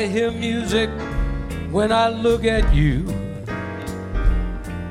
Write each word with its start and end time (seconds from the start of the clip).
I 0.00 0.06
hear 0.06 0.30
music 0.30 0.88
when 1.70 1.92
I 1.92 2.08
look 2.08 2.46
at 2.46 2.72
you. 2.72 3.04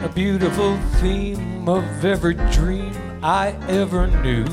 A 0.02 0.10
beautiful 0.14 0.78
theme 1.02 1.68
of 1.68 2.06
every 2.06 2.36
dream 2.52 2.94
I 3.24 3.56
ever 3.68 4.06
knew. 4.22 4.46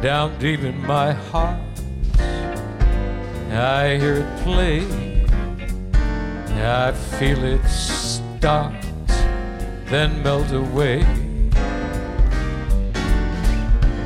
Down 0.00 0.38
deep 0.38 0.60
in 0.60 0.80
my 0.86 1.12
heart, 1.12 1.60
I 3.50 3.98
hear 4.00 4.24
it 4.24 4.42
play. 4.44 4.80
I 6.64 6.92
feel 6.92 7.44
it 7.44 7.62
start, 7.68 8.82
then 9.90 10.22
melt 10.22 10.50
away. 10.52 11.04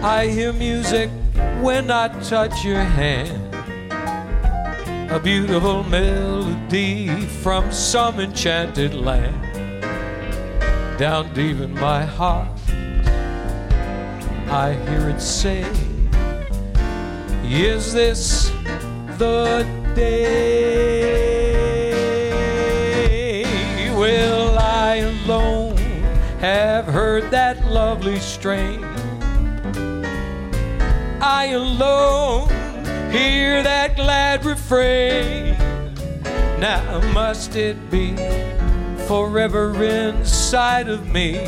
I 0.02 0.26
hear 0.26 0.52
music 0.52 1.10
when 1.60 1.92
I 1.92 2.08
touch 2.24 2.64
your 2.64 2.82
hand 2.82 3.45
a 5.16 5.20
beautiful 5.20 5.82
melody 5.84 7.08
from 7.40 7.72
some 7.72 8.20
enchanted 8.20 8.92
land. 8.92 9.40
Down 10.98 11.32
deep 11.32 11.58
in 11.58 11.72
my 11.72 12.04
heart, 12.04 12.50
I 14.50 14.74
hear 14.86 15.08
it 15.08 15.22
say, 15.22 15.64
Is 17.44 17.94
this 17.94 18.50
the 19.16 19.66
day? 19.94 21.06
Will 23.96 24.58
I 24.58 24.96
alone 24.96 25.78
have 26.40 26.84
heard 26.84 27.30
that 27.30 27.64
lovely 27.64 28.18
strain? 28.18 28.84
I 31.22 31.52
alone 31.54 32.65
hear 33.16 33.62
that 33.62 33.96
glad 33.96 34.44
refrain. 34.44 35.56
Now 36.60 37.00
must 37.12 37.56
it 37.56 37.90
be 37.90 38.14
forever 39.06 39.82
inside 39.82 40.88
of 40.88 41.08
me? 41.08 41.38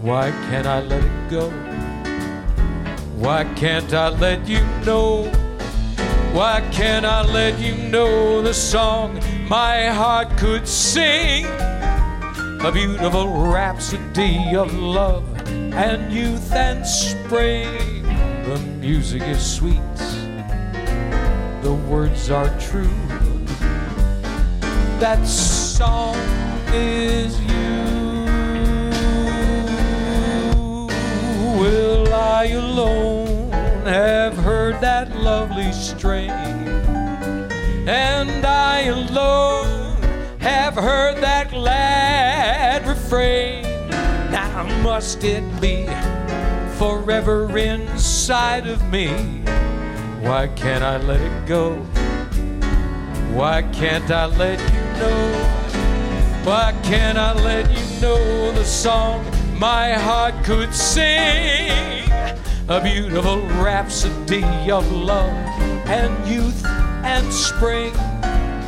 Why 0.00 0.30
can't 0.48 0.66
I 0.66 0.80
let 0.80 1.02
it 1.02 1.30
go? 1.30 1.50
Why 3.16 3.44
can't 3.54 3.92
I 3.92 4.08
let 4.08 4.46
you 4.48 4.62
know? 4.86 5.24
Why 6.32 6.60
can't 6.70 7.04
I 7.04 7.22
let 7.22 7.58
you 7.58 7.74
know 7.88 8.40
the 8.40 8.54
song 8.54 9.20
my 9.48 9.88
heart 9.88 10.28
could 10.38 10.68
sing? 10.68 11.46
A 12.62 12.70
beautiful 12.72 13.26
rhapsody 13.28 14.54
of 14.54 14.72
love 14.74 15.24
and 15.48 16.12
youth 16.12 16.52
and 16.52 16.86
spring. 16.86 18.04
The 18.44 18.58
music 18.78 19.22
is 19.22 19.40
sweet 19.56 19.80
the 21.62 21.74
words 21.74 22.30
are 22.30 22.48
true. 22.58 22.88
That 24.98 25.26
song 25.26 26.16
is 26.72 27.38
you. 27.40 27.48
Will 31.60 32.12
I 32.14 32.46
alone 32.52 33.50
have 33.84 34.36
heard 34.36 34.80
that 34.80 35.14
lovely 35.16 35.72
strain? 35.72 36.30
And 37.88 38.44
I 38.46 38.82
alone 38.82 40.02
have 40.40 40.74
heard 40.74 41.18
that 41.22 41.50
glad 41.50 42.86
refrain. 42.86 43.62
Now 44.30 44.64
must 44.82 45.24
it 45.24 45.44
be 45.60 45.86
forever 46.78 47.56
inside 47.58 48.66
of 48.66 48.82
me? 48.90 49.39
Why 50.20 50.48
can't 50.48 50.84
I 50.84 50.98
let 50.98 51.18
it 51.18 51.46
go? 51.46 51.76
Why 53.32 53.62
can't 53.72 54.10
I 54.10 54.26
let 54.26 54.60
you 54.60 54.80
know? 55.00 55.32
Why 56.44 56.74
can't 56.82 57.16
I 57.16 57.32
let 57.32 57.70
you 57.70 58.00
know 58.02 58.52
the 58.52 58.64
song 58.64 59.24
my 59.58 59.94
heart 59.94 60.34
could 60.44 60.74
sing? 60.74 62.10
A 62.68 62.82
beautiful 62.82 63.40
rhapsody 63.62 64.70
of 64.70 64.92
love 64.92 65.32
and 65.88 66.12
youth 66.28 66.66
and 66.66 67.32
spring. 67.32 67.94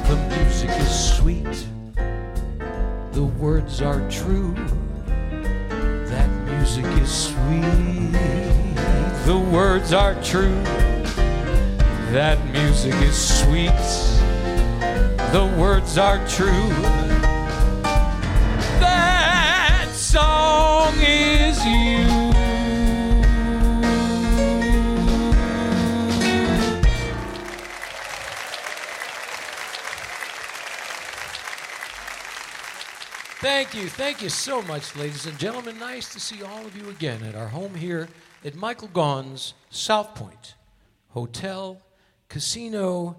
The 0.08 0.16
music 0.30 0.70
is 0.70 1.16
sweet, 1.16 1.66
the 3.12 3.24
words 3.24 3.82
are 3.82 4.00
true. 4.08 4.54
That 6.06 6.30
music 6.46 6.86
is 7.02 7.12
sweet, 7.12 8.12
the 9.26 9.38
words 9.52 9.92
are 9.92 10.14
true. 10.22 10.64
That 12.12 12.44
music 12.52 12.92
is 12.96 13.16
sweet, 13.40 13.70
the 15.32 15.56
words 15.58 15.96
are 15.96 16.18
true. 16.28 16.68
That 18.80 19.88
song 19.94 20.92
is 20.98 21.64
you. 21.64 22.04
Thank 33.40 33.74
you. 33.74 33.88
Thank 33.88 34.20
you 34.20 34.28
so 34.28 34.60
much, 34.60 34.94
ladies 34.96 35.24
and 35.24 35.38
gentlemen. 35.38 35.78
Nice 35.78 36.12
to 36.12 36.20
see 36.20 36.42
all 36.42 36.66
of 36.66 36.76
you 36.76 36.90
again 36.90 37.22
at 37.22 37.34
our 37.34 37.48
home 37.48 37.74
here 37.74 38.06
at 38.44 38.54
Michael 38.54 38.88
Gaughan's 38.88 39.54
South 39.70 40.14
Point 40.14 40.56
Hotel 41.08 41.80
casino. 42.32 43.14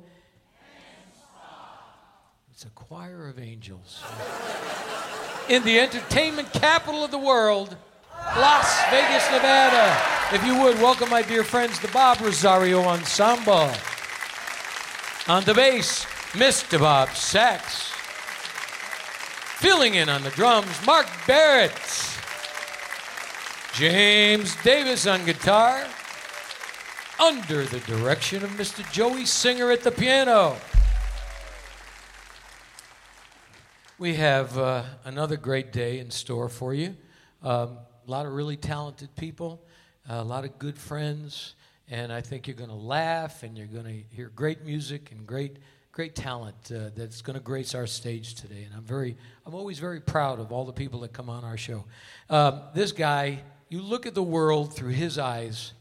It's 2.51 2.65
a 2.65 2.69
choir 2.69 3.27
of 3.27 3.37
angels. 3.37 4.01
In 5.49 5.63
the 5.63 5.79
entertainment 5.79 6.51
capital 6.51 7.03
of 7.03 7.11
the 7.11 7.19
world, 7.19 7.77
Las 8.35 8.81
Vegas, 8.89 9.29
Nevada. 9.31 10.01
If 10.31 10.43
you 10.43 10.59
would, 10.63 10.77
welcome 10.77 11.11
my 11.11 11.21
dear 11.21 11.43
friends, 11.43 11.79
the 11.79 11.89
Bob 11.89 12.21
Rosario 12.21 12.81
Ensemble. 12.81 13.69
On 15.27 15.43
the 15.43 15.53
bass, 15.53 16.05
Mr. 16.31 16.79
Bob 16.79 17.09
Sachs. 17.09 17.91
Filling 19.59 19.93
in 19.93 20.09
on 20.09 20.23
the 20.23 20.31
drums, 20.31 20.83
Mark 20.87 21.05
Barrett. 21.27 21.71
James 23.75 24.55
Davis 24.63 25.05
on 25.05 25.23
guitar 25.23 25.85
under 27.19 27.63
the 27.65 27.79
direction 27.81 28.43
of 28.43 28.49
Mr. 28.51 28.89
Joey 28.91 29.25
Singer 29.25 29.71
at 29.71 29.81
the 29.81 29.91
piano. 29.91 30.55
We 33.99 34.15
have 34.15 34.57
uh, 34.57 34.83
another 35.05 35.37
great 35.37 35.71
day 35.71 35.99
in 35.99 36.09
store 36.09 36.49
for 36.49 36.73
you. 36.73 36.95
Um, 37.43 37.77
a 38.07 38.11
lot 38.11 38.25
of 38.25 38.33
really 38.33 38.57
talented 38.57 39.15
people, 39.15 39.61
a 40.09 40.23
lot 40.23 40.43
of 40.43 40.57
good 40.57 40.77
friends, 40.77 41.55
and 41.89 42.11
I 42.11 42.21
think 42.21 42.47
you're 42.47 42.55
going 42.55 42.69
to 42.69 42.75
laugh 42.75 43.43
and 43.43 43.57
you're 43.57 43.67
going 43.67 43.85
to 43.85 44.15
hear 44.15 44.31
great 44.35 44.65
music 44.65 45.11
and 45.11 45.27
great, 45.27 45.57
great 45.91 46.15
talent 46.15 46.55
uh, 46.71 46.89
that's 46.95 47.21
going 47.21 47.35
to 47.35 47.43
grace 47.43 47.75
our 47.75 47.85
stage 47.85 48.33
today. 48.33 48.63
And 48.63 48.73
I'm 48.75 48.83
very, 48.83 49.15
I'm 49.45 49.53
always 49.53 49.77
very 49.79 49.99
proud 50.01 50.39
of 50.39 50.51
all 50.51 50.65
the 50.65 50.73
people 50.73 51.01
that 51.01 51.13
come 51.13 51.29
on 51.29 51.43
our 51.43 51.57
show. 51.57 51.85
Um, 52.29 52.61
this 52.73 52.91
guy, 52.91 53.41
you 53.69 53.81
look 53.81 54.05
at 54.05 54.15
the 54.15 54.23
world 54.23 54.73
through 54.73 54.91
his 54.91 55.19
eyes 55.19 55.73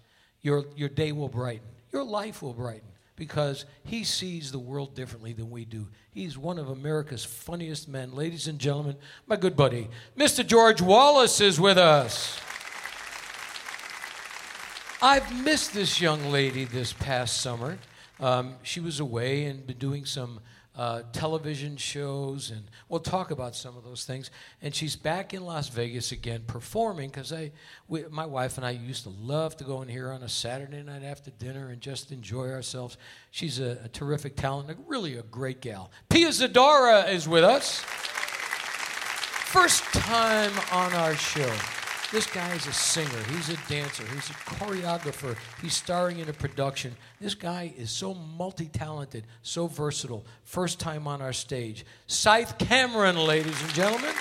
your, 0.42 0.66
your 0.76 0.88
day 0.88 1.12
will 1.12 1.28
brighten. 1.28 1.66
Your 1.92 2.04
life 2.04 2.42
will 2.42 2.54
brighten 2.54 2.88
because 3.16 3.64
he 3.84 4.04
sees 4.04 4.50
the 4.50 4.58
world 4.58 4.94
differently 4.94 5.32
than 5.32 5.50
we 5.50 5.64
do. 5.64 5.88
He's 6.10 6.36
one 6.36 6.58
of 6.58 6.68
America's 6.68 7.24
funniest 7.24 7.88
men. 7.88 8.12
Ladies 8.14 8.48
and 8.48 8.58
gentlemen, 8.58 8.96
my 9.26 9.36
good 9.36 9.56
buddy, 9.56 9.88
Mr. 10.16 10.44
George 10.46 10.82
Wallace 10.82 11.40
is 11.40 11.60
with 11.60 11.78
us. 11.78 12.40
I've 15.00 15.44
missed 15.44 15.74
this 15.74 16.00
young 16.00 16.30
lady 16.30 16.64
this 16.64 16.92
past 16.92 17.40
summer. 17.40 17.78
Um, 18.20 18.54
she 18.62 18.80
was 18.80 19.00
away 19.00 19.44
and 19.44 19.66
been 19.66 19.78
doing 19.78 20.04
some 20.04 20.40
uh, 20.74 21.02
television 21.12 21.76
shows, 21.76 22.50
and 22.50 22.62
we'll 22.88 23.00
talk 23.00 23.30
about 23.30 23.54
some 23.54 23.76
of 23.76 23.84
those 23.84 24.04
things. 24.04 24.30
And 24.62 24.74
she's 24.74 24.96
back 24.96 25.34
in 25.34 25.44
Las 25.44 25.68
Vegas 25.68 26.12
again 26.12 26.44
performing 26.46 27.10
because 27.10 27.32
I, 27.32 27.52
we, 27.88 28.04
my 28.10 28.24
wife 28.24 28.56
and 28.56 28.64
I 28.64 28.70
used 28.70 29.02
to 29.04 29.10
love 29.10 29.56
to 29.58 29.64
go 29.64 29.82
in 29.82 29.88
here 29.88 30.10
on 30.10 30.22
a 30.22 30.28
Saturday 30.28 30.82
night 30.82 31.02
after 31.02 31.30
dinner 31.30 31.68
and 31.68 31.80
just 31.80 32.10
enjoy 32.10 32.50
ourselves. 32.50 32.96
She's 33.30 33.60
a, 33.60 33.78
a 33.84 33.88
terrific 33.88 34.36
talent, 34.36 34.70
a, 34.70 34.76
really 34.86 35.16
a 35.16 35.22
great 35.22 35.60
gal. 35.60 35.90
Pia 36.08 36.28
Zadora 36.28 37.10
is 37.12 37.28
with 37.28 37.44
us. 37.44 37.80
First 39.52 39.84
time 39.92 40.52
on 40.72 40.94
our 40.94 41.14
show. 41.14 41.81
This 42.12 42.26
guy 42.26 42.52
is 42.54 42.66
a 42.66 42.72
singer, 42.74 43.22
he's 43.30 43.48
a 43.48 43.56
dancer, 43.70 44.04
he's 44.12 44.28
a 44.28 44.34
choreographer, 44.34 45.34
he's 45.62 45.72
starring 45.72 46.18
in 46.18 46.28
a 46.28 46.32
production. 46.34 46.94
This 47.18 47.34
guy 47.34 47.72
is 47.78 47.90
so 47.90 48.12
multi 48.12 48.66
talented, 48.66 49.24
so 49.40 49.66
versatile. 49.66 50.26
First 50.44 50.78
time 50.78 51.06
on 51.06 51.22
our 51.22 51.32
stage. 51.32 51.86
Sythe 52.08 52.58
Cameron, 52.58 53.16
ladies 53.16 53.58
and 53.62 53.72
gentlemen. 53.72 54.14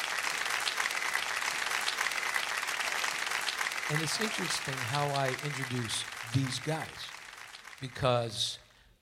And 3.90 4.02
it's 4.02 4.22
interesting 4.22 4.74
how 4.88 5.06
I 5.08 5.28
introduce 5.44 6.06
these 6.34 6.60
guys 6.60 6.88
because 7.82 8.58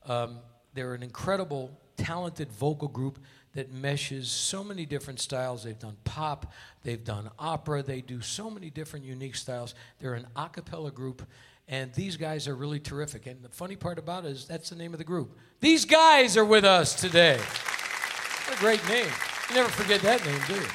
um, 0.07 0.39
they're 0.73 0.95
an 0.95 1.03
incredible, 1.03 1.69
talented 1.95 2.51
vocal 2.51 2.87
group 2.87 3.19
that 3.55 3.71
meshes 3.71 4.29
so 4.29 4.63
many 4.63 4.85
different 4.85 5.19
styles. 5.19 5.63
They've 5.63 5.77
done 5.77 5.97
pop, 6.03 6.51
they've 6.83 7.03
done 7.03 7.29
opera, 7.39 7.81
they 7.81 8.01
do 8.01 8.21
so 8.21 8.49
many 8.49 8.69
different 8.69 9.05
unique 9.05 9.35
styles. 9.35 9.75
They're 9.99 10.13
an 10.13 10.27
a 10.35 10.49
cappella 10.49 10.91
group, 10.91 11.23
and 11.67 11.93
these 11.93 12.17
guys 12.17 12.47
are 12.47 12.55
really 12.55 12.79
terrific. 12.79 13.27
And 13.27 13.43
the 13.43 13.49
funny 13.49 13.75
part 13.75 13.99
about 13.99 14.25
it 14.25 14.31
is 14.31 14.45
that's 14.45 14.69
the 14.69 14.75
name 14.75 14.93
of 14.93 14.97
the 14.97 15.03
group. 15.03 15.37
These 15.59 15.85
guys 15.85 16.37
are 16.37 16.45
with 16.45 16.63
us 16.63 16.95
today. 16.95 17.37
What 17.37 18.57
a 18.57 18.59
great 18.59 18.87
name. 18.87 19.11
You 19.49 19.55
never 19.55 19.69
forget 19.69 20.01
that 20.01 20.23
name, 20.25 20.41
do 20.47 20.53
you? 20.53 20.67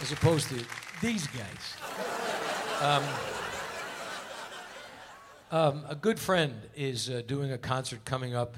As 0.00 0.12
opposed 0.12 0.48
to 0.50 0.64
these 1.00 1.26
guys. 1.28 1.76
Um, 2.80 3.02
um, 5.50 5.84
a 5.88 5.94
good 5.94 6.18
friend 6.18 6.54
is 6.74 7.08
uh, 7.08 7.22
doing 7.26 7.52
a 7.52 7.58
concert 7.58 8.04
coming 8.04 8.34
up 8.34 8.56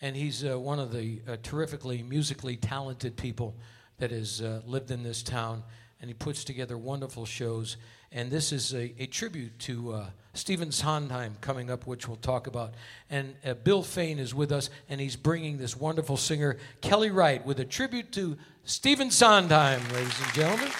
and 0.00 0.16
he's 0.16 0.44
uh, 0.44 0.58
one 0.58 0.78
of 0.78 0.92
the 0.92 1.20
uh, 1.28 1.36
terrifically 1.42 2.02
musically 2.02 2.56
talented 2.56 3.16
people 3.16 3.54
that 3.98 4.10
has 4.10 4.40
uh, 4.40 4.62
lived 4.66 4.90
in 4.90 5.02
this 5.02 5.22
town, 5.22 5.62
and 6.00 6.08
he 6.08 6.14
puts 6.14 6.42
together 6.44 6.78
wonderful 6.78 7.26
shows. 7.26 7.76
And 8.10 8.30
this 8.30 8.52
is 8.52 8.74
a, 8.74 8.94
a 8.98 9.06
tribute 9.06 9.58
to 9.60 9.92
uh, 9.92 10.06
Stephen 10.32 10.72
Sondheim 10.72 11.36
coming 11.40 11.70
up, 11.70 11.86
which 11.86 12.08
we'll 12.08 12.16
talk 12.16 12.46
about. 12.46 12.74
And 13.10 13.34
uh, 13.44 13.54
Bill 13.54 13.82
Fain 13.82 14.18
is 14.18 14.34
with 14.34 14.52
us, 14.52 14.70
and 14.88 15.00
he's 15.00 15.16
bringing 15.16 15.58
this 15.58 15.76
wonderful 15.76 16.16
singer, 16.16 16.56
Kelly 16.80 17.10
Wright, 17.10 17.44
with 17.44 17.60
a 17.60 17.64
tribute 17.64 18.10
to 18.12 18.38
Stephen 18.64 19.10
Sondheim, 19.10 19.82
ladies 19.92 20.18
and 20.20 20.32
gentlemen. 20.32 20.70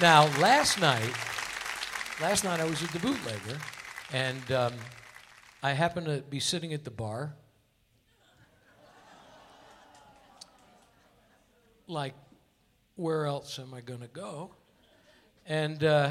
Now, 0.00 0.24
last 0.40 0.80
night, 0.80 1.12
last 2.20 2.44
night 2.44 2.60
I 2.60 2.64
was 2.64 2.82
at 2.82 2.90
the 2.90 2.98
bootlegger, 2.98 3.58
and 4.12 4.52
um, 4.52 4.72
I 5.62 5.72
happened 5.72 6.06
to 6.06 6.22
be 6.28 6.40
sitting 6.40 6.74
at 6.74 6.84
the 6.84 6.90
bar 6.90 7.34
like, 11.92 12.14
where 12.96 13.26
else 13.26 13.58
am 13.58 13.74
I 13.74 13.80
going 13.80 14.00
to 14.00 14.08
go? 14.08 14.54
And 15.46 15.82
uh, 15.84 16.10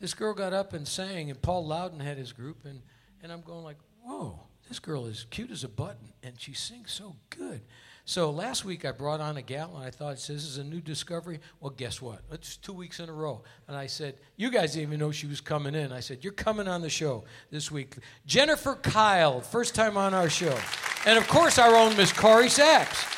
this 0.00 0.14
girl 0.14 0.34
got 0.34 0.52
up 0.52 0.72
and 0.72 0.86
sang, 0.86 1.30
and 1.30 1.40
Paul 1.40 1.66
Loudon 1.66 2.00
had 2.00 2.18
his 2.18 2.32
group, 2.32 2.64
and, 2.64 2.82
and 3.22 3.32
I'm 3.32 3.42
going 3.42 3.64
like, 3.64 3.78
whoa, 4.02 4.40
this 4.68 4.78
girl 4.78 5.06
is 5.06 5.26
cute 5.30 5.50
as 5.50 5.64
a 5.64 5.68
button, 5.68 6.12
and 6.22 6.40
she 6.40 6.52
sings 6.52 6.92
so 6.92 7.16
good. 7.30 7.62
So 8.08 8.30
last 8.30 8.64
week 8.64 8.84
I 8.84 8.92
brought 8.92 9.20
on 9.20 9.36
a 9.36 9.42
gal, 9.42 9.72
and 9.74 9.84
I 9.84 9.90
thought, 9.90 10.14
this 10.14 10.30
is 10.30 10.58
a 10.58 10.64
new 10.64 10.80
discovery. 10.80 11.40
Well, 11.60 11.70
guess 11.70 12.00
what? 12.00 12.20
It's 12.30 12.56
two 12.56 12.72
weeks 12.72 13.00
in 13.00 13.08
a 13.08 13.12
row. 13.12 13.42
And 13.66 13.76
I 13.76 13.88
said, 13.88 14.20
you 14.36 14.48
guys 14.48 14.74
didn't 14.74 14.88
even 14.88 15.00
know 15.00 15.10
she 15.10 15.26
was 15.26 15.40
coming 15.40 15.74
in. 15.74 15.90
I 15.90 15.98
said, 15.98 16.22
you're 16.22 16.32
coming 16.32 16.68
on 16.68 16.82
the 16.82 16.88
show 16.88 17.24
this 17.50 17.72
week. 17.72 17.96
Jennifer 18.24 18.76
Kyle, 18.76 19.40
first 19.40 19.74
time 19.74 19.96
on 19.96 20.14
our 20.14 20.30
show. 20.30 20.56
And 21.04 21.18
of 21.18 21.26
course, 21.26 21.58
our 21.58 21.74
own 21.74 21.96
Miss 21.96 22.12
Corrie 22.12 22.48
Sachs. 22.48 23.15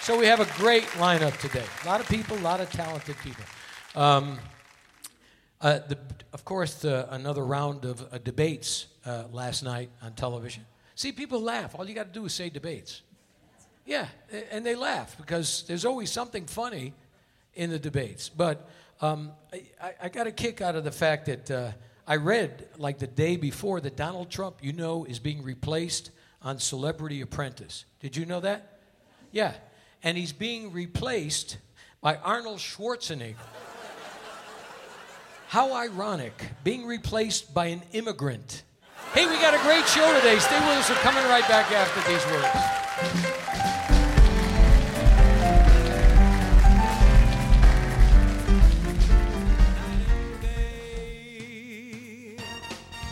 So 0.00 0.18
we 0.18 0.26
have 0.26 0.40
a 0.40 0.48
great 0.56 0.84
lineup 0.96 1.38
today. 1.38 1.64
A 1.84 1.86
lot 1.86 2.00
of 2.00 2.08
people, 2.08 2.38
a 2.38 2.40
lot 2.40 2.60
of 2.60 2.70
talented 2.70 3.16
people. 3.18 3.44
Um, 3.94 4.38
uh, 5.60 5.80
the, 5.86 5.98
of 6.32 6.44
course, 6.44 6.76
the, 6.76 7.12
another 7.12 7.44
round 7.44 7.84
of 7.84 8.02
uh, 8.12 8.18
debates 8.18 8.86
uh, 9.04 9.24
last 9.32 9.62
night 9.62 9.90
on 10.02 10.12
television. 10.14 10.64
See, 10.94 11.12
people 11.12 11.40
laugh. 11.40 11.74
All 11.74 11.86
you 11.86 11.94
got 11.94 12.12
to 12.12 12.12
do 12.12 12.24
is 12.24 12.32
say 12.32 12.48
debates. 12.48 13.02
Yeah, 13.84 14.06
and 14.50 14.64
they 14.64 14.74
laugh 14.74 15.16
because 15.16 15.64
there's 15.66 15.84
always 15.84 16.10
something 16.10 16.46
funny 16.46 16.94
in 17.54 17.70
the 17.70 17.78
debates. 17.78 18.28
But 18.28 18.68
um, 19.00 19.32
I, 19.52 19.94
I, 20.02 20.08
got 20.08 20.26
a 20.26 20.32
kick 20.32 20.60
out 20.60 20.74
of 20.76 20.84
the 20.84 20.92
fact 20.92 21.26
that 21.26 21.50
uh, 21.50 21.70
I 22.06 22.16
read, 22.16 22.68
like 22.78 22.98
the 22.98 23.06
day 23.06 23.36
before, 23.36 23.80
that 23.80 23.96
Donald 23.96 24.30
Trump, 24.30 24.56
you 24.60 24.72
know, 24.72 25.04
is 25.04 25.18
being 25.18 25.42
replaced 25.42 26.10
on 26.42 26.58
Celebrity 26.58 27.20
Apprentice. 27.20 27.84
Did 28.00 28.16
you 28.16 28.26
know 28.26 28.40
that? 28.40 28.78
Yeah, 29.32 29.54
and 30.02 30.16
he's 30.16 30.32
being 30.32 30.72
replaced 30.72 31.58
by 32.00 32.16
Arnold 32.16 32.58
Schwarzenegger. 32.58 33.36
How 35.48 35.72
ironic, 35.72 36.32
being 36.62 36.86
replaced 36.86 37.54
by 37.54 37.66
an 37.66 37.82
immigrant. 37.92 38.62
Hey, 39.14 39.26
we 39.26 39.32
got 39.40 39.54
a 39.54 39.62
great 39.64 39.86
show 39.86 40.14
today. 40.14 40.38
Stay 40.38 40.60
with 40.60 40.78
us. 40.78 40.90
We're 40.90 40.96
coming 40.96 41.24
right 41.24 41.48
back 41.48 41.72
after 41.72 42.00
these 42.10 42.24
words. 42.26 43.37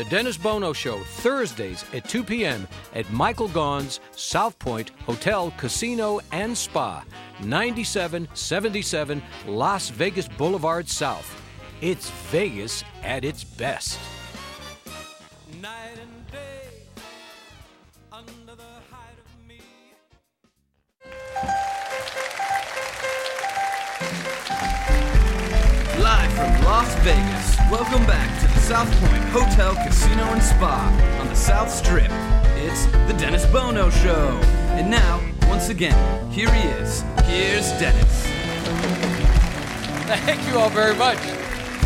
The 0.00 0.08
Dennis 0.08 0.38
Bono 0.38 0.72
Show, 0.72 0.98
Thursdays 1.04 1.84
at 1.92 2.08
2 2.08 2.24
p.m. 2.24 2.66
at 2.94 3.12
Michael 3.12 3.50
Gaughan's 3.50 4.00
South 4.12 4.58
Point 4.58 4.92
Hotel, 5.04 5.52
Casino, 5.58 6.20
and 6.32 6.56
Spa, 6.56 7.04
9777 7.42 9.22
Las 9.46 9.90
Vegas 9.90 10.26
Boulevard 10.26 10.88
South. 10.88 11.30
It's 11.82 12.08
Vegas 12.30 12.82
at 13.02 13.26
its 13.26 13.44
best. 13.44 13.98
Live 25.98 26.32
from 26.32 26.64
Las 26.64 26.94
Vegas, 27.04 27.58
welcome 27.70 28.06
back 28.06 28.40
to 28.40 28.59
South 28.70 29.00
Point 29.00 29.24
Hotel, 29.30 29.74
Casino, 29.84 30.22
and 30.26 30.40
Spa 30.40 31.18
on 31.20 31.26
the 31.26 31.34
South 31.34 31.68
Strip. 31.68 32.08
It's 32.54 32.86
the 33.08 33.16
Dennis 33.18 33.44
Bono 33.46 33.90
Show. 33.90 34.28
And 34.78 34.88
now, 34.88 35.20
once 35.48 35.70
again, 35.70 36.30
here 36.30 36.48
he 36.52 36.68
is. 36.68 37.02
Here's 37.24 37.68
Dennis. 37.80 38.22
Thank 40.06 40.46
you 40.46 40.56
all 40.56 40.70
very 40.70 40.94
much. 40.94 41.18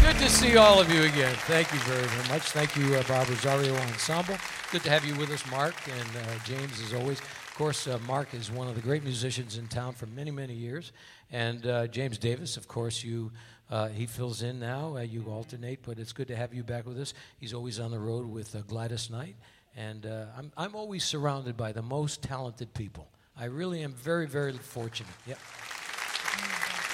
Good 0.03 0.17
to 0.17 0.29
see 0.29 0.59
all 0.59 0.79
of 0.79 0.93
you 0.93 1.05
again. 1.05 1.35
Thank 1.47 1.73
you 1.73 1.79
very, 1.79 2.07
very 2.07 2.29
much. 2.29 2.43
Thank 2.51 2.77
you, 2.77 2.95
uh, 2.97 3.03
Bob 3.09 3.31
Rosario 3.31 3.75
Ensemble. 3.75 4.37
Good 4.71 4.83
to 4.83 4.91
have 4.91 5.07
you 5.07 5.15
with 5.15 5.31
us, 5.31 5.43
Mark 5.51 5.75
and 5.89 6.17
uh, 6.19 6.45
James, 6.45 6.83
as 6.83 6.93
always. 6.93 7.19
Of 7.19 7.55
course, 7.55 7.87
uh, 7.87 7.99
Mark 8.07 8.35
is 8.35 8.51
one 8.51 8.69
of 8.69 8.75
the 8.75 8.83
great 8.83 9.05
musicians 9.05 9.57
in 9.57 9.69
town 9.69 9.95
for 9.95 10.05
many, 10.05 10.31
many 10.31 10.53
years. 10.53 10.93
And 11.33 11.67
uh, 11.67 11.87
James 11.87 12.19
Davis, 12.19 12.59
of 12.59 12.69
course, 12.69 13.03
you 13.03 13.33
uh, 13.71 13.89
he 13.89 14.07
fills 14.07 14.43
in 14.43 14.61
now. 14.61 14.97
Uh, 14.97 15.01
you 15.01 15.25
alternate, 15.29 15.81
but 15.83 15.99
it's 15.99 16.13
good 16.13 16.29
to 16.29 16.37
have 16.37 16.53
you 16.55 16.63
back 16.63 16.87
with 16.87 16.99
us. 17.01 17.15
He's 17.39 17.55
always 17.55 17.81
on 17.81 17.91
the 17.91 17.99
road 17.99 18.27
with 18.27 18.55
uh, 18.55 18.61
Gladys 18.67 19.11
Knight, 19.11 19.37
and 19.77 20.07
uh, 20.07 20.27
I'm, 20.37 20.53
I'm 20.57 20.75
always 20.75 21.05
surrounded 21.05 21.57
by 21.57 21.73
the 21.73 21.83
most 21.83 22.23
talented 22.23 22.73
people. 22.75 23.09
I 23.37 23.47
really 23.47 23.83
am 23.83 23.93
very, 23.93 24.27
very 24.27 24.53
fortunate. 24.53 25.11
Yep. 25.27 25.39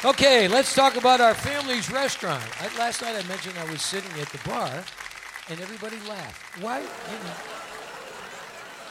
Okay, 0.03 0.49
let's 0.49 0.75
talk 0.75 0.97
about 0.97 1.21
our 1.21 1.35
family's 1.35 1.91
restaurant. 1.91 2.43
I, 2.59 2.79
last 2.79 3.03
night 3.03 3.23
I 3.23 3.29
mentioned 3.29 3.59
I 3.59 3.71
was 3.71 3.83
sitting 3.83 4.11
at 4.19 4.29
the 4.29 4.39
bar, 4.49 4.71
and 5.50 5.61
everybody 5.61 5.97
laughed. 6.09 6.62
Why? 6.62 6.79
You 6.79 6.87
know, 6.87 7.35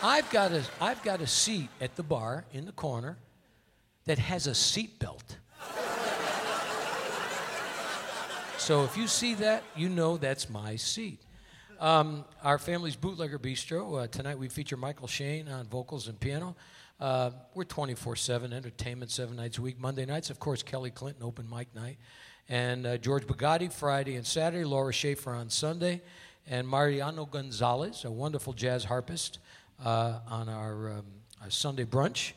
I've 0.03 0.29
got 0.29 0.51
a 0.51 0.63
I've 0.79 1.01
got 1.01 1.21
a 1.21 1.27
seat 1.27 1.69
at 1.81 1.95
the 1.95 2.03
bar 2.03 2.45
in 2.53 2.65
the 2.65 2.71
corner 2.73 3.17
that 4.05 4.19
has 4.19 4.45
a 4.45 4.53
seat 4.53 4.99
belt. 4.99 5.37
So 8.59 8.83
if 8.83 8.97
you 8.97 9.07
see 9.07 9.35
that, 9.35 9.63
you 9.75 9.87
know 9.87 10.17
that's 10.17 10.49
my 10.49 10.75
seat. 10.75 11.21
Um, 11.79 12.25
our 12.43 12.57
family's 12.57 12.97
Bootlegger 12.97 13.39
Bistro. 13.39 14.03
Uh, 14.03 14.07
tonight 14.07 14.37
we 14.37 14.49
feature 14.49 14.75
Michael 14.75 15.07
Shane 15.07 15.47
on 15.47 15.65
vocals 15.67 16.09
and 16.09 16.19
piano. 16.19 16.57
Uh, 16.99 17.31
we're 17.53 17.63
24 17.63 18.17
7 18.17 18.51
entertainment, 18.51 19.11
seven 19.11 19.37
nights 19.37 19.57
a 19.57 19.61
week. 19.61 19.79
Monday 19.79 20.05
nights, 20.05 20.29
of 20.29 20.39
course, 20.39 20.61
Kelly 20.61 20.91
Clinton 20.91 21.23
open 21.23 21.49
mic 21.49 21.73
night. 21.73 21.97
And 22.49 22.85
uh, 22.85 22.97
George 22.97 23.25
Bugatti 23.25 23.71
Friday 23.71 24.17
and 24.17 24.27
Saturday, 24.27 24.65
Laura 24.65 24.91
Schaefer 24.91 25.33
on 25.33 25.49
Sunday, 25.49 26.01
and 26.45 26.67
Mariano 26.67 27.25
Gonzalez, 27.25 28.03
a 28.03 28.11
wonderful 28.11 28.51
jazz 28.51 28.83
harpist, 28.83 29.39
uh, 29.83 30.19
on 30.29 30.49
our, 30.49 30.91
um, 30.91 31.05
our, 31.41 31.49
Sunday 31.49 31.85
brunch. 31.85 32.33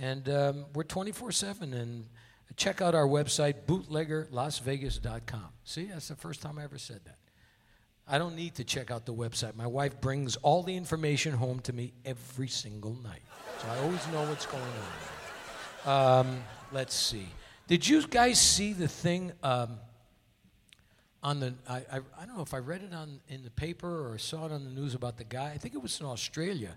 And 0.00 0.26
um, 0.30 0.64
we're 0.74 0.84
24 0.84 1.32
7. 1.32 1.74
And 1.74 2.06
check 2.54 2.80
out 2.80 2.94
our 2.94 3.06
website, 3.06 3.64
bootleggerlasvegas.com. 3.66 5.48
See, 5.64 5.86
that's 5.86 6.08
the 6.08 6.16
first 6.16 6.40
time 6.42 6.58
I 6.58 6.64
ever 6.64 6.78
said 6.78 7.00
that. 7.04 7.18
I 8.08 8.18
don't 8.18 8.36
need 8.36 8.54
to 8.56 8.64
check 8.64 8.90
out 8.92 9.04
the 9.04 9.14
website. 9.14 9.56
My 9.56 9.66
wife 9.66 10.00
brings 10.00 10.36
all 10.36 10.62
the 10.62 10.76
information 10.76 11.34
home 11.34 11.58
to 11.60 11.72
me 11.72 11.92
every 12.04 12.46
single 12.46 12.94
night. 13.02 13.22
So 13.60 13.68
I 13.68 13.78
always 13.78 14.06
know 14.08 14.22
what's 14.28 14.46
going 14.46 14.62
on. 15.84 16.20
Um, 16.20 16.44
let's 16.72 16.94
see. 16.94 17.28
Did 17.66 17.86
you 17.86 18.06
guys 18.06 18.40
see 18.40 18.72
the 18.72 18.86
thing 18.86 19.32
um, 19.42 19.78
on 21.20 21.40
the? 21.40 21.54
I, 21.68 21.76
I, 21.76 21.96
I, 22.20 22.26
don't 22.26 22.36
know 22.36 22.42
if 22.42 22.54
I 22.54 22.58
read 22.58 22.82
it 22.82 22.94
on 22.94 23.20
in 23.28 23.42
the 23.42 23.50
paper 23.50 24.12
or 24.12 24.18
saw 24.18 24.46
it 24.46 24.52
on 24.52 24.62
the 24.62 24.70
news 24.70 24.94
about 24.94 25.16
the 25.16 25.24
guy. 25.24 25.50
I 25.52 25.58
think 25.58 25.74
it 25.74 25.82
was 25.82 26.00
in 26.00 26.06
Australia. 26.06 26.76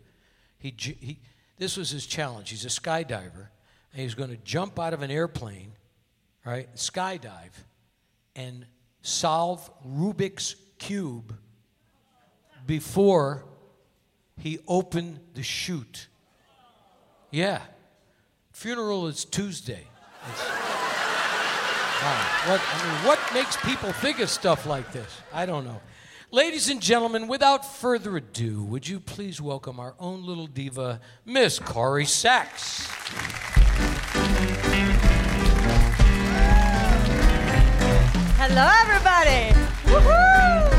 He, 0.58 0.74
he 0.78 1.20
this 1.60 1.78
was 1.78 1.92
his 1.92 2.08
challenge. 2.08 2.50
He's 2.50 2.66
a 2.66 2.70
skydiver, 2.70 3.50
and 3.94 4.02
he's 4.02 4.16
going 4.16 4.30
to 4.30 4.38
jump 4.38 4.80
out 4.80 4.94
of 4.94 5.02
an 5.02 5.12
airplane, 5.12 5.74
right? 6.46 6.74
Skydive, 6.76 7.52
and 8.36 8.66
solve 9.02 9.70
Rubik's 9.86 10.56
cube 10.78 11.36
before 12.66 13.46
he 14.38 14.60
opened 14.68 15.20
the 15.34 15.44
chute. 15.44 16.08
Yeah. 17.32 17.62
Funeral 18.52 19.08
is 19.08 19.26
Tuesday. 19.26 19.88
Wow. 22.02 22.26
What, 22.46 22.62
I 22.66 22.86
mean, 22.86 23.08
what 23.08 23.20
makes 23.34 23.58
people 23.58 23.92
think 23.92 24.20
of 24.20 24.30
stuff 24.30 24.66
like 24.66 24.92
this? 24.94 25.22
I 25.34 25.46
don't 25.46 25.66
know. 25.66 25.82
Ladies 26.32 26.70
and 26.70 26.82
gentlemen, 26.82 27.28
without 27.28 27.66
further 27.66 28.16
ado, 28.16 28.64
would 28.64 28.88
you 28.88 29.00
please 29.00 29.42
welcome 29.42 29.80
our 29.80 29.96
own 30.00 30.24
little 30.26 30.48
diva, 30.48 31.02
Miss 31.26 31.60
Corrie 31.60 32.06
Sachs. 32.06 32.88
Hello, 38.52 38.68
everybody. 38.82 39.54
Woohoo! 39.86 40.74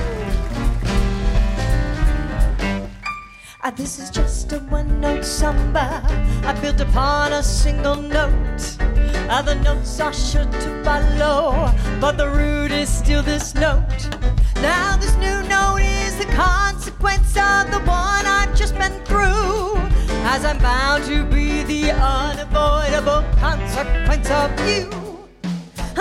Uh, 3.62 3.70
this 3.70 4.00
is 4.00 4.10
just 4.10 4.52
a 4.52 4.58
one 4.70 5.00
note 5.00 5.24
samba 5.24 6.02
I 6.44 6.58
built 6.60 6.80
upon 6.80 7.32
a 7.32 7.44
single 7.44 7.94
note. 7.94 8.58
The 9.46 9.54
notes 9.62 10.00
are 10.00 10.12
sure 10.12 10.46
to 10.46 10.82
follow, 10.82 11.72
but 12.00 12.16
the 12.16 12.28
root 12.28 12.72
is 12.72 12.88
still 12.88 13.22
this 13.22 13.54
note. 13.54 14.02
Now, 14.56 14.96
this 14.96 15.14
new 15.18 15.40
note 15.44 15.82
is 15.82 16.18
the 16.18 16.26
consequence 16.34 17.36
of 17.36 17.70
the 17.70 17.78
one 17.86 18.26
I've 18.26 18.52
just 18.56 18.76
been 18.78 18.98
through. 19.04 19.76
As 20.26 20.44
I'm 20.44 20.58
bound 20.58 21.04
to 21.04 21.24
be 21.24 21.62
the 21.62 21.92
unavoidable 21.92 23.22
consequence 23.38 24.28
of 24.28 24.50
you. 24.66 25.09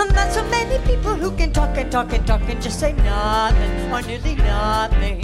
And 0.00 0.10
that's 0.12 0.34
so 0.34 0.42
many 0.44 0.78
people 0.86 1.14
who 1.14 1.30
can 1.36 1.52
talk 1.52 1.76
and 1.76 1.92
talk 1.92 2.14
and 2.14 2.26
talk 2.26 2.40
and 2.48 2.62
just 2.62 2.80
say 2.80 2.94
nothing 2.94 3.92
or 3.92 4.00
nearly 4.00 4.34
nothing. 4.36 5.22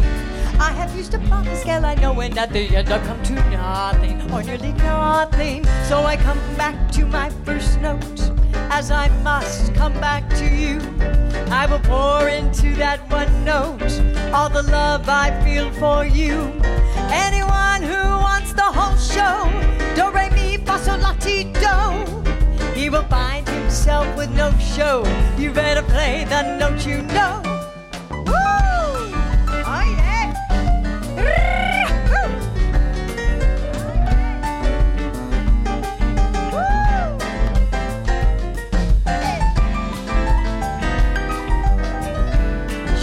I 0.60 0.70
have 0.72 0.94
used 0.94 1.14
a 1.14 1.18
proper 1.20 1.56
scale, 1.56 1.86
I 1.86 1.94
know, 1.94 2.20
and 2.20 2.36
at 2.36 2.52
the 2.52 2.76
end 2.76 2.92
I 2.92 2.98
come 3.06 3.22
to 3.22 3.32
nothing, 3.32 4.20
or 4.30 4.42
nearly 4.42 4.72
nothing. 4.74 5.64
So 5.88 6.04
I 6.04 6.18
come 6.18 6.38
back 6.58 6.92
to 6.92 7.06
my 7.06 7.30
first 7.46 7.80
note, 7.80 8.20
as 8.70 8.90
I 8.90 9.08
must 9.22 9.74
come 9.74 9.94
back 9.94 10.28
to 10.36 10.44
you. 10.44 10.78
I 11.50 11.64
will 11.64 11.80
pour 11.80 12.28
into 12.28 12.74
that 12.76 13.00
one 13.10 13.32
note 13.46 13.80
all 14.34 14.50
the 14.50 14.62
love 14.64 15.08
I 15.08 15.30
feel 15.42 15.70
for 15.72 16.04
you. 16.04 16.52
Anyone 17.26 17.82
who 17.82 18.02
wants 18.26 18.52
the 18.52 18.68
whole 18.76 18.96
show, 18.98 19.48
do 19.94 20.10
re 20.10 20.28
mi 20.36 20.58
fa 20.58 20.78
sol 20.78 20.98
la 20.98 21.14
ti 21.14 21.55
he 22.86 22.90
will 22.90 23.02
find 23.08 23.48
himself 23.48 24.06
with 24.16 24.30
no 24.36 24.52
show. 24.58 25.02
You 25.36 25.50
better 25.50 25.82
play 25.82 26.22
the 26.22 26.56
note 26.56 26.86
you 26.86 27.02
know. 27.02 27.42
Woo! 28.12 28.32
Oh 29.66 29.82
yeah! 29.98 30.32
Woo! 36.52 36.62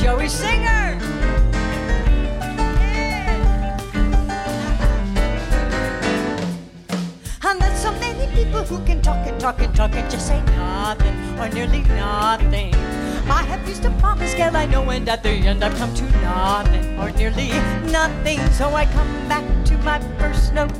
Joey 0.02 0.30
Singer. 0.30 1.13
Who 8.68 8.84
can 8.86 9.02
talk 9.02 9.28
and 9.28 9.40
talk 9.40 9.60
and 9.60 9.76
talk 9.76 9.94
and 9.94 10.10
just 10.10 10.28
say 10.28 10.42
nothing 10.58 11.16
or 11.40 11.50
nearly 11.50 11.82
nothing. 11.82 12.74
I 13.30 13.44
have 13.44 13.68
used 13.68 13.86
a 13.86 13.92
proper 14.00 14.28
scale, 14.28 14.56
I 14.56 14.66
know, 14.66 14.90
and 14.90 15.08
at 15.08 15.24
the 15.24 15.30
end 15.30 15.64
I've 15.64 15.76
come 15.76 15.94
to 15.94 16.04
nothing 16.22 17.00
or 17.00 17.12
nearly 17.12 17.50
nothing. 17.92 18.40
So 18.52 18.74
I 18.74 18.86
come 18.86 19.28
back 19.28 19.44
to 19.66 19.78
my 19.80 20.00
first 20.18 20.54
note 20.54 20.72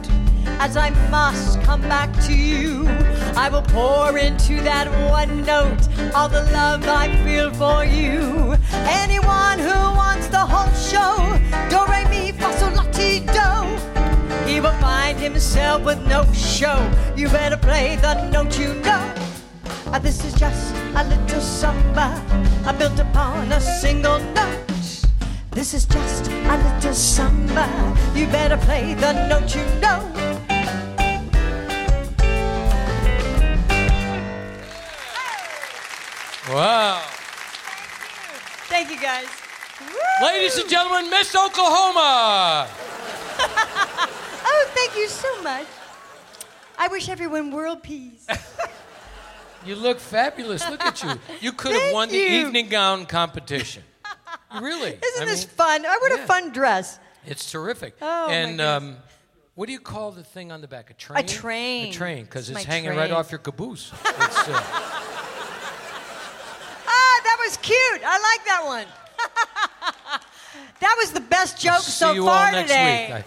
as 0.60 0.78
I 0.78 0.90
must 1.10 1.62
come 1.62 1.82
back 1.82 2.12
to 2.28 2.34
you. 2.34 2.86
I 3.36 3.50
will 3.50 3.62
pour 3.62 4.18
into 4.18 4.62
that 4.62 4.88
one 5.10 5.44
note 5.44 5.88
all 6.14 6.30
the 6.30 6.44
love 6.52 6.88
I 6.88 7.08
feel 7.24 7.52
for 7.54 7.86
you. 7.86 8.56
Anyone 9.04 9.60
who 9.60 9.78
wants 9.96 10.28
the 10.28 10.40
whole 10.40 10.72
show, 10.74 11.16
will 14.64 14.72
find 14.80 15.20
himself 15.20 15.84
with 15.84 16.02
no 16.08 16.24
show. 16.32 16.78
You 17.18 17.28
better 17.28 17.58
play 17.58 17.98
the 17.98 18.14
note 18.30 18.58
you 18.58 18.74
know. 18.76 19.14
Uh, 19.88 20.00
this 20.00 20.24
is 20.24 20.34
just 20.36 20.74
a 20.96 21.04
little 21.04 21.42
samba 21.42 22.24
I 22.66 22.72
built 22.72 22.98
upon 22.98 23.52
a 23.52 23.60
single 23.60 24.20
note. 24.20 24.64
This 25.52 25.74
is 25.74 25.86
just 25.86 26.28
a 26.32 26.56
little 26.58 26.94
samba. 26.94 27.68
You 28.16 28.26
better 28.28 28.56
play 28.56 28.94
the 28.94 29.28
note 29.28 29.54
you 29.54 29.66
know. 29.82 30.00
Wow. 36.50 37.02
Thank 38.70 38.92
you, 38.92 39.02
guys. 39.02 39.28
Ladies 40.22 40.58
and 40.58 40.70
gentlemen, 40.70 41.10
Miss 41.10 41.36
Oklahoma. 41.36 42.70
oh, 44.74 44.86
thank 44.86 44.98
you 44.98 45.08
so 45.08 45.42
much. 45.42 45.68
I 46.78 46.88
wish 46.88 47.10
everyone 47.10 47.52
world 47.52 47.84
peace. 47.84 48.28
You 49.66 49.76
look 49.76 50.00
fabulous. 50.00 50.70
Look 50.70 50.84
at 50.84 51.02
you. 51.04 51.12
You 51.40 51.54
could 51.54 51.72
have 51.72 51.82
Thank 51.82 51.94
won 51.94 52.10
the 52.10 52.18
evening 52.18 52.68
gown 52.68 53.06
competition. 53.06 53.84
Really? 54.62 54.90
Isn't 54.90 55.24
I 55.24 55.26
this 55.26 55.48
mean, 55.48 55.56
fun? 55.56 55.84
I 55.86 55.98
want 56.00 56.14
yeah. 56.16 56.24
a 56.24 56.28
fun 56.28 56.52
dress. 56.52 57.00
It's 57.26 57.52
terrific. 57.52 57.96
Oh, 58.00 58.30
and 58.30 58.60
goodness. 58.60 58.84
um, 58.84 58.98
what 59.56 59.66
do 59.66 59.72
you 59.72 59.80
call 59.80 60.12
the 60.12 60.24
thing 60.24 60.52
on 60.52 60.62
the 60.62 60.68
back? 60.68 60.92
A 60.92 60.94
train? 60.94 61.18
A 61.18 61.28
train. 61.28 61.90
A 61.90 61.92
train, 61.92 62.26
because 62.26 62.52
It's 62.52 62.60
it's, 62.60 62.68
my 62.68 62.72
hanging 62.72 62.96
right 62.96 63.10
off 63.10 63.32
your 63.32 63.40
caboose. 63.40 63.92
It's, 64.06 64.48
uh, 64.48 64.62
Ah, 66.86 67.22
that 67.24 67.38
was 67.44 67.58
cute. 67.58 68.02
I 68.06 68.20
like 68.20 68.46
that 68.46 68.64
one. 68.66 68.86
that 70.82 70.96
was 71.00 71.14
the 71.14 71.22
best 71.22 71.60
joke 71.60 71.80
see 71.80 71.92
so 71.92 72.12
you 72.12 72.26
far 72.26 72.46
all 72.46 72.52
next 72.52 72.70
today. 72.70 73.24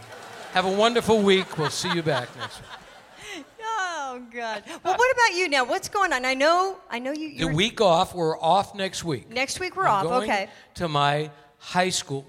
Have 0.56 0.64
a 0.64 0.70
wonderful 0.70 1.20
week. 1.20 1.58
We'll 1.58 1.68
see 1.68 1.92
you 1.92 2.02
back 2.02 2.34
next 2.38 2.60
week. 2.60 3.44
Oh 3.62 4.22
God. 4.32 4.62
Well, 4.82 4.96
what 4.96 5.12
about 5.12 5.36
you 5.36 5.50
now? 5.50 5.64
What's 5.66 5.90
going 5.90 6.14
on? 6.14 6.24
I 6.24 6.32
know. 6.32 6.78
I 6.90 6.98
know 6.98 7.12
you. 7.12 7.28
The 7.32 7.34
you're- 7.40 7.54
week 7.54 7.82
off, 7.82 8.14
we're 8.14 8.40
off 8.40 8.74
next 8.74 9.04
week. 9.04 9.28
Next 9.30 9.60
week 9.60 9.76
we're 9.76 9.86
I'm 9.86 9.96
off. 9.96 10.02
going 10.04 10.30
Okay. 10.30 10.48
To 10.76 10.88
my 10.88 11.30
high 11.58 11.90
school, 11.90 12.26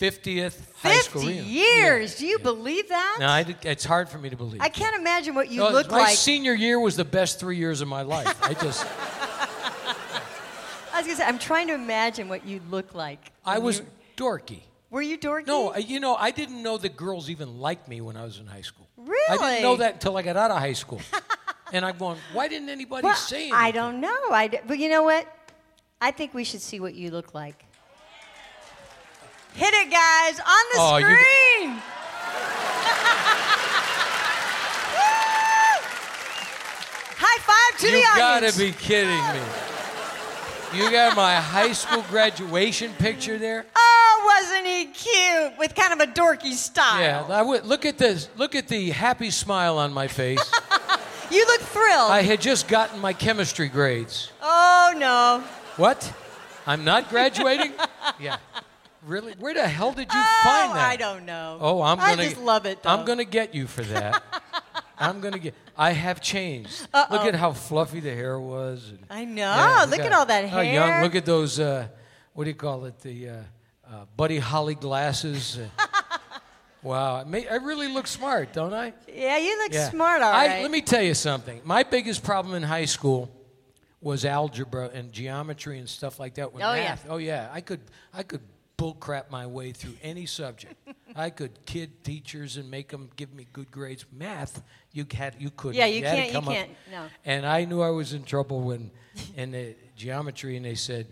50th 0.00 0.54
high 0.76 0.98
school 0.98 1.22
Fifty 1.22 1.42
years. 1.42 2.14
Yeah, 2.14 2.18
Do 2.20 2.26
you 2.26 2.36
yeah. 2.38 2.44
believe 2.44 2.88
that? 2.90 3.16
No, 3.18 3.26
I, 3.26 3.56
it's 3.62 3.84
hard 3.84 4.08
for 4.08 4.18
me 4.18 4.30
to 4.30 4.36
believe. 4.36 4.60
I 4.60 4.68
can't 4.68 4.94
imagine 4.94 5.34
what 5.34 5.50
you 5.50 5.58
No, 5.58 5.70
look 5.70 5.90
my 5.90 5.96
like. 5.98 6.06
My 6.06 6.12
senior 6.14 6.54
year 6.54 6.78
was 6.78 6.94
the 6.94 7.04
best 7.04 7.40
three 7.40 7.56
years 7.56 7.80
of 7.80 7.88
my 7.88 8.02
life. 8.02 8.32
I 8.44 8.54
just, 8.54 8.86
I 10.92 10.98
was 10.98 11.06
gonna 11.06 11.16
say, 11.16 11.24
I'm 11.24 11.40
trying 11.40 11.66
to 11.66 11.74
imagine 11.74 12.28
what 12.28 12.46
you 12.46 12.60
look 12.70 12.94
like. 12.94 13.32
I 13.44 13.58
was, 13.58 13.82
dorky. 14.16 14.60
Were 14.92 15.00
you 15.00 15.16
dorky? 15.16 15.46
No, 15.46 15.74
you 15.74 16.00
know, 16.00 16.14
I 16.16 16.30
didn't 16.32 16.62
know 16.62 16.76
that 16.76 16.98
girls 16.98 17.30
even 17.30 17.58
liked 17.58 17.88
me 17.88 18.02
when 18.02 18.14
I 18.14 18.24
was 18.24 18.38
in 18.38 18.46
high 18.46 18.60
school. 18.60 18.86
Really? 18.98 19.22
I 19.30 19.36
didn't 19.52 19.62
know 19.62 19.76
that 19.76 19.94
until 19.94 20.18
I 20.18 20.22
got 20.22 20.36
out 20.36 20.50
of 20.50 20.58
high 20.58 20.74
school. 20.74 21.00
and 21.72 21.82
I'm 21.82 21.96
going, 21.96 22.18
why 22.34 22.46
didn't 22.46 22.68
anybody 22.68 23.06
Well, 23.06 23.16
say 23.16 23.44
anything? 23.44 23.54
I 23.54 23.70
don't 23.70 24.02
know. 24.02 24.18
I 24.30 24.48
d- 24.48 24.58
but 24.66 24.78
you 24.78 24.90
know 24.90 25.02
what? 25.02 25.26
I 26.02 26.10
think 26.10 26.34
we 26.34 26.44
should 26.44 26.60
see 26.60 26.78
what 26.78 26.94
you 26.94 27.10
look 27.10 27.32
like. 27.32 27.64
Hit 29.54 29.72
it, 29.72 29.90
guys, 29.90 30.38
on 30.40 30.64
the 30.72 30.78
Oh, 30.78 30.96
you- 30.98 31.06
screen. 31.06 31.82
High 37.16 37.38
five 37.40 37.80
to 37.80 37.86
You 37.86 37.92
the 37.92 38.08
audience. 38.08 38.58
You 38.58 38.64
gotta 38.66 38.78
be 38.78 38.84
kidding 38.84 39.24
me. 39.40 40.84
You 40.84 40.90
got 40.90 41.14
my 41.16 41.34
high 41.36 41.72
school 41.72 42.02
graduation 42.08 42.92
picture 42.94 43.38
there? 43.38 43.66
Oh, 43.76 43.81
Oh, 44.24 44.42
wasn't 44.42 44.66
he 44.66 44.84
cute? 44.86 45.58
With 45.58 45.74
kind 45.74 45.92
of 45.92 46.08
a 46.08 46.12
dorky 46.12 46.52
style. 46.52 47.00
Yeah, 47.00 47.26
I 47.28 47.42
would, 47.42 47.64
look 47.64 47.84
at 47.84 47.98
this. 47.98 48.28
Look 48.36 48.54
at 48.54 48.68
the 48.68 48.90
happy 48.90 49.30
smile 49.30 49.78
on 49.78 49.92
my 49.92 50.08
face. 50.08 50.40
You 51.30 51.46
look 51.46 51.62
thrilled. 51.62 52.10
I 52.10 52.20
had 52.20 52.42
just 52.42 52.68
gotten 52.68 53.00
my 53.00 53.14
chemistry 53.14 53.68
grades. 53.68 54.30
oh 54.42 54.94
no. 54.98 55.42
What? 55.78 56.12
I'm 56.66 56.84
not 56.84 57.08
graduating? 57.08 57.72
yeah. 58.20 58.36
Really? 59.02 59.32
Where 59.38 59.54
the 59.54 59.66
hell 59.66 59.92
did 59.92 60.12
you 60.12 60.20
oh, 60.20 60.40
find 60.44 60.76
that? 60.76 60.90
I 60.90 60.96
don't 60.96 61.24
know. 61.24 61.56
Oh, 61.58 61.80
I'm 61.80 61.96
gonna. 61.96 62.12
I 62.12 62.16
just 62.16 62.36
love 62.36 62.66
it. 62.66 62.82
Though. 62.82 62.90
I'm 62.90 63.06
gonna 63.06 63.24
get 63.24 63.54
you 63.54 63.66
for 63.66 63.82
that. 63.82 64.22
I'm 64.98 65.20
gonna 65.20 65.38
get. 65.38 65.54
I 65.74 65.92
have 65.92 66.20
changed. 66.20 66.86
Uh-oh. 66.92 67.14
Look 67.14 67.24
at 67.24 67.34
how 67.34 67.52
fluffy 67.52 68.00
the 68.00 68.14
hair 68.14 68.38
was. 68.38 68.90
and- 68.90 69.06
I 69.08 69.24
know. 69.24 69.42
Yeah, 69.42 69.86
look 69.88 69.98
got- 69.98 70.06
at 70.06 70.12
all 70.12 70.26
that 70.26 70.44
hair. 70.44 70.50
how 70.50 70.62
hair. 70.62 70.74
young. 70.74 71.02
Look 71.02 71.14
at 71.14 71.24
those. 71.24 71.58
Uh, 71.58 71.88
what 72.34 72.44
do 72.44 72.50
you 72.50 72.56
call 72.56 72.84
it? 72.84 73.00
The 73.00 73.28
uh, 73.30 73.36
uh, 73.92 74.06
Buddy 74.16 74.38
Holly 74.38 74.74
glasses. 74.74 75.58
Uh, 75.58 75.86
wow, 76.82 77.16
I, 77.16 77.24
may, 77.24 77.46
I 77.46 77.56
really 77.56 77.88
look 77.88 78.06
smart, 78.06 78.52
don't 78.52 78.72
I? 78.72 78.94
Yeah, 79.12 79.36
you 79.38 79.58
look 79.58 79.72
Yeah. 79.72 79.90
smart, 79.90 80.22
all 80.22 80.32
I, 80.32 80.46
right. 80.46 80.62
Let 80.62 80.70
me 80.70 80.80
tell 80.80 81.02
you 81.02 81.14
something. 81.14 81.60
My 81.64 81.82
biggest 81.82 82.22
problem 82.24 82.54
in 82.54 82.62
high 82.62 82.86
school 82.86 83.30
was 84.00 84.24
algebra 84.24 84.90
and 84.92 85.12
geometry 85.12 85.78
and 85.78 85.88
stuff 85.88 86.18
like 86.18 86.34
that. 86.34 86.52
With 86.52 86.62
Oh, 86.62 86.74
yeah. 86.74 86.96
Oh 87.08 87.18
yeah, 87.18 87.48
I 87.52 87.60
could 87.60 87.80
I 88.12 88.22
could 88.22 88.40
bullcrap 88.78 89.30
my 89.30 89.46
way 89.46 89.70
through 89.72 89.94
any 90.02 90.26
subject. 90.26 90.74
I 91.14 91.30
could 91.30 91.66
kid 91.66 92.02
teachers 92.02 92.56
and 92.56 92.68
make 92.70 92.88
them 92.88 93.10
give 93.16 93.32
me 93.32 93.46
good 93.52 93.70
grades. 93.70 94.04
Math, 94.10 94.62
you 94.92 95.06
had 95.12 95.36
you 95.38 95.50
couldn't. 95.50 95.76
Yeah, 95.76 95.86
you 95.86 96.00
to 96.00 96.06
can't- 96.06 96.26
you 96.26 96.32
come 96.32 96.48
up- 96.48 96.54
can't, 96.54 96.70
no. 96.90 97.04
And 97.24 97.46
I 97.46 97.64
knew 97.64 97.80
I 97.82 97.90
was 97.90 98.12
in 98.12 98.24
trouble 98.24 98.60
when 98.62 98.90
in 99.36 99.52
the 99.52 99.76
geometry, 99.94 100.56
and 100.56 100.64
they 100.64 100.74
said, 100.74 101.06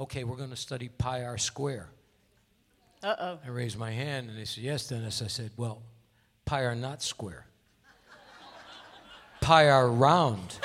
"Okay, 0.00 0.24
we're 0.24 0.36
going 0.36 0.50
to 0.50 0.56
study 0.56 0.88
pi 0.88 1.22
r 1.24 1.38
square." 1.38 1.88
Uh 3.04 3.16
oh. 3.20 3.38
I 3.44 3.48
raised 3.50 3.76
my 3.78 3.90
hand 3.90 4.30
and 4.30 4.38
they 4.38 4.46
said, 4.46 4.64
Yes, 4.64 4.88
Dennis. 4.88 5.20
I 5.20 5.26
said, 5.26 5.50
Well, 5.58 5.82
pi 6.46 6.62
are 6.62 6.74
not 6.74 7.02
square. 7.02 7.44
Pi 9.42 9.68
are 9.68 9.90
round. 9.90 10.58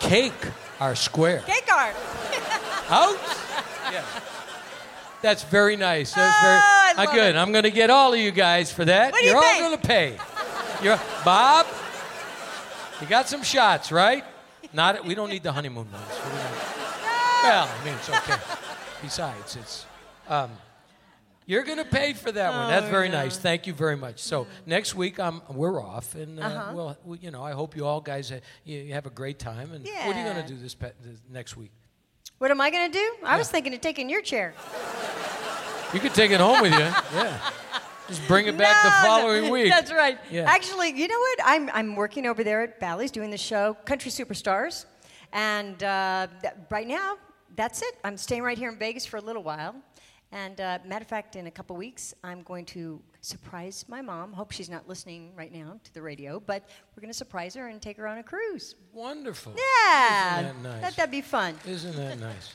Cake 0.00 0.32
are 0.80 0.94
square. 0.96 1.40
Cake 1.46 1.68
are. 1.70 1.90
Out? 2.88 3.18
Yeah. 3.92 4.04
That's 5.20 5.44
very 5.44 5.76
nice. 5.76 6.14
That's 6.14 6.34
Oh, 6.34 6.42
very 6.96 7.06
I 7.06 7.10
uh, 7.10 7.14
good. 7.14 7.34
it. 7.34 7.38
I'm 7.38 7.52
going 7.52 7.64
to 7.64 7.70
get 7.70 7.90
all 7.90 8.14
of 8.14 8.18
you 8.18 8.30
guys 8.30 8.72
for 8.72 8.86
that. 8.86 9.12
What 9.12 9.20
do 9.20 9.26
you 9.26 9.32
You're 9.32 9.44
all 9.44 9.58
going 9.58 9.78
to 9.78 9.86
pay. 9.86 10.16
You're, 10.82 10.98
Bob, 11.26 11.66
you 13.02 13.06
got 13.06 13.28
some 13.28 13.42
shots, 13.42 13.92
right? 13.92 14.24
Not. 14.72 15.04
We 15.04 15.14
don't 15.14 15.28
need 15.28 15.42
the 15.42 15.52
honeymoon 15.52 15.92
ones. 15.92 16.04
We 16.08 16.30
Well, 17.42 17.68
I 17.68 17.84
mean, 17.84 17.94
it's 17.94 18.08
okay. 18.08 18.36
Besides, 19.02 19.56
it's. 19.56 19.86
Um, 20.28 20.50
you're 21.46 21.64
going 21.64 21.78
to 21.78 21.84
pay 21.84 22.12
for 22.12 22.30
that 22.32 22.52
one. 22.52 22.68
That's 22.68 22.86
Oh, 22.86 22.90
very 22.90 23.08
yeah. 23.08 23.22
nice. 23.22 23.36
Thank 23.36 23.66
you 23.66 23.72
very 23.72 23.96
much. 23.96 24.20
So 24.20 24.46
next 24.66 24.94
week, 24.94 25.18
um, 25.18 25.42
we're 25.50 25.82
off, 25.82 26.14
and 26.14 26.38
uh, 26.38 26.42
Uh-huh. 26.42 26.72
well, 26.74 26.96
we, 27.04 27.18
you 27.18 27.30
know, 27.30 27.42
I 27.42 27.52
hope 27.52 27.76
you 27.76 27.84
all 27.86 28.00
guys 28.00 28.30
uh, 28.32 28.40
you, 28.64 28.92
have 28.94 29.06
a 29.06 29.10
great 29.10 29.38
time. 29.38 29.72
And 29.72 29.84
what 29.84 30.16
are 30.16 30.18
you 30.18 30.24
going 30.32 30.42
to 30.44 30.48
do 30.48 30.56
this, 30.56 30.74
pe- 30.74 30.92
this 31.02 31.18
next 31.30 31.56
week? 31.56 31.72
What 32.38 32.50
am 32.50 32.60
I 32.60 32.70
going 32.70 32.90
to 32.90 32.98
do? 32.98 33.14
I 33.24 33.36
was 33.38 33.48
thinking 33.50 33.72
of 33.74 33.80
taking 33.80 34.08
your 34.10 34.22
chair. 34.22 34.54
You 35.94 36.00
could 36.00 36.14
take 36.14 36.30
it 36.30 36.40
home 36.40 36.62
with 36.62 36.72
you. 36.72 36.78
Yeah. 37.14 37.50
Just 38.08 38.26
bring 38.26 38.46
it 38.46 38.58
back 38.58 38.84
No, 38.84 38.90
the 38.90 38.96
no, 38.96 39.08
following 39.08 39.50
week. 39.52 39.70
That's 39.70 39.92
right. 39.92 40.18
Yeah. 40.30 40.42
Actually, 40.42 40.90
you 40.90 41.06
know 41.06 41.18
what? 41.18 41.38
I'm, 41.44 41.70
I'm 41.72 41.94
working 41.94 42.26
over 42.26 42.42
there 42.42 42.60
at 42.62 42.80
Bally's 42.80 43.10
doing 43.12 43.30
the 43.30 43.38
show 43.38 43.74
Country 43.84 44.10
Superstars. 44.10 44.86
And 45.32 45.82
uh, 45.82 46.26
th- 46.42 46.52
right 46.70 46.86
now, 46.86 47.16
that's 47.56 47.80
it. 47.80 47.94
I'm 48.04 48.16
staying 48.16 48.42
right 48.42 48.58
here 48.58 48.70
in 48.70 48.76
Vegas 48.78 49.06
for 49.06 49.18
a 49.18 49.20
little 49.20 49.42
while. 49.42 49.76
And 50.32 50.60
uh, 50.60 50.78
matter 50.86 51.02
of 51.02 51.08
fact, 51.08 51.36
in 51.36 51.46
a 51.46 51.50
couple 51.50 51.76
weeks, 51.76 52.14
I'm 52.24 52.42
going 52.42 52.64
to 52.66 53.00
surprise 53.20 53.84
my 53.86 54.00
mom. 54.00 54.32
Hope 54.32 54.50
she's 54.50 54.70
not 54.70 54.88
listening 54.88 55.32
right 55.36 55.52
now 55.52 55.78
to 55.84 55.94
the 55.94 56.00
radio, 56.00 56.40
but 56.40 56.68
we're 56.96 57.02
going 57.02 57.12
to 57.12 57.16
surprise 57.16 57.54
her 57.54 57.68
and 57.68 57.80
take 57.82 57.98
her 57.98 58.08
on 58.08 58.18
a 58.18 58.22
cruise. 58.22 58.74
Wonderful. 58.94 59.52
Yeah, 59.54 60.40
Isn't 60.40 60.62
that 60.62 60.68
nice? 60.70 60.80
That, 60.82 60.96
that'd 60.96 61.10
be 61.12 61.20
fun. 61.20 61.54
Isn't 61.66 61.96
that 61.96 62.18
nice? 62.18 62.54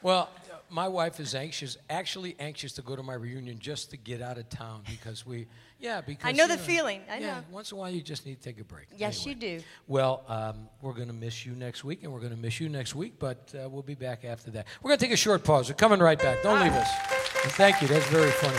Well, 0.00 0.30
my 0.70 0.86
wife 0.88 1.18
is 1.20 1.34
anxious, 1.34 1.76
actually 1.90 2.36
anxious 2.38 2.72
to 2.74 2.82
go 2.82 2.94
to 2.94 3.02
my 3.02 3.14
reunion 3.14 3.58
just 3.58 3.90
to 3.90 3.96
get 3.96 4.22
out 4.22 4.38
of 4.38 4.48
town 4.48 4.82
because 4.88 5.26
we, 5.26 5.46
yeah, 5.80 6.00
because 6.00 6.28
I 6.28 6.32
know 6.32 6.46
the 6.46 6.56
feeling. 6.58 7.00
I 7.10 7.18
yeah, 7.18 7.26
know. 7.26 7.44
once 7.50 7.72
in 7.72 7.78
a 7.78 7.80
while 7.80 7.90
you 7.90 8.00
just 8.00 8.24
need 8.24 8.36
to 8.36 8.42
take 8.42 8.60
a 8.60 8.64
break. 8.64 8.86
Yes, 8.96 9.26
Anyway. 9.26 9.46
you 9.46 9.58
do. 9.58 9.64
Well, 9.86 10.24
um, 10.28 10.68
we're 10.82 10.92
going 10.92 11.08
to 11.08 11.14
miss 11.14 11.44
you 11.44 11.52
next 11.52 11.84
week, 11.84 12.04
and 12.04 12.12
we're 12.12 12.20
going 12.20 12.34
to 12.34 12.38
miss 12.38 12.60
you 12.60 12.68
next 12.68 12.94
week, 12.94 13.14
but 13.18 13.52
uh, 13.54 13.68
we'll 13.68 13.82
be 13.82 13.94
back 13.96 14.24
after 14.24 14.50
that. 14.52 14.66
We're 14.82 14.90
going 14.90 14.98
to 14.98 15.04
take 15.04 15.14
a 15.14 15.16
short 15.16 15.42
pause. 15.42 15.68
We're 15.68 15.74
coming 15.74 16.00
right 16.00 16.18
back. 16.18 16.42
Don't 16.42 16.60
leave 16.60 16.72
us. 16.72 17.17
Thank 17.56 17.82
you. 17.82 17.88
That's 17.88 18.06
very 18.06 18.30
funny. 18.30 18.58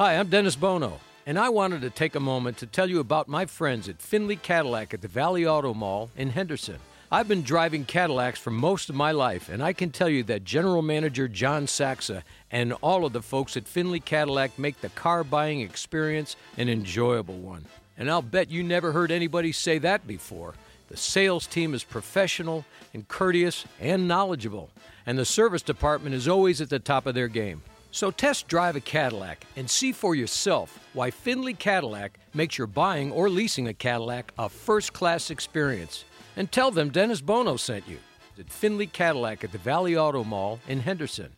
Hi, 0.00 0.16
I'm 0.16 0.28
Dennis 0.28 0.56
Bono, 0.56 0.98
and 1.26 1.38
I 1.38 1.50
wanted 1.50 1.82
to 1.82 1.90
take 1.90 2.14
a 2.14 2.20
moment 2.20 2.56
to 2.56 2.66
tell 2.66 2.88
you 2.88 3.00
about 3.00 3.28
my 3.28 3.44
friends 3.44 3.86
at 3.86 4.00
Finley 4.00 4.36
Cadillac 4.36 4.94
at 4.94 5.02
the 5.02 5.08
Valley 5.08 5.46
Auto 5.46 5.74
Mall 5.74 6.10
in 6.16 6.30
Henderson. 6.30 6.78
I've 7.12 7.28
been 7.28 7.42
driving 7.42 7.84
Cadillacs 7.84 8.38
for 8.38 8.50
most 8.50 8.88
of 8.88 8.94
my 8.94 9.10
life, 9.10 9.50
and 9.50 9.62
I 9.62 9.74
can 9.74 9.90
tell 9.90 10.08
you 10.08 10.22
that 10.22 10.44
General 10.44 10.80
Manager 10.80 11.28
John 11.28 11.66
Saxa 11.66 12.24
and 12.50 12.72
all 12.80 13.04
of 13.04 13.12
the 13.12 13.22
folks 13.22 13.56
at 13.56 13.68
Finley 13.68 14.00
Cadillac 14.00 14.58
make 14.58 14.80
the 14.80 14.88
car 14.90 15.24
buying 15.24 15.60
experience 15.60 16.36
an 16.56 16.68
enjoyable 16.68 17.38
one. 17.38 17.64
And 17.96 18.10
I'll 18.10 18.22
bet 18.22 18.50
you 18.50 18.62
never 18.62 18.92
heard 18.92 19.10
anybody 19.10 19.52
say 19.52 19.78
that 19.78 20.06
before. 20.06 20.54
The 20.88 20.96
sales 20.96 21.46
team 21.46 21.74
is 21.74 21.84
professional 21.84 22.64
and 22.92 23.06
courteous 23.06 23.64
and 23.78 24.08
knowledgeable, 24.08 24.70
and 25.06 25.16
the 25.16 25.24
service 25.24 25.62
department 25.62 26.14
is 26.14 26.26
always 26.26 26.60
at 26.60 26.70
the 26.70 26.78
top 26.80 27.06
of 27.06 27.14
their 27.14 27.28
game. 27.28 27.62
So 27.92 28.10
test 28.10 28.48
drive 28.48 28.76
a 28.76 28.80
Cadillac 28.80 29.44
and 29.56 29.68
see 29.68 29.92
for 29.92 30.14
yourself 30.14 30.78
why 30.92 31.10
Finley 31.10 31.54
Cadillac 31.54 32.18
makes 32.34 32.56
your 32.56 32.66
buying 32.66 33.12
or 33.12 33.28
leasing 33.28 33.68
a 33.68 33.74
Cadillac 33.74 34.32
a 34.38 34.48
first 34.48 34.92
class 34.92 35.30
experience. 35.30 36.04
And 36.36 36.50
tell 36.50 36.70
them 36.70 36.90
Dennis 36.90 37.20
Bono 37.20 37.56
sent 37.56 37.88
you 37.88 37.98
at 38.38 38.50
Finley 38.50 38.86
Cadillac 38.86 39.44
at 39.44 39.52
the 39.52 39.58
Valley 39.58 39.96
Auto 39.96 40.24
Mall 40.24 40.60
in 40.68 40.80
Henderson. 40.80 41.30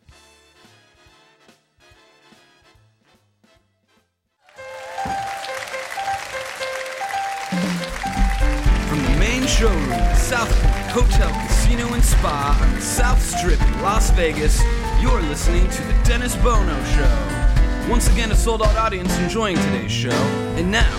Showroom 9.62 9.92
at 9.92 10.14
South 10.16 10.51
Point 10.61 10.90
Hotel, 10.90 11.46
Casino, 11.46 11.94
and 11.94 12.03
Spa 12.03 12.59
on 12.61 12.75
the 12.75 12.81
South 12.81 13.22
Strip 13.22 13.62
in 13.62 13.81
Las 13.81 14.11
Vegas, 14.11 14.61
you're 15.01 15.22
listening 15.22 15.70
to 15.70 15.83
The 15.85 15.92
Dennis 16.03 16.35
Bono 16.35 16.75
Show. 16.96 17.88
Once 17.88 18.11
again, 18.11 18.33
a 18.33 18.35
sold 18.35 18.62
out 18.62 18.75
audience 18.75 19.16
enjoying 19.20 19.55
today's 19.55 19.92
show. 19.92 20.11
And 20.59 20.68
now, 20.68 20.90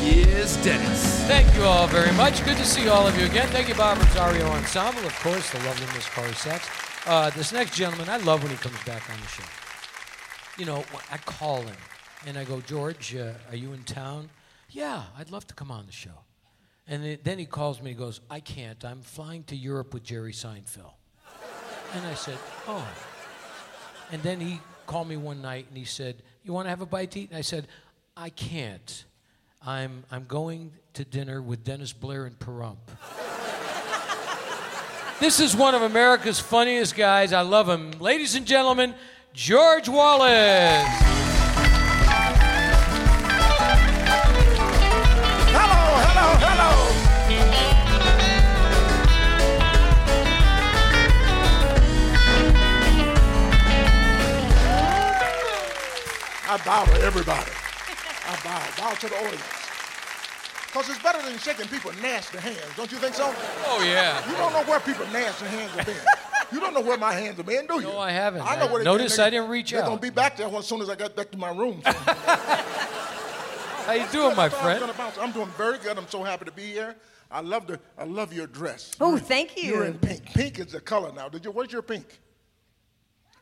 here's 0.00 0.56
Dennis. 0.64 1.20
Thank 1.28 1.54
you 1.54 1.62
all 1.62 1.86
very 1.86 2.10
much. 2.16 2.44
Good 2.44 2.56
to 2.56 2.64
see 2.64 2.88
all 2.88 3.06
of 3.06 3.16
you 3.16 3.24
again. 3.24 3.46
Thank 3.50 3.68
you, 3.68 3.76
Bob 3.76 3.98
Rosario 3.98 4.48
Ensemble. 4.48 5.06
Of 5.06 5.14
course, 5.20 5.52
the 5.52 5.60
lovely 5.60 5.86
Miss 5.94 6.08
Corrie 6.08 6.32
Sachs. 6.32 6.68
Uh, 7.06 7.30
this 7.30 7.52
next 7.52 7.76
gentleman, 7.76 8.08
I 8.08 8.16
love 8.16 8.42
when 8.42 8.50
he 8.50 8.58
comes 8.58 8.82
back 8.82 9.08
on 9.08 9.20
the 9.20 9.28
show. 9.28 9.44
You 10.58 10.64
know, 10.64 10.82
I 11.12 11.18
call 11.18 11.60
him 11.60 11.76
and 12.26 12.36
I 12.36 12.42
go, 12.42 12.60
George, 12.62 13.14
uh, 13.14 13.34
are 13.48 13.56
you 13.56 13.74
in 13.74 13.84
town? 13.84 14.30
Yeah, 14.70 15.04
I'd 15.16 15.30
love 15.30 15.46
to 15.46 15.54
come 15.54 15.70
on 15.70 15.86
the 15.86 15.92
show. 15.92 16.24
And 16.88 17.04
it, 17.04 17.24
then 17.24 17.38
he 17.38 17.44
calls 17.44 17.82
me 17.82 17.90
and 17.90 17.98
goes, 17.98 18.20
I 18.30 18.40
can't. 18.40 18.82
I'm 18.84 19.02
flying 19.02 19.44
to 19.44 19.56
Europe 19.56 19.92
with 19.92 20.02
Jerry 20.02 20.32
Seinfeld. 20.32 20.92
And 21.94 22.06
I 22.06 22.14
said, 22.14 22.38
oh. 22.66 22.86
And 24.10 24.22
then 24.22 24.40
he 24.40 24.60
called 24.86 25.06
me 25.06 25.16
one 25.16 25.40
night 25.42 25.66
and 25.68 25.76
he 25.76 25.84
said, 25.84 26.22
You 26.42 26.52
want 26.52 26.66
to 26.66 26.70
have 26.70 26.80
a 26.80 26.86
bite 26.86 27.12
to 27.12 27.20
eat? 27.20 27.30
And 27.30 27.38
I 27.38 27.42
said, 27.42 27.68
I 28.16 28.30
can't. 28.30 29.04
I'm, 29.64 30.04
I'm 30.10 30.24
going 30.24 30.72
to 30.94 31.04
dinner 31.04 31.42
with 31.42 31.62
Dennis 31.62 31.92
Blair 31.92 32.24
and 32.24 32.38
Pahrump. 32.38 32.76
this 35.20 35.40
is 35.40 35.54
one 35.54 35.74
of 35.74 35.82
America's 35.82 36.40
funniest 36.40 36.96
guys. 36.96 37.32
I 37.32 37.42
love 37.42 37.68
him. 37.68 37.90
Ladies 38.00 38.34
and 38.34 38.46
gentlemen, 38.46 38.94
George 39.34 39.88
Wallace. 39.88 41.07
I 56.58 56.64
bow 56.64 56.84
to 56.86 57.00
everybody. 57.02 57.50
I 58.26 58.36
bow, 58.42 58.66
bow 58.78 58.94
to 58.94 59.08
the 59.08 59.14
audience. 59.16 59.42
Because 60.66 60.88
it's 60.90 61.02
better 61.02 61.22
than 61.22 61.38
shaking 61.38 61.68
people 61.68 61.92
nasty 62.02 62.38
hands, 62.38 62.58
don't 62.76 62.90
you 62.90 62.98
think 62.98 63.14
so? 63.14 63.32
Oh 63.66 63.82
yeah. 63.84 64.28
You 64.28 64.36
don't 64.36 64.52
know 64.52 64.64
where 64.64 64.80
people 64.80 65.06
nasty 65.12 65.46
hands 65.46 65.70
have 65.72 65.86
been. 65.86 65.96
You 66.52 66.60
don't 66.60 66.74
know 66.74 66.80
where 66.80 66.98
my 66.98 67.12
hands 67.12 67.36
have 67.36 67.46
been, 67.46 67.66
do 67.66 67.74
you? 67.76 67.82
No, 67.82 67.98
I 67.98 68.10
haven't. 68.10 68.42
I 68.42 68.56
know 68.56 68.66
I- 68.66 68.72
where 68.72 68.78
they 68.80 68.84
notice 68.84 69.16
been. 69.16 69.26
I 69.26 69.30
didn't 69.30 69.50
reach 69.50 69.72
out. 69.72 69.76
They're 69.78 69.86
gonna 69.86 70.00
be 70.00 70.10
back 70.10 70.36
there 70.36 70.48
as 70.48 70.66
soon 70.66 70.80
as 70.80 70.90
I 70.90 70.96
get 70.96 71.14
back 71.14 71.30
to 71.30 71.38
my 71.38 71.50
room. 71.56 71.80
How 73.86 73.92
you 73.92 74.06
doing, 74.12 74.34
my 74.36 74.48
friend? 74.48 74.84
I'm 75.20 75.32
doing 75.32 75.48
very 75.56 75.78
good. 75.78 75.96
I'm 75.96 76.08
so 76.08 76.22
happy 76.24 76.44
to 76.44 76.52
be 76.52 76.64
here. 76.64 76.96
I 77.30 77.40
love 77.40 77.66
the. 77.66 77.78
I 77.96 78.04
love 78.04 78.32
your 78.32 78.46
dress. 78.46 78.90
Oh, 79.00 79.16
thank 79.16 79.56
you. 79.56 79.70
You're 79.74 79.84
in 79.84 79.98
pink. 79.98 80.24
Pink 80.26 80.58
is 80.58 80.72
the 80.72 80.80
color 80.80 81.12
now. 81.12 81.28
Did 81.28 81.44
you? 81.44 81.50
Where's 81.50 81.72
your 81.72 81.82
pink? 81.82 82.18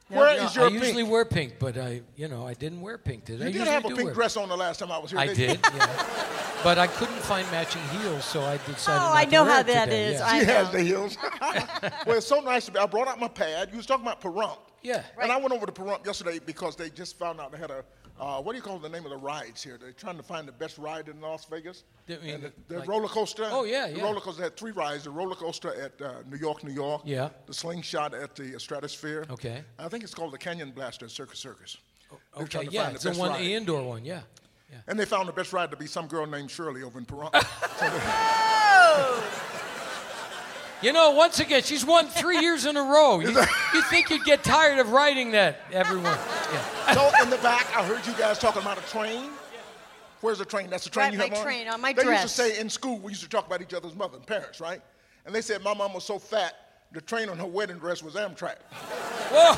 No, 0.08 0.18
Where 0.18 0.36
no, 0.36 0.44
is 0.44 0.56
I 0.56 0.60
your 0.60 0.70
usually 0.70 1.02
wear 1.02 1.24
pink, 1.24 1.54
but 1.58 1.76
I, 1.76 2.00
you 2.14 2.28
know, 2.28 2.46
I 2.46 2.54
didn't 2.54 2.80
wear 2.80 2.96
pink. 2.96 3.24
Did 3.24 3.42
I? 3.42 3.46
You 3.46 3.52
did 3.52 3.58
usually 3.58 3.70
have 3.72 3.84
a 3.86 3.88
pink 3.88 4.14
dress 4.14 4.36
on 4.36 4.48
the 4.48 4.56
last 4.56 4.78
time 4.78 4.92
I 4.92 4.98
was 4.98 5.10
here. 5.10 5.18
I 5.18 5.26
didn't 5.26 5.40
you? 5.40 5.46
did, 5.48 5.60
yeah. 5.74 6.06
but 6.62 6.78
I 6.78 6.86
couldn't 6.86 7.18
find 7.22 7.50
matching 7.50 7.82
heels, 7.88 8.24
so 8.24 8.40
I 8.42 8.58
decided. 8.58 8.76
To. 8.76 8.92
Oh, 8.92 8.94
not 8.94 9.16
I 9.16 9.24
to 9.24 9.30
know 9.32 9.42
wear 9.42 9.52
how 9.52 9.60
it 9.60 9.66
that 9.66 9.84
today, 9.86 10.06
is. 10.06 10.20
Yeah. 10.20 10.26
I 10.26 10.38
She 10.38 10.44
has 10.44 10.66
know. 10.66 10.78
the 10.78 10.84
heels. 10.84 11.18
well, 12.06 12.16
it's 12.18 12.26
so 12.26 12.38
nice 12.38 12.66
to 12.66 12.72
be. 12.72 12.78
I 12.78 12.86
brought 12.86 13.08
out 13.08 13.18
my 13.18 13.26
pad. 13.26 13.70
You 13.72 13.78
was 13.78 13.86
talking 13.86 14.06
about 14.06 14.20
Pahrump. 14.20 14.58
Yeah. 14.82 15.02
And 15.20 15.32
I 15.32 15.36
went 15.38 15.50
over 15.50 15.66
to 15.66 15.72
Pahrump 15.72 16.06
yesterday 16.06 16.38
because 16.38 16.76
they 16.76 16.88
just 16.88 17.18
found 17.18 17.40
out 17.40 17.50
they 17.50 17.58
had 17.58 17.72
a, 17.72 17.84
uh, 18.18 18.40
what 18.40 18.52
do 18.52 18.56
you 18.56 18.62
call 18.62 18.78
the 18.78 18.88
name 18.88 19.04
of 19.04 19.10
the 19.10 19.16
rides 19.16 19.62
here? 19.62 19.76
They're 19.80 19.92
trying 19.92 20.16
to 20.16 20.22
find 20.22 20.48
the 20.48 20.52
best 20.52 20.78
ride 20.78 21.08
in 21.08 21.20
Las 21.20 21.44
Vegas. 21.50 21.84
You 22.06 22.18
mean 22.22 22.34
And 22.34 22.42
the, 22.44 22.52
the 22.68 22.78
like- 22.80 22.88
roller 22.88 23.08
coaster. 23.08 23.46
Oh, 23.50 23.64
yeah, 23.64 23.88
The 23.88 23.98
yeah. 23.98 24.02
roller 24.04 24.20
coaster 24.20 24.42
had 24.42 24.56
three 24.56 24.70
rides. 24.72 25.04
The 25.04 25.10
roller 25.10 25.34
coaster 25.34 25.74
at 25.74 26.00
uh, 26.00 26.14
New 26.30 26.38
York, 26.38 26.64
New 26.64 26.72
York. 26.72 27.02
Yeah. 27.04 27.28
The 27.46 27.54
slingshot 27.54 28.14
at 28.14 28.34
the 28.34 28.58
Stratosphere. 28.58 29.26
Okay. 29.30 29.62
I 29.78 29.88
think 29.88 30.02
it's 30.04 30.14
called 30.14 30.32
the 30.32 30.38
Canyon 30.38 30.70
Blaster 30.70 31.04
at 31.06 31.10
Circus 31.10 31.38
Circus. 31.38 31.76
They're 32.10 32.44
Okay, 32.44 32.64
to 32.66 32.70
yeah, 32.72 32.84
find 32.84 32.94
it's 32.94 33.04
the 33.04 33.10
best 33.10 33.20
one, 33.20 33.30
ride. 33.30 33.40
the 33.42 33.52
indoor 33.54 33.82
one, 33.82 34.04
yeah. 34.04 34.20
yeah. 34.70 34.78
And 34.86 34.98
they 34.98 35.04
found 35.04 35.28
the 35.28 35.32
best 35.32 35.52
ride 35.52 35.70
to 35.72 35.76
be 35.76 35.86
some 35.86 36.06
girl 36.06 36.24
named 36.26 36.50
Shirley 36.50 36.82
over 36.82 36.98
in 36.98 37.04
Pahrump. 37.04 37.32
You 40.82 40.92
know, 40.92 41.12
once 41.12 41.40
again, 41.40 41.62
she's 41.62 41.84
won 41.86 42.06
three 42.06 42.38
years 42.40 42.66
in 42.66 42.76
a 42.76 42.82
row. 42.82 43.20
You, 43.20 43.30
you 43.74 43.82
think 43.82 44.10
you'd 44.10 44.24
get 44.24 44.44
tired 44.44 44.78
of 44.78 44.90
writing 44.90 45.30
that, 45.32 45.60
everyone? 45.72 46.04
Yeah. 46.04 46.92
so 46.92 47.10
in 47.22 47.30
the 47.30 47.38
back, 47.38 47.66
I 47.74 47.82
heard 47.82 48.06
you 48.06 48.12
guys 48.14 48.38
talking 48.38 48.60
about 48.62 48.78
a 48.78 48.82
train. 48.82 49.30
Where's 50.20 50.38
the 50.38 50.44
train? 50.44 50.68
That's 50.68 50.84
the 50.84 50.90
train 50.90 51.04
Right, 51.06 51.12
you 51.14 51.18
my 51.18 51.24
have 51.26 51.34
on? 51.38 51.42
train 51.44 51.68
on 51.68 51.80
my 51.80 51.92
they 51.92 52.02
dress. 52.02 52.22
used 52.24 52.36
to 52.36 52.42
say 52.42 52.60
in 52.60 52.68
school, 52.68 52.98
we 52.98 53.12
used 53.12 53.22
to 53.22 53.28
talk 53.28 53.46
about 53.46 53.62
each 53.62 53.72
other's 53.74 53.94
mother 53.94 54.16
and 54.16 54.26
parents, 54.26 54.60
right? 54.60 54.80
And 55.24 55.34
they 55.34 55.40
said 55.40 55.62
my 55.62 55.72
mom 55.74 55.94
was 55.94 56.04
so 56.04 56.18
fat, 56.18 56.54
the 56.92 57.00
train 57.00 57.28
on 57.28 57.38
her 57.38 57.46
wedding 57.46 57.78
dress 57.78 58.02
was 58.02 58.14
Amtrak. 58.14 58.56
Whoa! 59.30 59.54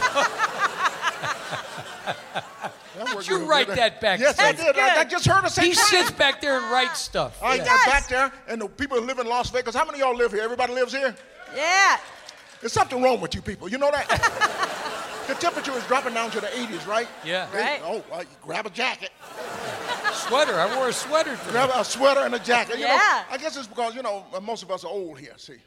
Did 3.07 3.29
you 3.29 3.45
write 3.45 3.69
that 3.69 4.01
back? 4.01 4.21
Yes, 4.21 4.39
I 4.39 4.53
That's 4.53 4.65
did. 4.65 4.77
I, 4.79 5.01
I 5.01 5.05
good. 5.05 5.11
just 5.11 5.27
heard 5.27 5.43
her 5.43 5.49
say 5.49 5.69
He 5.69 5.73
train. 5.75 5.87
sits 6.05 6.11
back 6.11 6.41
there 6.41 6.57
and 6.61 6.71
writes 6.71 6.99
stuff. 7.01 7.43
I 7.43 7.55
Yeah. 7.57 7.65
got 7.65 7.87
back 7.87 8.09
there, 8.09 8.33
and 8.49 8.61
the 8.61 8.69
people 8.69 8.99
who 9.01 9.07
live 9.07 9.19
in 9.19 9.27
Las 9.27 9.51
Vegas. 9.51 9.75
How 9.75 9.85
many 9.85 10.01
of 10.01 10.07
y'all 10.09 10.17
live 10.17 10.33
here? 10.33 10.43
Everybody 10.43 10.73
lives 10.73 10.93
here. 10.93 11.15
Yeah. 11.55 11.97
There's 12.61 12.73
something 12.73 13.01
wrong 13.03 13.21
with 13.21 13.35
you 13.35 13.43
people. 13.43 13.69
You 13.69 13.79
know 13.79 13.91
that? 13.91 14.09
the 15.29 15.35
temperature 15.35 15.73
is 15.73 15.85
dropping 15.87 16.15
down 16.15 16.31
to 16.33 16.41
the 16.41 16.49
80s, 16.49 16.87
right? 16.87 17.07
Yeah. 17.25 17.47
They- 17.53 17.59
Right. 17.61 17.81
Oh, 17.85 18.03
well, 18.11 18.23
you 18.23 18.29
grab 18.43 18.67
a 18.67 18.71
jacket. 18.71 19.11
Sweater. 20.13 20.55
I 20.59 20.75
wore 20.77 20.89
a 20.89 20.93
sweater 20.93 21.37
today. 21.37 21.51
Grab 21.53 21.71
a 21.75 21.85
sweater 21.85 22.21
and 22.21 22.35
a 22.35 22.39
jacket. 22.39 22.77
You 22.79 22.87
know, 22.87 22.95
Yeah. 22.95 23.25
I 23.31 23.37
guess 23.39 23.57
it's 23.57 23.67
because, 23.69 23.95
you 23.95 24.03
know, 24.03 24.25
most 24.43 24.63
of 24.63 24.71
us 24.71 24.85
are 24.85 24.91
old 24.91 25.19
here, 25.19 25.35
see. 25.37 25.59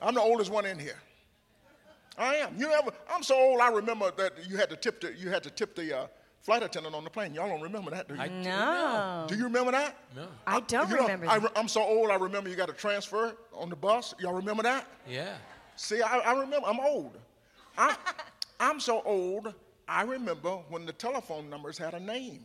I'm 0.00 0.14
the 0.14 0.20
oldest 0.20 0.50
one 0.50 0.66
in 0.66 0.78
here. 0.78 0.96
I 2.18 2.34
am. 2.36 2.54
You 2.58 2.70
ever, 2.72 2.90
I'm 3.10 3.22
so 3.22 3.34
old, 3.38 3.60
I 3.60 3.68
remember 3.70 4.10
that 4.16 4.32
you 4.48 4.56
had 4.56 4.68
to 4.70 4.76
tip 4.76 5.00
the, 5.00 5.14
you 5.14 5.30
had 5.30 5.42
to 5.44 5.50
tip 5.50 5.74
the 5.76 5.96
uh, 5.98 6.06
flight 6.46 6.62
attendant 6.62 6.94
on 6.94 7.02
the 7.02 7.10
plane. 7.10 7.34
Y'all 7.34 7.48
don't 7.48 7.60
remember 7.60 7.90
that, 7.90 8.06
do 8.06 8.14
you? 8.14 8.20
I 8.20 8.28
No. 8.28 9.26
do 9.28 9.34
you 9.36 9.42
remember 9.44 9.72
that? 9.72 9.96
No. 10.14 10.28
I 10.46 10.60
don't 10.60 10.88
You 10.88 10.96
know, 10.96 11.02
remember. 11.02 11.26
I, 11.28 11.40
that. 11.40 11.58
am 11.58 11.66
so 11.66 11.82
old, 11.82 12.08
I 12.10 12.14
remember 12.14 12.48
you 12.48 12.54
got 12.54 12.68
to 12.68 12.72
transfer 12.72 13.34
on 13.52 13.68
the 13.68 13.74
bus. 13.74 14.14
Y'all 14.20 14.32
remember 14.32 14.62
that? 14.62 14.86
Yeah. 15.08 15.34
See, 15.74 16.00
I, 16.00 16.18
I 16.18 16.32
remember, 16.38 16.68
I'm 16.68 16.78
old. 16.78 17.18
I'm, 17.76 17.96
I'm 18.60 18.78
so 18.80 19.02
old, 19.04 19.52
I 19.88 20.02
remember 20.02 20.50
when 20.68 20.86
the 20.86 20.92
telephone 20.92 21.50
numbers 21.50 21.76
had 21.78 21.94
a 21.94 22.00
name. 22.00 22.40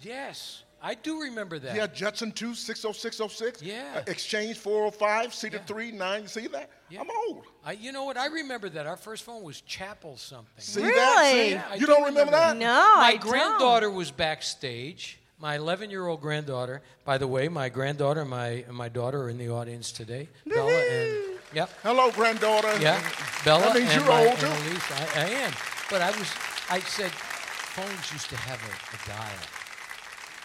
Yes. 0.00 0.62
I 0.82 0.94
do 0.94 1.20
remember 1.22 1.58
that. 1.58 1.74
Yeah, 1.74 1.86
Judson 1.86 2.30
2, 2.32 2.54
60606. 2.54 3.62
Yeah. 3.62 3.82
Uh, 3.96 4.02
Exchange 4.06 4.58
405, 4.58 5.34
Cedar 5.34 5.60
3, 5.66 5.90
9. 5.92 6.22
You 6.22 6.28
see 6.28 6.46
that? 6.48 6.70
Yeah. 6.90 7.00
I'm 7.00 7.08
old. 7.28 7.44
I, 7.64 7.72
you 7.72 7.92
know 7.92 8.04
what? 8.04 8.16
I 8.16 8.26
remember 8.26 8.68
that. 8.68 8.86
Our 8.86 8.96
first 8.96 9.24
phone 9.24 9.42
was 9.42 9.62
Chapel 9.62 10.16
something. 10.16 10.46
See 10.58 10.82
Really? 10.82 10.94
that? 10.94 11.30
See? 11.32 11.50
Yeah, 11.52 11.74
you 11.74 11.80
do 11.80 11.86
don't 11.86 12.04
remember, 12.04 12.30
remember 12.32 12.32
that? 12.32 12.56
No, 12.58 12.66
my 12.96 13.02
I 13.02 13.10
don't. 13.12 13.20
granddaughter 13.22 13.90
was 13.90 14.10
backstage. 14.10 15.18
My 15.38 15.56
11 15.56 15.90
year 15.90 16.06
old 16.06 16.20
granddaughter. 16.20 16.82
By 17.04 17.18
the 17.18 17.26
way, 17.26 17.48
my 17.48 17.68
granddaughter 17.68 18.20
and 18.22 18.30
my, 18.30 18.46
and 18.68 18.74
my 18.74 18.88
daughter 18.88 19.22
are 19.22 19.30
in 19.30 19.38
the 19.38 19.50
audience 19.50 19.92
today. 19.92 20.28
Bella 20.46 20.72
and. 20.72 21.38
Yep. 21.54 21.70
Hello, 21.82 22.10
granddaughter. 22.10 22.78
Yeah. 22.80 23.00
Bella 23.44 23.62
That 23.62 23.74
means 23.76 23.90
and, 23.90 24.00
you're 24.02 24.10
my, 24.10 24.26
old, 24.28 24.38
too. 24.38 24.46
and 24.46 24.66
Elise. 24.66 24.92
I, 24.92 25.20
I 25.22 25.28
am. 25.44 25.52
But 25.90 26.02
I 26.02 26.10
was. 26.10 26.30
I 26.70 26.80
said 26.80 27.10
phones 27.10 28.12
used 28.12 28.28
to 28.30 28.36
have 28.36 28.60
a, 28.62 28.94
a 28.96 29.08
dial. 29.08 29.65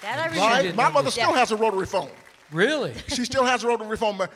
That 0.02 0.20
I 0.20 0.26
remember. 0.28 0.62
didn't 0.64 0.76
My 0.76 0.90
mother 0.90 1.12
still 1.12 1.34
has 1.34 1.52
a 1.52 1.56
rotary 1.56 1.86
phone. 1.86 2.10
Really? 2.52 2.94
She 3.08 3.24
still 3.26 3.46
has 3.46 3.64
a 3.64 3.68
rotary 3.68 3.96
phone. 3.98 4.18
but. 4.18 4.30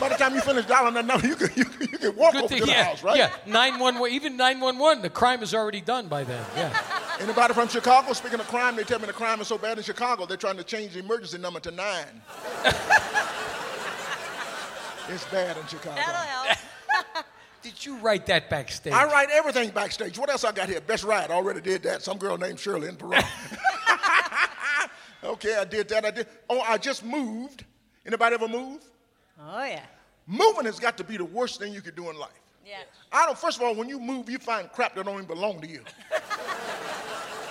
By 0.00 0.08
the 0.08 0.14
time 0.16 0.34
you 0.34 0.40
finish 0.40 0.64
dialing 0.66 0.94
that 0.94 1.04
number, 1.06 1.26
you 1.26 1.34
can, 1.36 1.50
you, 1.56 1.64
can- 1.64 1.88
you 1.92 1.98
can 1.98 2.16
walk 2.16 2.32
Good 2.32 2.44
over 2.44 2.48
thing. 2.48 2.58
to 2.60 2.66
the 2.66 2.70
Yeah. 2.72 2.84
house, 2.84 3.02
right? 3.02 3.16
Yeah. 3.16 3.30
911. 3.46 4.12
Even 4.14 4.36
911. 4.36 5.02
The 5.02 5.10
crime 5.10 5.42
is 5.42 5.54
already 5.54 5.80
done 5.80 6.06
by 6.08 6.24
then. 6.24 6.44
Yeah. 6.56 6.76
Anybody 7.20 7.52
from 7.54 7.68
Chicago? 7.68 8.12
Speaking 8.12 8.38
of 8.40 8.46
crime, 8.48 8.76
they 8.76 8.84
tell 8.84 8.98
me 9.00 9.06
the 9.06 9.12
crime 9.12 9.40
is 9.40 9.48
so 9.48 9.58
bad 9.58 9.76
in 9.78 9.82
Chicago, 9.84 10.24
they're 10.26 10.36
trying 10.36 10.56
to 10.56 10.64
change 10.64 10.92
the 10.94 11.00
emergency 11.00 11.38
number 11.38 11.58
to 11.60 11.70
nine. 11.72 12.22
it's 15.08 15.24
bad 15.26 15.56
in 15.56 15.66
Chicago. 15.66 15.96
That'll 15.96 16.14
help. 16.14 17.24
Did 17.62 17.84
you 17.84 17.96
write 17.98 18.26
that 18.26 18.48
backstage? 18.48 18.92
I 18.92 19.04
write 19.06 19.30
everything 19.30 19.70
backstage. 19.70 20.18
What 20.18 20.30
else 20.30 20.44
I 20.44 20.52
got 20.52 20.68
here? 20.68 20.80
Best 20.80 21.04
ride. 21.04 21.30
I 21.30 21.34
already 21.34 21.60
did 21.60 21.82
that. 21.82 22.02
Some 22.02 22.18
girl 22.18 22.38
named 22.38 22.60
Shirley 22.60 22.88
in 22.88 22.96
Peru. 22.96 23.12
okay, 25.24 25.56
I 25.56 25.64
did 25.64 25.88
that. 25.88 26.04
I 26.04 26.10
did. 26.10 26.26
Oh, 26.48 26.60
I 26.60 26.78
just 26.78 27.04
moved. 27.04 27.64
Anybody 28.06 28.34
ever 28.34 28.48
move? 28.48 28.82
Oh 29.40 29.64
yeah. 29.64 29.82
Moving 30.26 30.66
has 30.66 30.78
got 30.78 30.96
to 30.98 31.04
be 31.04 31.16
the 31.16 31.24
worst 31.24 31.58
thing 31.58 31.72
you 31.72 31.80
could 31.80 31.96
do 31.96 32.10
in 32.10 32.18
life. 32.18 32.30
Yeah. 32.64 32.76
I 33.12 33.26
don't. 33.26 33.36
First 33.36 33.58
of 33.58 33.64
all, 33.64 33.74
when 33.74 33.88
you 33.88 33.98
move, 33.98 34.30
you 34.30 34.38
find 34.38 34.70
crap 34.72 34.94
that 34.94 35.04
don't 35.04 35.14
even 35.14 35.26
belong 35.26 35.60
to 35.60 35.66
you. 35.66 35.82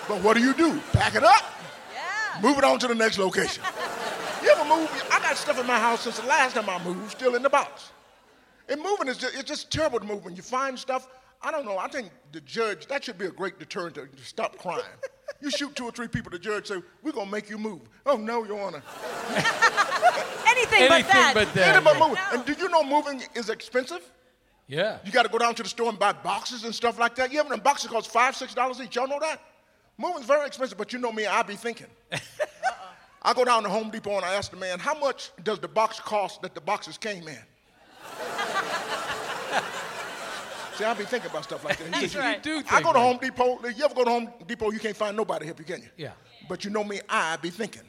but 0.08 0.24
what 0.24 0.38
do 0.38 0.44
you 0.44 0.54
do? 0.54 0.80
Pack 0.94 1.16
it 1.16 1.24
up. 1.24 1.44
Yeah. 1.94 2.42
Move 2.42 2.58
it 2.58 2.64
on 2.64 2.80
to 2.80 2.88
the 2.88 2.96
next 2.96 3.18
location. 3.18 3.64
you 4.44 4.50
ever 4.50 4.64
move? 4.64 4.90
I 5.12 5.20
got 5.20 5.36
stuff 5.36 5.60
in 5.60 5.68
my 5.68 5.80
house 5.80 6.02
since 6.02 6.20
the 6.20 6.28
last 6.28 6.54
time 6.54 6.70
I 6.70 6.82
moved, 6.84 7.12
still 7.12 7.36
in 7.36 7.44
the 7.44 7.50
box. 7.50 7.92
And 8.70 8.82
moving 8.82 9.08
is 9.08 9.18
just, 9.18 9.36
it's 9.36 9.44
just 9.44 9.72
terrible 9.72 10.00
to 10.00 10.06
move. 10.06 10.26
When 10.26 10.36
you 10.36 10.42
find 10.42 10.78
stuff, 10.78 11.08
I 11.42 11.52
don't 11.52 11.66
know. 11.66 11.78
I 11.78 11.88
think 11.88 12.10
the 12.32 12.42
judge, 12.42 12.88
that 12.88 13.04
should 13.04 13.18
be 13.18 13.26
a 13.26 13.32
great 13.32 13.60
deterrent 13.60 13.96
to, 13.96 14.08
to 14.08 14.24
stop 14.24 14.58
crime. 14.58 14.82
you 15.42 15.52
shoot 15.52 15.76
two 15.76 15.86
or 15.86 15.92
three 15.92 16.08
people, 16.08 16.32
the 16.32 16.40
judge 16.40 16.68
say, 16.68 16.78
we're 17.04 17.12
going 17.12 17.28
to 17.28 17.32
make 17.32 17.50
you 17.50 17.58
move. 17.58 17.82
Oh, 18.06 18.18
no, 18.18 18.44
Your 18.44 18.62
Honor. 18.62 18.82
Anything, 20.48 20.88
but 20.88 20.92
Anything 20.92 21.14
that. 21.14 21.32
but 21.34 21.54
that. 21.54 21.76
Anybody 21.76 22.00
moving. 22.00 22.16
No. 22.16 22.22
And 22.34 22.46
do 22.46 22.54
you 22.54 22.70
know 22.70 22.84
moving 22.84 23.22
is 23.36 23.50
expensive? 23.50 24.02
Yeah. 24.68 24.98
You 25.06 25.12
got 25.12 25.24
to 25.24 25.30
go 25.30 25.38
down 25.38 25.56
to 25.56 25.64
the 25.64 25.70
store 25.70 25.90
and 25.90 26.00
buy 26.00 26.12
boxes 26.12 26.64
and 26.64 26.74
stuff 26.76 27.00
like 27.00 27.16
that. 27.16 27.32
You 27.32 27.38
have 27.38 27.50
them 27.50 27.60
boxes 27.60 27.90
cost 27.90 28.12
five, 28.12 28.36
six 28.36 28.54
dollars 28.54 28.82
each. 28.82 28.96
Y'all 28.96 29.08
know 29.08 29.20
that? 29.20 29.42
Moving's 29.98 30.26
very 30.26 30.46
expensive, 30.46 30.78
but 30.78 30.92
you 30.94 31.00
know 31.00 31.12
me, 31.12 31.26
I 31.26 31.42
be 31.42 31.56
thinking. 31.56 31.88
I 33.22 33.34
go 33.34 33.44
down 33.44 33.64
to 33.64 33.70
Home 33.70 33.90
Depot 33.90 34.16
and 34.16 34.26
I 34.26 34.36
ask 34.36 34.52
the 34.52 34.58
man, 34.58 34.80
how 34.80 34.98
much 35.00 35.32
does 35.44 35.60
the 35.60 35.68
box 35.68 36.00
cost 36.00 36.42
that 36.44 36.54
the 36.54 36.62
boxes 36.62 36.98
came 36.98 37.28
in? 37.28 37.40
See, 40.76 40.84
I 40.84 40.94
be 40.94 41.06
thinking 41.06 41.32
about 41.32 41.44
stuff 41.44 41.64
like 41.66 41.78
that. 41.78 41.96
He 41.96 42.02
You 42.04 42.08
says, 42.08 42.20
right. 42.22 42.42
do 42.44 42.62
I 42.70 42.82
go 42.84 42.94
to 42.94 43.00
Home 43.00 43.18
Depot. 43.18 43.60
You 43.68 43.84
ever 43.86 43.96
go 43.96 44.04
to 44.04 44.10
Home 44.12 44.30
Depot? 44.46 44.70
You 44.72 44.80
can't 44.80 44.96
find 44.96 45.18
nobody 45.18 45.40
to 45.42 45.46
help 45.48 45.60
you, 45.60 45.66
can 45.66 45.82
you? 45.82 45.90
Yeah. 45.98 46.12
But 46.48 46.64
you 46.64 46.70
know 46.70 46.84
me, 46.84 47.00
I 47.10 47.36
be 47.38 47.50
thinking. 47.50 47.82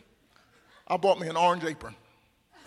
I 0.86 0.96
bought 0.96 1.20
me 1.20 1.28
an 1.28 1.36
orange 1.36 1.64
apron. 1.64 1.94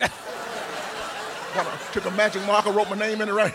A- 0.00 1.78
took 1.92 2.06
a 2.06 2.10
magic 2.12 2.44
marker, 2.46 2.70
wrote 2.70 2.88
my 2.88 2.96
name 2.96 3.20
in 3.20 3.28
it 3.28 3.32
right. 3.32 3.52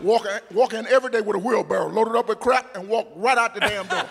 Walk, 0.00 0.26
walk 0.52 0.72
in 0.74 0.86
every 0.86 1.10
day 1.10 1.20
with 1.20 1.36
a 1.36 1.38
wheelbarrow, 1.38 1.88
loaded 1.88 2.14
up 2.16 2.28
with 2.28 2.38
crap, 2.40 2.74
and 2.76 2.88
walk 2.88 3.08
right 3.16 3.36
out 3.36 3.52
the 3.54 3.60
damn 3.60 3.86
door. 3.88 4.04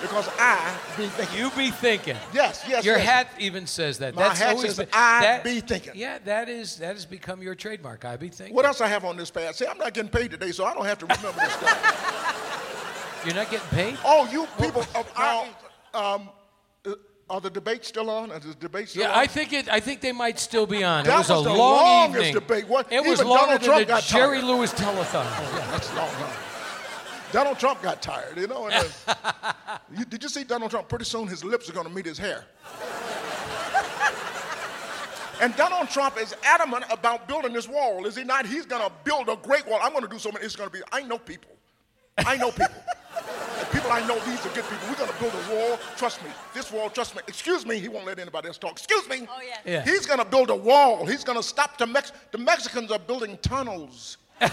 Because 0.00 0.28
I 0.38 0.76
be 0.96 1.06
thinking. 1.06 1.38
You 1.38 1.50
be 1.50 1.70
thinking. 1.70 2.16
Yes, 2.32 2.64
yes, 2.68 2.84
Your 2.84 2.96
yes. 2.98 3.06
hat 3.06 3.28
even 3.38 3.66
says 3.66 3.98
that. 3.98 4.14
My 4.14 4.22
That's 4.28 4.38
hat 4.40 4.50
always 4.56 4.66
says, 4.74 4.78
been- 4.78 4.88
"I 4.92 5.20
that- 5.22 5.44
be 5.44 5.60
thinking." 5.60 5.92
Yeah, 5.94 6.18
that 6.24 6.48
is 6.48 6.76
that 6.76 6.94
has 6.96 7.06
become 7.06 7.42
your 7.42 7.54
trademark. 7.54 8.04
I 8.04 8.16
be 8.16 8.28
thinking. 8.28 8.54
What 8.54 8.64
else 8.64 8.80
I 8.80 8.88
have 8.88 9.04
on 9.04 9.16
this 9.16 9.30
pad? 9.30 9.54
See, 9.54 9.66
I'm 9.66 9.78
not 9.78 9.92
getting 9.94 10.10
paid 10.10 10.30
today, 10.30 10.52
so 10.52 10.64
I 10.64 10.74
don't 10.74 10.84
have 10.86 10.98
to 10.98 11.06
remember 11.06 11.32
this 11.40 11.52
stuff. 11.52 13.22
You're 13.26 13.34
not 13.34 13.50
getting 13.50 13.68
paid? 13.68 13.98
Oh, 14.04 14.26
you 14.32 14.46
people, 14.58 14.82
uh, 14.94 15.02
now, 15.18 15.44
um, 16.14 16.30
uh, 16.86 16.94
are 17.28 17.40
the 17.42 17.50
debates 17.50 17.86
still 17.86 18.08
on? 18.08 18.30
Is 18.30 18.44
the 18.44 18.54
debate 18.54 18.88
still 18.88 19.02
Yeah, 19.02 19.10
on? 19.12 19.18
I 19.18 19.26
think 19.26 19.52
it. 19.52 19.68
I 19.68 19.78
think 19.78 20.00
they 20.00 20.12
might 20.12 20.38
still 20.38 20.66
be 20.66 20.82
on. 20.82 21.04
That 21.04 21.14
it 21.14 21.18
was, 21.18 21.28
was 21.28 21.40
a 21.40 21.48
the 21.50 21.54
long 21.54 21.76
longest 21.76 22.16
evening. 22.28 22.34
debate. 22.34 22.66
What- 22.68 22.90
It 22.90 23.04
was 23.04 23.22
longer 23.22 23.58
Donald 23.58 23.60
than 23.60 23.86
Trump 23.86 24.04
the 24.06 24.10
Jerry. 24.10 24.40
Lewis 24.40 24.72
telethon. 24.72 25.24
Yeah. 25.24 25.70
That's 25.70 25.94
long, 25.94 26.08
huh? 26.08 26.46
Donald 27.32 27.58
Trump 27.58 27.82
got 27.82 28.02
tired, 28.02 28.36
you 28.36 28.46
know. 28.46 28.66
And, 28.66 28.92
uh, 29.06 29.52
you, 29.96 30.04
did 30.04 30.22
you 30.22 30.28
see 30.28 30.44
Donald 30.44 30.70
Trump? 30.70 30.88
Pretty 30.88 31.04
soon 31.04 31.28
his 31.28 31.44
lips 31.44 31.68
are 31.70 31.72
going 31.72 31.86
to 31.86 31.92
meet 31.92 32.06
his 32.06 32.18
hair. 32.18 32.44
and 35.40 35.54
Donald 35.56 35.88
Trump 35.90 36.18
is 36.20 36.34
adamant 36.42 36.84
about 36.90 37.28
building 37.28 37.52
this 37.52 37.68
wall, 37.68 38.06
is 38.06 38.16
he 38.16 38.24
not? 38.24 38.46
He's 38.46 38.66
going 38.66 38.82
to 38.82 38.92
build 39.04 39.28
a 39.28 39.36
great 39.36 39.66
wall. 39.66 39.78
I'm 39.82 39.92
going 39.92 40.04
to 40.04 40.10
do 40.10 40.18
something. 40.18 40.42
It's 40.42 40.56
going 40.56 40.70
to 40.70 40.76
be, 40.76 40.82
I 40.92 41.02
know 41.02 41.18
people. 41.18 41.50
I 42.18 42.36
know 42.36 42.50
people. 42.50 42.82
the 43.58 43.66
people 43.72 43.92
I 43.92 44.06
know, 44.06 44.18
these 44.20 44.44
are 44.44 44.50
good 44.50 44.64
people. 44.64 44.88
We're 44.88 44.96
going 44.96 45.10
to 45.10 45.18
build 45.18 45.32
a 45.32 45.54
wall. 45.54 45.78
Trust 45.96 46.22
me. 46.24 46.30
This 46.52 46.72
wall, 46.72 46.90
trust 46.90 47.14
me. 47.14 47.22
Excuse 47.28 47.64
me. 47.64 47.78
He 47.78 47.88
won't 47.88 48.06
let 48.06 48.18
anybody 48.18 48.48
else 48.48 48.58
talk. 48.58 48.72
Excuse 48.72 49.08
me. 49.08 49.26
Oh, 49.30 49.40
yeah. 49.40 49.56
Yeah. 49.64 49.84
He's 49.84 50.04
going 50.04 50.18
to 50.18 50.24
build 50.24 50.50
a 50.50 50.56
wall. 50.56 51.06
He's 51.06 51.24
going 51.24 51.38
to 51.38 51.42
stop 51.42 51.78
the 51.78 51.86
Mex. 51.86 52.12
The 52.32 52.38
Mexicans 52.38 52.90
are 52.90 52.98
building 52.98 53.38
tunnels. 53.40 54.18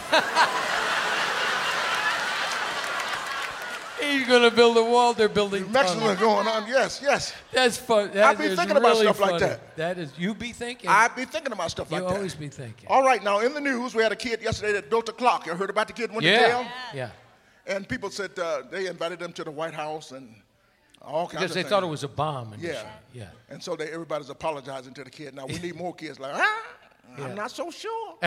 He's 3.99 4.27
gonna 4.27 4.51
build 4.51 4.77
a 4.77 4.83
wall. 4.83 5.13
They're 5.13 5.29
building. 5.29 5.63
The 5.65 5.69
Mexicans 5.69 6.19
going 6.19 6.47
on. 6.47 6.67
Yes, 6.67 6.99
yes. 7.01 7.33
That's 7.51 7.77
fun. 7.77 8.11
That 8.13 8.23
I 8.25 8.33
be 8.35 8.55
thinking 8.55 8.77
about 8.77 8.83
really 8.97 9.03
stuff 9.05 9.19
like 9.19 9.39
that. 9.39 9.75
That 9.77 9.97
is. 9.97 10.11
You 10.17 10.33
be 10.35 10.51
thinking. 10.51 10.89
I 10.89 11.07
be 11.09 11.25
thinking 11.25 11.51
about 11.51 11.71
stuff 11.71 11.89
you 11.89 11.97
like 11.97 12.03
that. 12.05 12.09
You 12.11 12.15
always 12.17 12.35
be 12.35 12.47
thinking. 12.49 12.87
All 12.89 13.03
right, 13.03 13.23
now 13.23 13.39
in 13.39 13.53
the 13.53 13.61
news, 13.61 13.95
we 13.95 14.03
had 14.03 14.11
a 14.11 14.15
kid 14.15 14.41
yesterday 14.41 14.73
that 14.73 14.89
built 14.89 15.09
a 15.09 15.13
clock. 15.13 15.45
You 15.45 15.53
heard 15.55 15.69
about 15.69 15.87
the 15.87 15.93
kid 15.93 16.11
went 16.11 16.23
to 16.23 16.29
yeah. 16.29 16.47
jail? 16.47 16.67
Yeah. 16.93 17.09
And 17.65 17.87
people 17.87 18.09
said 18.09 18.37
uh, 18.39 18.63
they 18.71 18.87
invited 18.87 19.19
them 19.19 19.33
to 19.33 19.43
the 19.43 19.51
White 19.51 19.73
House 19.73 20.11
and 20.11 20.33
all 21.01 21.27
kinds 21.27 21.31
Because 21.31 21.43
of 21.51 21.55
they 21.55 21.61
things. 21.63 21.69
thought 21.69 21.83
it 21.83 21.87
was 21.87 22.03
a 22.03 22.07
bomb. 22.07 22.53
Yeah. 22.59 22.83
Yeah. 23.13 23.27
And 23.49 23.61
so 23.61 23.75
they, 23.75 23.87
everybody's 23.91 24.29
apologizing 24.29 24.93
to 24.93 25.03
the 25.03 25.09
kid. 25.09 25.35
Now 25.35 25.45
we 25.47 25.57
need 25.59 25.75
more 25.75 25.93
kids 25.93 26.19
like, 26.19 26.31
ah, 26.35 26.63
Yeah. 27.17 27.25
I'm 27.25 27.35
not 27.35 27.51
so 27.51 27.69
sure. 27.71 28.17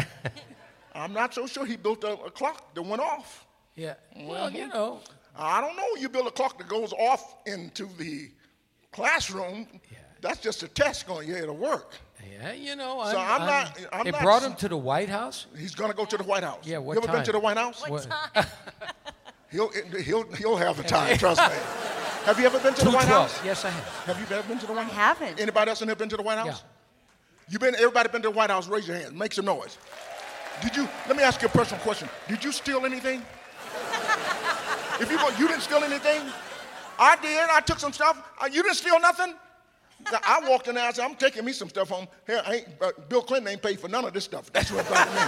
I'm 0.94 1.12
not 1.12 1.32
so 1.32 1.46
sure 1.46 1.64
he 1.64 1.76
built 1.76 2.04
a, 2.04 2.12
a 2.24 2.30
clock 2.30 2.74
that 2.74 2.82
went 2.82 3.00
off. 3.00 3.46
Yeah. 3.76 3.94
Well, 4.16 4.48
Mm-hmm. 4.48 4.56
you 4.56 4.68
know. 4.68 5.00
I 5.36 5.60
don't 5.60 5.76
know. 5.76 5.86
You 5.98 6.08
build 6.08 6.26
a 6.26 6.30
clock 6.30 6.58
that 6.58 6.68
goes 6.68 6.92
off 6.92 7.36
into 7.46 7.86
the 7.98 8.30
classroom. 8.92 9.66
That's 10.20 10.40
just 10.40 10.62
a 10.62 10.68
test 10.68 11.06
going, 11.06 11.28
yeah, 11.28 11.36
it'll 11.42 11.56
work. 11.56 11.94
Yeah. 12.30 12.52
You 12.52 12.76
know. 12.76 13.02
So 13.10 13.18
I'm 13.18 13.40
not- 13.46 13.78
I'm 13.92 14.04
they 14.04 14.10
not 14.10 14.22
brought 14.22 14.42
him 14.42 14.54
to 14.56 14.68
the 14.68 14.76
White 14.76 15.08
House. 15.08 15.46
He's 15.58 15.74
going 15.74 15.90
to 15.90 15.96
go 15.96 16.04
to 16.04 16.16
the 16.16 16.24
White 16.24 16.44
House. 16.44 16.58
Yeah. 16.64 16.78
What 16.78 16.94
you 16.94 16.98
ever 16.98 17.06
time? 17.06 17.16
been 17.16 17.24
to 17.26 17.32
the 17.32 17.38
White 17.38 17.56
House? 17.56 17.82
What- 17.88 18.06
He'll, 19.50 19.68
he'll, 19.70 20.30
he'll 20.34 20.56
have 20.56 20.76
the 20.76 20.84
time, 20.84 21.18
trust 21.18 21.40
me. 21.40 21.56
Have 22.24 22.38
you 22.38 22.46
ever 22.46 22.60
been 22.60 22.72
to 22.74 22.84
the 22.84 22.90
White 22.92 23.08
House? 23.08 23.40
Yes, 23.44 23.64
I 23.64 23.70
have. 23.70 23.84
Have 24.04 24.18
you 24.20 24.36
ever 24.36 24.46
been 24.46 24.58
to 24.60 24.66
the 24.66 24.72
White 24.72 24.84
House? 24.84 24.92
I 24.92 24.94
haven't. 24.94 25.40
Anybody 25.40 25.70
else 25.70 25.82
in 25.82 25.88
here 25.88 25.96
been 25.96 26.08
to 26.10 26.16
the 26.16 26.22
White 26.22 26.38
House? 26.38 26.46
Yeah. 26.46 26.56
You 27.48 27.58
been? 27.58 27.74
Everybody 27.74 28.10
been 28.10 28.22
to 28.22 28.28
the 28.28 28.34
White 28.34 28.50
House? 28.50 28.68
Raise 28.68 28.86
your 28.86 28.96
hand. 28.96 29.18
Make 29.18 29.32
some 29.32 29.46
noise. 29.46 29.76
Did 30.62 30.76
you? 30.76 30.88
Let 31.08 31.16
me 31.16 31.24
ask 31.24 31.42
you 31.42 31.48
a 31.48 31.50
personal 31.50 31.82
question. 31.82 32.08
Did 32.28 32.44
you 32.44 32.52
steal 32.52 32.84
anything? 32.86 33.22
If 35.00 35.10
you 35.10 35.18
go, 35.18 35.28
you 35.38 35.48
didn't 35.48 35.62
steal 35.62 35.82
anything. 35.82 36.22
I 36.98 37.16
did. 37.16 37.48
I 37.50 37.60
took 37.60 37.78
some 37.78 37.92
stuff. 37.92 38.22
Uh, 38.40 38.46
you 38.46 38.62
didn't 38.62 38.76
steal 38.76 39.00
nothing. 39.00 39.34
Now, 40.12 40.18
I 40.24 40.48
walked 40.48 40.68
in 40.68 40.74
there. 40.76 40.88
I 40.88 40.92
said, 40.92 41.04
"I'm 41.04 41.14
taking 41.14 41.44
me 41.44 41.52
some 41.52 41.68
stuff 41.68 41.88
home." 41.90 42.06
Here, 42.26 42.42
I 42.46 42.54
ain't, 42.56 42.66
uh, 42.80 42.92
Bill 43.08 43.22
Clinton 43.22 43.48
ain't 43.52 43.62
paid 43.62 43.78
for 43.80 43.88
none 43.88 44.04
of 44.04 44.12
this 44.14 44.24
stuff. 44.24 44.50
That's 44.52 44.70
what 44.72 44.88
bothered 44.88 45.12
me. 45.14 45.20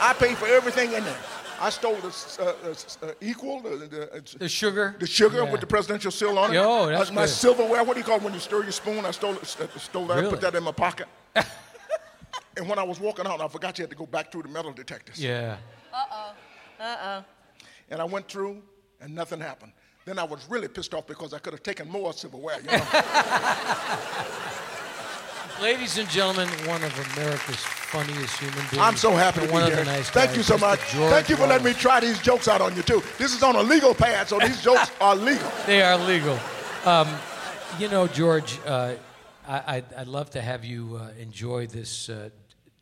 I 0.00 0.14
paid 0.18 0.36
for 0.36 0.46
everything 0.46 0.92
in 0.92 1.02
there. 1.04 1.16
I 1.60 1.70
stole 1.70 1.96
the 1.96 2.08
uh, 2.38 2.68
uh, 2.70 3.06
uh, 3.08 3.12
equal, 3.20 3.60
the, 3.62 3.70
the, 3.86 4.12
uh, 4.14 4.20
The 4.38 4.48
sugar. 4.48 4.94
the 4.98 5.06
sugar 5.06 5.38
Yeah. 5.42 5.50
with 5.50 5.60
the 5.60 5.66
presidential 5.66 6.10
seal 6.10 6.38
on 6.38 6.50
it. 6.52 6.54
Yo, 6.54 6.86
that's 6.86 7.10
my 7.10 7.22
good. 7.22 7.28
silverware. 7.30 7.82
What 7.82 7.94
do 7.94 8.00
you 8.00 8.04
call 8.04 8.16
it 8.16 8.22
when 8.22 8.34
you 8.34 8.40
stir 8.40 8.62
your 8.62 8.72
spoon? 8.72 9.04
I 9.06 9.10
stole 9.10 9.34
uh, 9.36 9.44
stole 9.78 10.06
that. 10.08 10.16
Really? 10.18 10.30
Put 10.30 10.40
that 10.42 10.54
in 10.54 10.62
my 10.62 10.72
pocket. 10.72 11.08
and 12.56 12.68
when 12.68 12.78
I 12.78 12.82
was 12.82 13.00
walking 13.00 13.26
out, 13.26 13.40
I 13.40 13.48
forgot 13.48 13.78
you 13.78 13.82
had 13.84 13.90
to 13.90 13.96
go 13.96 14.06
back 14.06 14.30
through 14.30 14.42
the 14.42 14.48
metal 14.48 14.72
detectors. 14.72 15.18
Yeah. 15.22 15.56
Uh 15.92 15.96
oh. 16.12 16.32
Uh 16.78 16.96
oh. 17.02 17.24
And 17.90 18.00
I 18.00 18.04
went 18.04 18.28
through, 18.28 18.62
and 19.00 19.14
nothing 19.14 19.40
happened. 19.40 19.72
Then 20.04 20.18
I 20.18 20.24
was 20.24 20.48
really 20.48 20.68
pissed 20.68 20.94
off 20.94 21.06
because 21.06 21.34
I 21.34 21.38
could 21.38 21.52
have 21.52 21.62
taken 21.62 21.88
more 21.88 22.12
silverware. 22.12 22.60
You 22.60 22.70
know? 22.70 22.84
Ladies 25.60 25.96
and 25.96 26.08
gentlemen, 26.10 26.48
one 26.66 26.84
of 26.84 27.16
America's 27.16 27.56
funniest 27.56 28.38
human 28.38 28.58
beings. 28.70 28.78
I'm 28.78 28.96
so 28.96 29.12
happy 29.12 29.40
to 29.40 29.46
be 29.46 29.52
one 29.52 29.62
here. 29.62 29.72
of 29.72 29.78
the 29.78 29.84
nice 29.90 30.10
Thank 30.10 30.30
guys, 30.30 30.36
you 30.36 30.42
so 30.42 30.56
Mr. 30.56 30.60
much. 30.60 30.80
George 30.92 31.10
Thank 31.10 31.28
you 31.30 31.36
for 31.36 31.46
letting 31.46 31.64
me 31.64 31.72
try 31.72 31.98
these 31.98 32.20
jokes 32.20 32.46
out 32.46 32.60
on 32.60 32.76
you 32.76 32.82
too. 32.82 33.02
This 33.16 33.34
is 33.34 33.42
on 33.42 33.56
a 33.56 33.62
legal 33.62 33.94
pad, 33.94 34.28
so 34.28 34.38
these 34.38 34.62
jokes 34.62 34.90
are 35.00 35.16
legal. 35.16 35.50
They 35.66 35.82
are 35.82 35.96
legal. 35.96 36.38
Um, 36.84 37.08
you 37.78 37.88
know, 37.88 38.06
George, 38.06 38.60
uh, 38.66 38.94
I, 39.48 39.76
I'd, 39.76 39.94
I'd 39.94 40.08
love 40.08 40.28
to 40.30 40.42
have 40.42 40.62
you 40.64 41.00
uh, 41.00 41.08
enjoy 41.18 41.66
this 41.66 42.10
uh, 42.10 42.28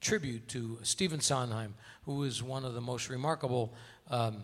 tribute 0.00 0.48
to 0.48 0.78
Stephen 0.82 1.20
Sondheim, 1.20 1.74
who 2.06 2.24
is 2.24 2.42
one 2.42 2.64
of 2.64 2.74
the 2.74 2.80
most 2.80 3.08
remarkable 3.08 3.72
um, 4.10 4.42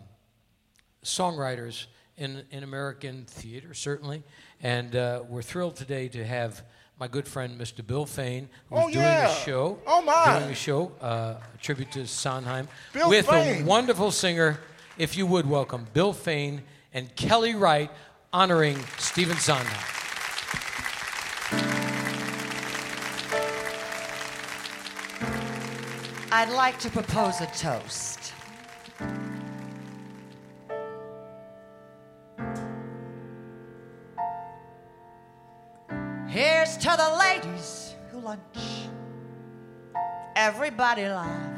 songwriters 1.03 1.85
in, 2.17 2.43
in 2.51 2.63
American 2.63 3.25
theater, 3.25 3.73
certainly. 3.73 4.23
And 4.61 4.95
uh, 4.95 5.23
we're 5.27 5.41
thrilled 5.41 5.75
today 5.75 6.07
to 6.09 6.23
have 6.25 6.63
my 6.99 7.07
good 7.07 7.27
friend, 7.27 7.59
Mr. 7.59 7.85
Bill 7.85 8.05
Fain, 8.05 8.47
who's 8.69 8.79
Oh, 8.83 8.89
doing 8.91 9.03
a 9.05 9.33
show. 9.43 9.79
Oh, 9.87 10.01
my. 10.03 10.37
Doing 10.39 10.51
a 10.51 10.55
show, 10.55 10.91
uh, 11.01 11.05
a 11.53 11.57
tribute 11.59 11.91
to 11.93 12.05
Sondheim, 12.05 12.67
Bill 12.93 13.09
with 13.09 13.27
Fain. 13.27 13.63
a 13.63 13.65
wonderful 13.65 14.11
singer. 14.11 14.59
If 14.97 15.17
you 15.17 15.25
would 15.25 15.49
welcome 15.49 15.87
Bill 15.93 16.13
Fain 16.13 16.61
and 16.93 17.13
Kelly 17.15 17.55
Wright 17.55 17.89
honoring 18.31 18.77
Stephen 18.99 19.37
Sondheim. 19.37 19.77
I'd 26.33 26.49
like 26.49 26.79
to 26.79 26.89
propose 26.89 27.41
a 27.41 27.47
toast. 27.47 28.10
To 36.81 36.95
the 36.97 37.15
ladies 37.19 37.93
who 38.11 38.19
lunch. 38.19 38.41
Everybody 40.35 41.03
laugh. 41.03 41.57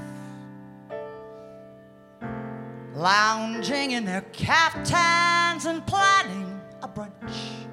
Lounging 2.93 3.91
in 3.91 4.03
their 4.03 4.21
caftans 4.33 5.65
and 5.65 5.85
planning 5.87 6.61
a 6.81 6.89
brunch 6.89 7.67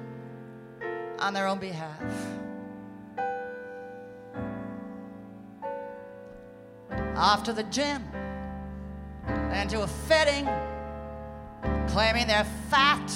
on 1.19 1.33
their 1.33 1.47
own 1.47 1.59
behalf. 1.59 2.01
off 7.21 7.43
to 7.43 7.53
the 7.53 7.63
gym 7.63 8.03
and 9.27 9.69
to 9.69 9.83
a 9.83 9.87
fitting, 9.87 10.49
claiming 11.87 12.25
they're 12.25 12.47
fat 12.69 13.11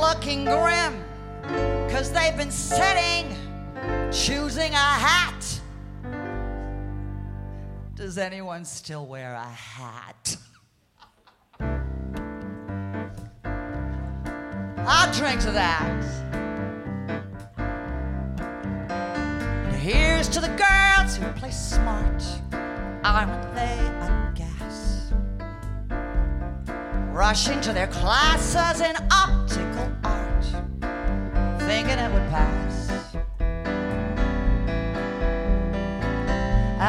looking 0.00 0.44
grim 0.44 1.02
because 1.86 2.12
they've 2.12 2.36
been 2.36 2.50
sitting 2.50 3.36
choosing 4.10 4.72
a 4.72 4.76
hat. 4.76 5.60
Does 7.94 8.18
anyone 8.18 8.64
still 8.64 9.06
wear 9.06 9.32
a 9.34 9.44
hat? 9.44 10.36
I'll 14.84 15.12
drink 15.12 15.40
to 15.42 15.52
that. 15.52 16.02
Here's 19.76 20.28
to 20.28 20.40
the 20.40 20.48
girls 20.48 21.16
who 21.16 21.26
play 21.32 21.50
smart, 21.50 22.22
aren't 23.02 23.54
they 23.54 23.78
a 24.00 24.32
gas? 24.34 25.12
Rushing 27.10 27.60
to 27.62 27.72
their 27.72 27.88
classes 27.88 28.80
optical 28.80 28.96
art, 29.10 29.31
thinking 31.72 31.98
it 31.98 32.12
would 32.12 32.28
pass. 32.28 32.90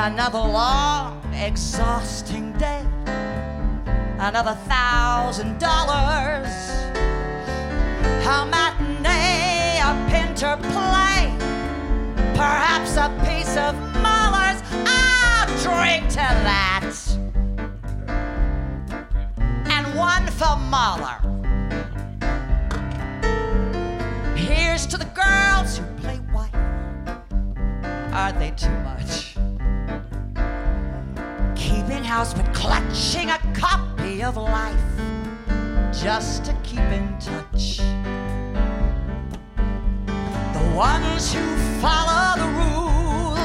Another 0.08 0.40
long, 0.40 1.24
exhausting 1.34 2.52
day, 2.58 2.84
another 4.20 4.56
thousand 4.74 5.58
dollars, 5.58 6.52
a 8.36 8.38
matinee, 8.54 9.80
a 9.90 9.92
Pinter 10.12 10.58
play 10.76 11.22
perhaps 12.36 12.98
a 12.98 13.08
piece 13.26 13.56
of 13.56 13.74
Mahler's. 14.04 14.62
I'll 14.86 15.48
drink 15.68 16.10
to 16.10 16.28
that. 16.50 16.94
And 19.76 19.86
one 19.96 20.28
for 20.40 20.58
Mahler. 20.58 21.33
Are 28.24 28.32
they 28.32 28.52
too 28.52 28.70
much? 28.88 29.36
Keeping 31.58 32.06
house 32.06 32.34
but 32.34 32.54
clutching 32.54 33.30
a 33.30 33.38
copy 33.54 34.24
of 34.24 34.38
life 34.38 34.80
just 35.92 36.46
to 36.46 36.54
keep 36.64 36.80
in 36.80 37.18
touch. 37.20 37.80
The 40.54 40.74
ones 40.74 41.34
who 41.34 41.44
follow 41.82 42.40
the 42.42 42.48
rules 42.62 43.40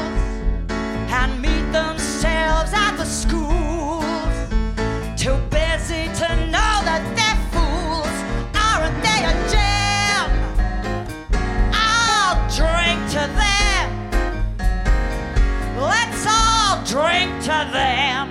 and 1.11 1.43
meet 1.43 1.73
themselves 1.73 2.73
at 2.73 2.97
the 2.99 3.05
schools 3.05 3.68
drink 16.89 17.43
to 17.43 17.69
them. 17.71 18.29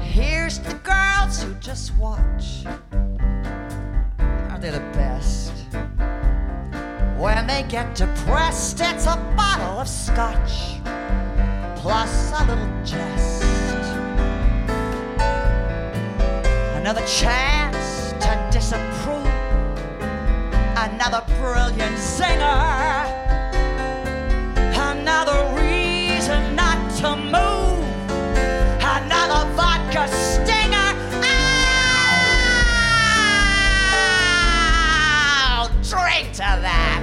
Here's 0.00 0.60
the 0.60 0.74
girls 0.84 1.42
who 1.42 1.54
just 1.54 1.96
watch. 1.96 2.64
Are 4.48 4.58
they 4.60 4.70
the 4.70 4.78
best? 4.94 5.52
When 7.18 7.48
they 7.48 7.64
get 7.68 7.96
depressed, 7.96 8.80
it's 8.80 9.06
a 9.06 9.16
bottle 9.36 9.80
of 9.80 9.88
scotch 9.88 10.78
plus 11.82 12.32
a 12.40 12.44
little 12.44 12.84
jest. 12.84 13.31
Another 16.92 17.06
chance 17.06 18.12
to 18.20 18.48
disapprove. 18.52 19.26
Another 20.76 21.24
brilliant 21.38 21.96
singer. 21.96 22.44
Another 24.76 25.56
reason 25.58 26.54
not 26.54 26.76
to 26.96 27.16
move. 27.16 27.82
Another 28.84 29.50
vodka 29.54 30.06
stinger. 30.06 30.92
I'll 35.48 35.68
drink 35.82 36.32
to 36.34 36.58
that. 36.60 37.00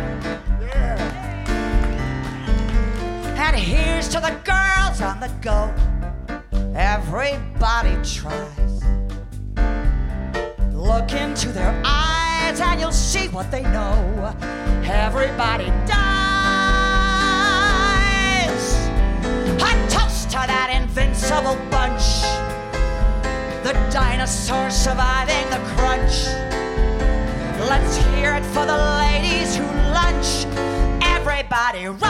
And 3.38 3.56
here's 3.56 4.08
to 4.10 4.20
the 4.20 4.38
girls 4.44 5.02
on 5.02 5.20
the 5.20 5.32
go. 5.42 5.74
Everybody 6.76 7.98
tries. 8.04 8.59
Look 11.00 11.14
into 11.14 11.48
their 11.54 11.82
eyes 11.86 12.60
and 12.60 12.78
you'll 12.78 12.92
see 12.92 13.30
what 13.30 13.50
they 13.50 13.62
know. 13.64 14.36
Everybody 14.84 15.68
dies. 15.88 15.96
A 19.64 19.88
toast 19.90 20.30
to 20.32 20.44
that 20.46 20.70
invincible 20.82 21.56
bunch. 21.72 22.04
The 23.64 23.72
dinosaurs 23.94 24.76
surviving 24.76 25.50
the 25.50 25.62
crunch. 25.78 26.28
Let's 27.70 27.96
hear 28.08 28.34
it 28.36 28.44
for 28.48 28.66
the 28.66 28.78
ladies 29.00 29.56
who 29.56 29.64
lunch. 29.94 30.46
Everybody 31.02 31.88
rise! 31.88 32.09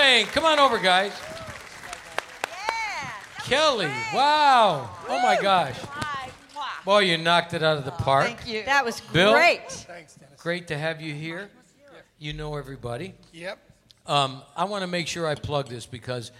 Bill 0.00 0.20
you. 0.20 0.24
Fain, 0.24 0.26
come 0.32 0.44
on 0.44 0.58
over, 0.58 0.78
guys. 0.78 1.12
Kelly, 3.44 3.90
wow. 4.14 4.88
Oh 5.08 5.22
my 5.22 5.38
gosh. 5.40 5.78
Boy, 6.84 7.00
you 7.00 7.18
knocked 7.18 7.52
it 7.52 7.62
out 7.62 7.76
of 7.76 7.84
the 7.84 7.90
park. 7.90 8.26
Thank 8.26 8.48
you. 8.48 8.64
That 8.64 8.84
was 8.84 9.00
Bill? 9.00 9.32
great. 9.32 9.86
Great 10.38 10.68
to 10.68 10.78
have 10.78 11.00
you 11.00 11.12
here. 11.14 11.50
You 12.18 12.32
know 12.32 12.56
everybody. 12.56 13.14
Yep. 13.32 13.58
Um, 14.06 14.42
I 14.56 14.64
want 14.64 14.82
to 14.82 14.86
make 14.86 15.06
sure 15.06 15.26
I 15.26 15.34
plug 15.34 15.68
this 15.68 15.84
because 15.84 16.32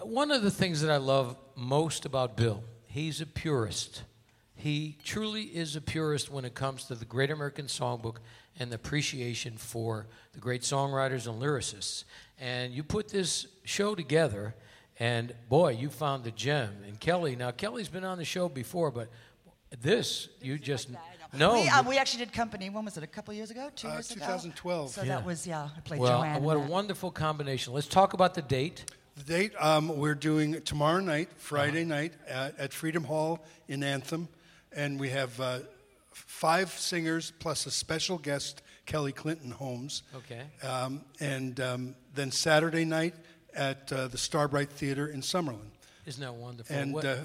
one 0.00 0.30
of 0.30 0.42
the 0.42 0.50
things 0.50 0.80
that 0.80 0.90
I 0.90 0.96
love 0.96 1.36
most 1.54 2.06
about 2.06 2.36
Bill, 2.36 2.64
he's 2.86 3.20
a 3.20 3.26
purist. 3.26 4.02
He 4.54 4.96
truly 5.04 5.42
is 5.42 5.76
a 5.76 5.80
purist 5.80 6.30
when 6.30 6.44
it 6.44 6.54
comes 6.54 6.84
to 6.84 6.94
the 6.94 7.04
Great 7.04 7.30
American 7.30 7.66
Songbook 7.66 8.16
and 8.58 8.70
the 8.70 8.76
appreciation 8.76 9.56
for 9.56 10.06
the 10.32 10.40
great 10.40 10.62
songwriters 10.62 11.26
and 11.26 11.42
lyricists. 11.42 12.04
And 12.42 12.72
you 12.74 12.82
put 12.82 13.06
this 13.08 13.46
show 13.62 13.94
together, 13.94 14.52
and 14.98 15.32
boy, 15.48 15.74
you 15.74 15.88
found 15.88 16.24
the 16.24 16.32
gem. 16.32 16.70
And 16.84 16.98
Kelly, 16.98 17.36
now 17.36 17.52
Kelly's 17.52 17.86
been 17.88 18.02
on 18.02 18.18
the 18.18 18.24
show 18.24 18.48
before, 18.48 18.90
but 18.90 19.08
this 19.80 20.28
you 20.40 20.58
just 20.58 20.88
no. 21.32 21.52
We, 21.54 21.62
you- 21.62 21.70
um, 21.70 21.86
we 21.86 21.98
actually 21.98 22.24
did 22.24 22.32
company. 22.32 22.68
When 22.68 22.84
was 22.84 22.96
it? 22.96 23.04
A 23.04 23.06
couple 23.06 23.32
years 23.32 23.52
ago? 23.52 23.70
Two 23.76 23.86
Uh, 23.86 23.92
years 23.92 24.10
ago? 24.10 24.20
2012. 24.26 24.90
So 24.90 25.02
Yeah. 25.02 25.08
that 25.10 25.24
was, 25.24 25.46
yeah, 25.46 25.68
I 25.76 25.80
played 25.82 26.00
well, 26.00 26.18
Joanne. 26.20 26.36
in 26.38 26.42
what 26.42 26.56
a 26.56 26.60
that. 26.60 26.68
wonderful 26.68 27.12
combination. 27.12 27.72
Let's 27.74 27.86
talk 27.86 28.12
about 28.12 28.34
the 28.34 28.42
date. 28.42 28.90
The 29.18 29.22
date 29.22 29.52
um, 29.60 29.96
we're 29.96 30.16
doing 30.16 30.60
tomorrow 30.62 30.98
night, 31.00 31.28
Friday 31.36 31.84
night, 31.84 32.12
at, 32.26 32.58
at 32.58 32.72
Freedom 32.72 33.04
Hall 33.04 33.38
in 33.68 33.84
Anthem, 33.84 34.26
and 34.72 34.98
we 34.98 35.10
have 35.10 35.40
uh, 35.40 35.60
five 36.10 36.70
singers 36.72 37.32
plus 37.38 37.66
a 37.66 37.70
special 37.70 38.18
guest, 38.18 38.62
Kelly 38.86 39.12
Clinton 39.12 39.50
Holmes. 39.50 40.02
Okay. 40.14 40.42
Um, 40.66 41.02
and 41.20 41.58
um, 41.60 41.94
then 42.14 42.30
Saturday 42.30 42.84
night 42.84 43.14
at 43.54 43.92
uh, 43.92 44.08
the 44.08 44.18
Starbright 44.18 44.70
Theater 44.70 45.08
in 45.08 45.20
Summerlin. 45.20 45.70
Isn't 46.06 46.22
that 46.22 46.34
wonderful? 46.34 46.74
And 46.74 46.96
uh, 47.04 47.16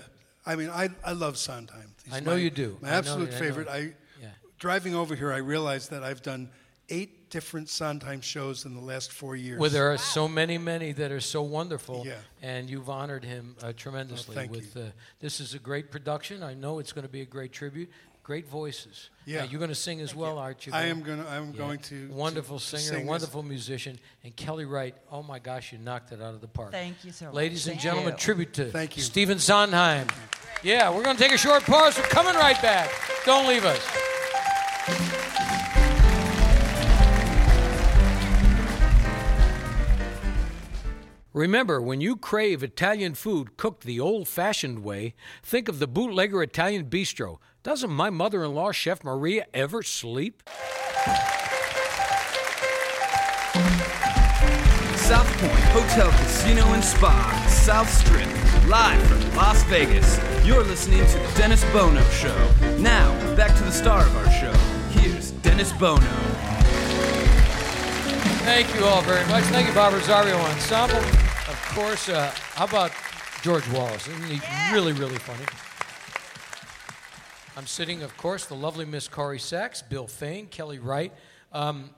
I 0.46 0.56
mean, 0.56 0.70
I, 0.70 0.90
I 1.04 1.14
love 1.14 1.38
Sondheim. 1.38 1.92
He's 2.06 2.14
I 2.14 2.20
know 2.20 2.32
my- 2.32 2.38
you 2.38 2.50
do. 2.50 2.78
My 2.82 2.90
I 2.90 2.92
absolute 2.94 3.32
know. 3.32 3.38
favorite. 3.38 3.68
I 3.68 3.94
Yeah. 4.22 4.30
driving 4.60 4.94
over 4.96 5.16
here, 5.16 5.34
I 5.34 5.38
realized 5.38 5.90
that 5.92 6.04
I've 6.04 6.22
done 6.22 6.50
eight 6.90 7.30
different 7.30 7.68
Sondheim 7.70 8.22
shows 8.22 8.64
in 8.64 8.74
the 8.74 8.80
last 8.82 9.12
four 9.12 9.36
years. 9.36 9.60
Well, 9.60 9.70
there 9.70 9.92
are 9.92 9.98
so 9.98 10.28
many, 10.30 10.58
many 10.58 10.94
that 10.94 11.12
are 11.12 11.20
so 11.20 11.42
wonderful, 11.42 12.04
Yeah. 12.06 12.14
and 12.42 12.70
you've 12.70 12.90
honored 12.90 13.26
him 13.26 13.58
uh, 13.62 13.74
tremendously. 13.76 14.36
thank 14.36 14.52
with 14.52 14.74
you. 14.76 14.84
Uh, 14.84 14.90
this 15.20 15.42
is 15.42 15.54
a 15.54 15.60
great 15.60 15.92
production. 15.92 16.44
I 16.44 16.54
know 16.54 16.80
it's 16.80 16.94
going 16.94 17.04
to 17.06 17.12
be 17.12 17.20
a 17.22 17.26
great 17.26 17.52
tribute. 17.52 17.90
Great 18.28 18.46
voices. 18.50 19.10
Yeah. 19.26 19.44
Uh, 19.44 19.46
you're 19.46 19.58
going 19.60 19.70
to 19.70 19.74
sing 19.76 20.02
as 20.02 20.14
well, 20.14 20.38
aren't 20.38 20.68
you? 20.68 20.74
I 20.74 20.88
am 20.88 21.02
gonna. 21.02 21.26
I'm 21.30 21.52
Yeah. 21.52 21.58
going 21.60 21.80
to. 21.80 22.10
Wonderful 22.12 22.60
to 22.60 22.66
singer, 22.66 22.82
sing 22.84 22.98
this. 23.00 23.08
wonderful 23.08 23.42
musician, 23.42 23.98
and 24.26 24.36
Kelly 24.36 24.66
Wright. 24.66 24.94
Oh 25.10 25.24
my 25.24 25.40
gosh, 25.40 25.72
you 25.72 25.78
knocked 25.78 26.12
it 26.12 26.22
out 26.22 26.34
of 26.34 26.42
the 26.42 26.48
park. 26.50 26.74
Thank 26.74 27.06
you 27.06 27.14
so 27.14 27.28
much. 27.28 27.36
Ladies 27.36 27.68
and 27.68 27.76
Thank 27.76 27.84
gentlemen, 27.84 28.12
you. 28.12 28.18
tribute 28.20 28.52
to 28.56 28.66
Thank 28.70 28.98
you. 28.98 29.04
Stephen 29.04 29.40
Sondheim. 29.40 30.08
Yeah, 30.62 30.94
we're 30.94 31.04
going 31.04 31.16
to 31.16 31.24
take 31.24 31.32
a 31.32 31.38
short 31.38 31.64
pause. 31.64 31.98
We're 31.98 32.04
coming 32.08 32.36
right 32.36 32.62
back. 32.62 32.92
Don't 33.26 33.48
leave 33.48 33.64
us. 33.64 33.80
Remember, 41.34 41.80
when 41.80 42.02
you 42.02 42.16
crave 42.16 42.64
Italian 42.64 43.14
food 43.14 43.58
cooked 43.58 43.84
the 43.84 44.00
old 44.00 44.28
fashioned 44.28 44.80
way, 44.84 45.14
think 45.44 45.70
of 45.70 45.78
the 45.80 45.88
Bootlegger 45.88 46.42
Italian 46.42 46.90
Bistro. 46.90 47.38
Doesn't 47.64 47.90
my 47.92 48.10
mother 48.10 48.44
in 48.44 48.54
law, 48.54 48.72
Chef 48.72 49.04
Maria, 49.04 49.46
ever 49.54 49.84
sleep? 49.84 50.42
South 54.96 55.28
Point 55.40 55.64
Hotel, 55.72 56.10
Casino, 56.12 56.66
and 56.74 56.84
Spa, 56.84 57.46
South 57.50 57.90
Strip, 57.90 58.28
live 58.68 59.02
from 59.08 59.36
Las 59.36 59.64
Vegas. 59.66 60.20
You're 60.46 60.64
listening 60.64 61.06
to 61.06 61.18
The 61.18 61.34
Dennis 61.38 61.64
Bono 61.72 62.04
Show. 62.10 62.36
Now, 62.78 63.14
back 63.36 63.56
to 63.58 63.64
the 63.64 63.72
star 63.72 64.02
of 64.02 64.16
our 64.18 64.32
show. 64.32 64.54
Here's 65.00 65.32
Dennis 65.32 65.74
Bono. 65.74 66.02
Thank 68.46 68.74
you 68.76 68.86
all 68.86 69.02
very 69.02 69.26
much. 69.28 69.44
Thank 69.46 69.68
you, 69.68 69.74
Bob 69.74 69.94
Rosario 69.94 70.36
Ensemble. 70.38 70.98
Of 70.98 71.72
course, 71.76 72.08
uh, 72.08 72.32
how 72.54 72.66
about 72.66 72.92
George 73.42 73.68
Wallace? 73.70 74.08
Isn't 74.08 74.26
he 74.26 74.40
really, 74.74 74.94
really 74.94 75.18
funny? 75.18 75.46
I'm 77.58 77.66
sitting, 77.66 78.04
of 78.04 78.16
course, 78.18 78.46
the 78.46 78.54
lovely 78.54 78.86
Miss 78.86 79.08
Corrie 79.08 79.40
Sachs, 79.40 79.82
Bill 79.82 80.06
Fain, 80.06 80.46
Kelly 80.46 80.78
Wright. 80.78 81.12
Um, 81.52 81.90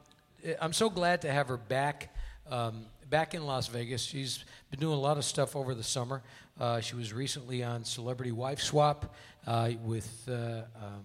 I'm 0.61 0.71
so 0.71 0.89
glad 0.89 1.23
to 1.23 1.31
have 1.33 1.49
her 1.49 1.57
back, 1.57 2.15
um, 2.49 2.85
back 3.09 3.33
in 3.33 3.45
Las 3.45 3.67
Vegas. 3.67 4.01
She's 4.01 4.45
been 4.71 4.79
doing 4.79 4.97
a 4.97 5.01
lot 5.01 5.17
of 5.17 5.25
stuff 5.25 5.57
over 5.57 5.75
the 5.75 5.83
summer. 5.83 6.23
Uh, 6.57 6.79
she 6.79 6.95
was 6.95 7.11
recently 7.11 7.61
on 7.61 7.83
Celebrity 7.83 8.31
Wife 8.31 8.61
Swap 8.61 9.13
uh, 9.47 9.71
with, 9.83 10.29
uh, 10.29 10.61
um, 10.81 11.03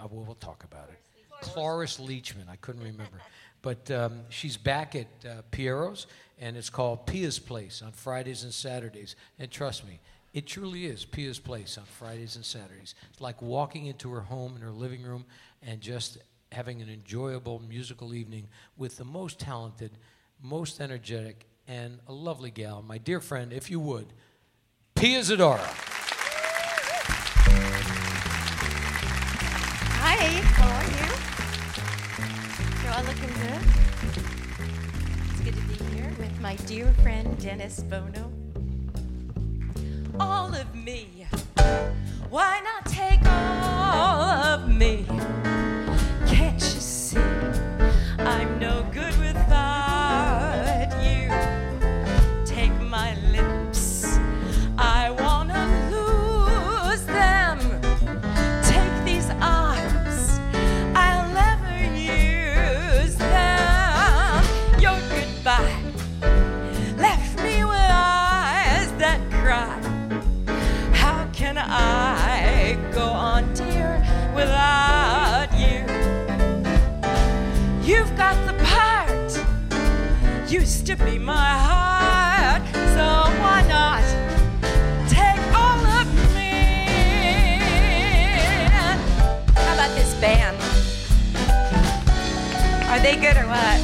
uh, 0.00 0.06
we'll, 0.12 0.26
we'll 0.26 0.36
talk 0.36 0.62
about 0.62 0.88
it. 0.88 1.00
Cloris 1.40 1.98
Leachman, 1.98 2.48
I 2.48 2.54
couldn't 2.60 2.84
remember. 2.84 3.20
But 3.62 3.90
um, 3.90 4.20
she's 4.28 4.56
back 4.56 4.94
at 4.94 5.08
uh, 5.28 5.42
Piero's, 5.50 6.06
and 6.40 6.56
it's 6.56 6.70
called 6.70 7.04
Pia's 7.04 7.40
Place 7.40 7.82
on 7.82 7.90
Fridays 7.90 8.44
and 8.44 8.54
Saturdays. 8.54 9.16
And 9.40 9.50
trust 9.50 9.84
me, 9.84 9.98
it 10.32 10.46
truly 10.46 10.86
is 10.86 11.04
Pia's 11.04 11.38
Place 11.38 11.76
on 11.76 11.84
Fridays 11.84 12.36
and 12.36 12.44
Saturdays. 12.44 12.94
It's 13.10 13.20
like 13.20 13.42
walking 13.42 13.86
into 13.86 14.10
her 14.12 14.22
home 14.22 14.56
in 14.56 14.62
her 14.62 14.70
living 14.70 15.02
room 15.02 15.26
and 15.62 15.80
just 15.80 16.18
having 16.50 16.80
an 16.80 16.88
enjoyable 16.88 17.60
musical 17.68 18.14
evening 18.14 18.48
with 18.76 18.96
the 18.96 19.04
most 19.04 19.38
talented, 19.38 19.90
most 20.42 20.80
energetic, 20.80 21.46
and 21.68 21.98
a 22.08 22.12
lovely 22.12 22.50
gal, 22.50 22.82
my 22.82 22.98
dear 22.98 23.20
friend, 23.20 23.52
if 23.52 23.70
you 23.70 23.78
would, 23.78 24.06
Pia 24.94 25.20
Zadora. 25.20 25.58
Hi, 30.00 30.16
how 30.56 30.68
are 30.78 30.88
you? 30.96 31.08
You're 32.82 32.94
all 32.94 33.04
looking 33.04 33.32
good. 33.42 33.60
It's 35.30 35.40
good 35.40 35.54
to 35.54 35.62
be 35.68 35.76
here 35.94 36.10
with 36.18 36.40
my 36.40 36.56
dear 36.66 36.92
friend 37.02 37.38
Dennis 37.38 37.80
Bono. 37.80 38.31
All 40.22 40.54
of 40.54 40.72
me. 40.76 41.26
Why 42.30 42.60
not 42.60 42.81
my 81.22 81.56
heart, 81.56 82.62
so 82.74 83.04
why 83.40 83.62
not 83.68 84.02
take 85.08 85.38
all 85.54 85.78
of 85.86 86.06
me? 86.34 87.58
How 89.54 89.74
about 89.74 89.94
this 89.94 90.14
band? 90.20 90.56
Are 92.90 92.98
they 92.98 93.14
good 93.14 93.36
or 93.36 93.46
what? 93.46 93.78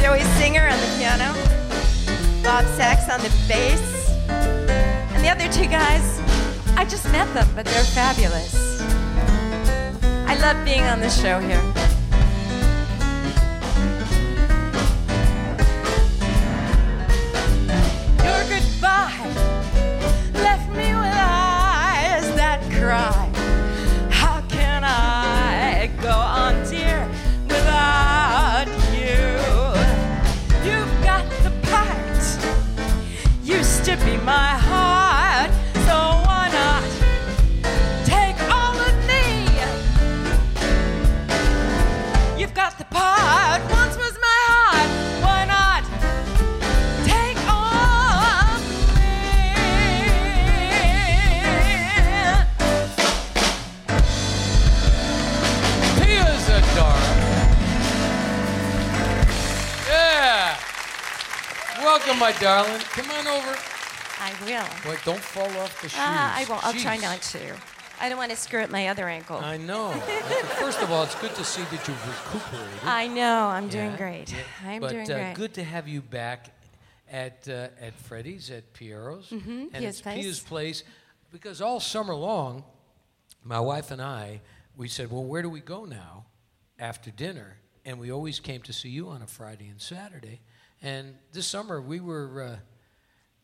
Joey 0.00 0.22
Singer 0.36 0.66
on 0.66 0.78
the 0.80 0.94
piano, 0.98 1.32
Bob 2.42 2.64
Sachs 2.74 3.08
on 3.08 3.20
the 3.20 3.30
bass, 3.46 4.10
and 4.28 5.22
the 5.24 5.28
other 5.28 5.48
two 5.52 5.68
guys, 5.68 6.20
I 6.76 6.84
just 6.84 7.04
met 7.12 7.32
them, 7.34 7.48
but 7.54 7.66
they're 7.66 7.84
fabulous. 7.84 8.82
I 10.26 10.34
love 10.40 10.64
being 10.64 10.82
on 10.82 10.98
the 10.98 11.10
show 11.10 11.38
here. 11.38 11.81
My 62.22 62.30
darling. 62.38 62.80
Come 62.92 63.10
on 63.10 63.26
over. 63.26 63.58
I 64.20 64.32
will. 64.44 64.90
Wait, 64.92 65.00
don't 65.04 65.18
fall 65.18 65.48
off 65.60 65.82
the 65.82 65.88
shoes. 65.88 65.98
Ah, 66.00 66.32
I 66.38 66.44
won't. 66.48 66.64
I'll 66.64 66.72
try 66.72 66.96
not 66.96 67.20
to. 67.20 67.40
I 68.00 68.08
don't 68.08 68.16
want 68.16 68.30
to 68.30 68.36
screw 68.36 68.60
up 68.62 68.70
my 68.70 68.86
other 68.88 69.08
ankle. 69.08 69.38
I 69.38 69.56
know. 69.56 69.90
First 70.60 70.80
of 70.82 70.92
all, 70.92 71.02
it's 71.02 71.16
good 71.16 71.34
to 71.34 71.42
see 71.44 71.62
that 71.62 71.88
you've 71.88 72.08
recuperated. 72.08 72.78
I 72.84 73.08
know. 73.08 73.46
I'm 73.48 73.66
doing 73.68 73.90
Yeah, 73.90 73.96
great. 73.96 74.30
yeah. 74.32 74.38
I'm 74.64 74.80
but, 74.80 74.90
doing 74.92 75.10
uh, 75.10 75.14
great. 75.16 75.34
good 75.34 75.54
to 75.54 75.64
have 75.64 75.88
you 75.88 76.00
back 76.00 76.50
at 77.10 77.48
uh, 77.48 77.68
at 77.80 77.94
Freddy's 77.94 78.50
at 78.52 78.72
Piero's, 78.72 79.28
Mhm, 79.30 79.70
and 79.72 79.72
Pia's 79.72 79.96
it's 79.96 80.00
Place. 80.00 80.22
Pia's 80.24 80.40
place, 80.40 80.84
because 81.32 81.60
all 81.60 81.80
summer 81.80 82.14
long, 82.14 82.62
my 83.42 83.58
wife 83.58 83.90
and 83.90 84.00
I, 84.00 84.40
we 84.76 84.86
said, 84.86 85.10
well, 85.10 85.24
where 85.24 85.42
do 85.42 85.50
we 85.50 85.60
go 85.60 85.84
now 85.86 86.26
after 86.78 87.10
dinner? 87.10 87.56
And 87.84 87.98
we 87.98 88.12
always 88.12 88.38
came 88.38 88.62
to 88.62 88.72
see 88.72 88.90
you 88.90 89.08
on 89.08 89.22
a 89.22 89.26
Friday 89.26 89.66
and 89.68 89.80
Saturday. 89.80 90.40
And 90.82 91.14
this 91.32 91.46
summer 91.46 91.80
we 91.80 92.00
were, 92.00 92.42
uh, 92.42 92.56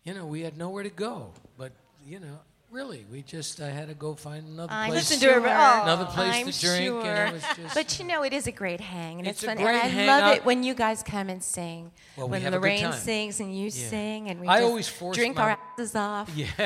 you 0.05 0.13
know, 0.13 0.27
we 0.27 0.41
had 0.41 0.59
nowhere 0.59 0.83
to 0.83 0.91
go, 0.91 1.33
but 1.57 1.73
you 2.05 2.19
know. 2.19 2.39
Really, 2.71 3.07
we 3.11 3.23
just 3.23 3.63
I 3.63 3.71
had 3.71 3.89
to 3.89 3.95
go 3.95 4.15
find 4.15 4.47
another 4.47 4.71
I'm 4.71 4.91
place, 4.91 5.19
sure. 5.19 5.39
another 5.39 6.07
oh, 6.07 6.13
place 6.13 6.35
I'm 6.35 6.51
to 6.53 6.61
drink, 6.61 6.85
sure. 6.85 7.03
and 7.03 7.31
it 7.31 7.33
was 7.33 7.43
just 7.57 7.75
But 7.75 7.99
you 7.99 8.05
know, 8.05 8.23
it 8.25 8.35
is 8.35 8.47
a 8.47 8.53
great 8.53 8.81
hang, 8.81 9.21
and 9.21 9.27
It's 9.27 9.43
it's, 9.43 9.47
fun. 9.51 9.57
and 9.57 9.69
I 9.69 10.05
love 10.07 10.37
it 10.37 10.45
when 10.45 10.63
you 10.63 10.75
guys 10.75 11.03
come 11.03 11.31
and 11.31 11.43
sing. 11.43 11.93
Well, 12.15 12.27
we 12.27 12.33
when 12.33 12.43
good 12.43 12.53
Lorraine 12.53 12.93
sings 12.93 13.41
and 13.41 13.57
you 13.57 13.65
Yeah. 13.73 13.89
sing, 13.89 14.29
and 14.29 14.41
we 14.41 14.49
I 14.49 14.59
just 14.59 14.69
always 14.69 14.87
force 14.89 15.17
drink 15.17 15.37
my- 15.37 15.43
our 15.45 15.59
asses 15.79 15.95
off. 15.97 16.31
Yeah. 16.37 16.47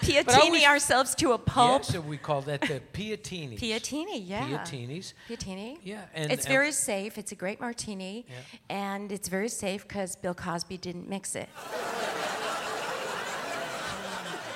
Piatini 0.00 0.38
always- 0.38 0.64
ourselves 0.64 1.14
to 1.16 1.32
a 1.32 1.38
pulp. 1.38 1.82
Yeah, 1.82 1.92
so 1.96 2.00
we 2.00 2.16
call 2.16 2.40
that 2.42 2.62
the 2.62 2.80
piatinis. 2.94 3.60
Piatini, 3.60 4.26
yeah. 4.26 4.46
Piatinis. 4.48 5.12
Piatini. 5.28 5.80
Yeah, 5.84 6.00
and- 6.14 6.32
it's 6.32 6.46
and- 6.46 6.52
very 6.52 6.72
safe. 6.72 7.18
It's 7.18 7.30
a 7.30 7.36
great 7.36 7.60
martini, 7.60 8.24
and 8.70 9.12
it's 9.12 9.28
very 9.28 9.50
safe 9.50 9.86
because 9.86 10.16
Bill 10.16 10.34
Cosby 10.34 10.78
didn't 10.78 11.10
mix 11.10 11.36
it. 11.36 11.50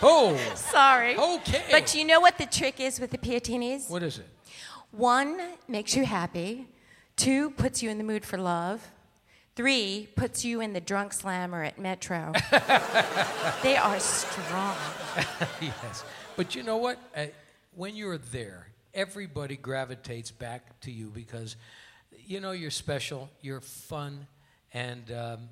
Oh, 0.03 0.37
Sorry. 0.55 1.17
Okay. 1.17 1.65
But 1.71 1.95
you 1.95 2.05
know 2.05 2.21
what 2.21 2.39
the 2.39 2.47
trick 2.47 2.81
is 2.81 3.01
with 3.01 3.11
the 3.11 3.19
Piatinis? 3.19 3.89
what 3.89 4.03
is 4.03 4.19
it? 4.19 4.27
One 4.91 5.41
makes 5.67 5.95
you 5.95 6.05
happy. 6.07 6.67
Two 7.17 7.51
puts 7.51 7.83
you 7.83 7.91
in 7.91 7.99
the 7.99 8.05
mood 8.05 8.25
for 8.25 8.39
love. 8.39 8.91
Three 9.55 10.09
puts 10.15 10.45
you 10.45 10.61
in 10.61 10.73
the 10.73 10.81
drunk 10.81 11.13
slammer 11.13 11.65
at 11.65 11.79
Metro. 11.79 12.33
they 13.63 13.77
are 13.77 13.99
strong. 13.99 14.77
yes. 15.61 16.05
But 16.37 16.55
you 16.55 16.63
know 16.63 16.77
what? 16.77 16.99
Uh, 17.17 17.27
when 17.75 17.97
you're 17.97 18.19
there, 18.19 18.69
everybody 18.95 19.57
gravitates 19.57 20.31
back 20.31 20.79
to 20.83 20.93
you 20.93 21.11
because, 21.11 21.57
you 22.25 22.39
know, 22.41 22.53
you're 22.53 22.71
special, 22.71 23.29
you're 23.41 23.61
fun, 23.61 24.29
and 24.73 25.11
um, 25.11 25.49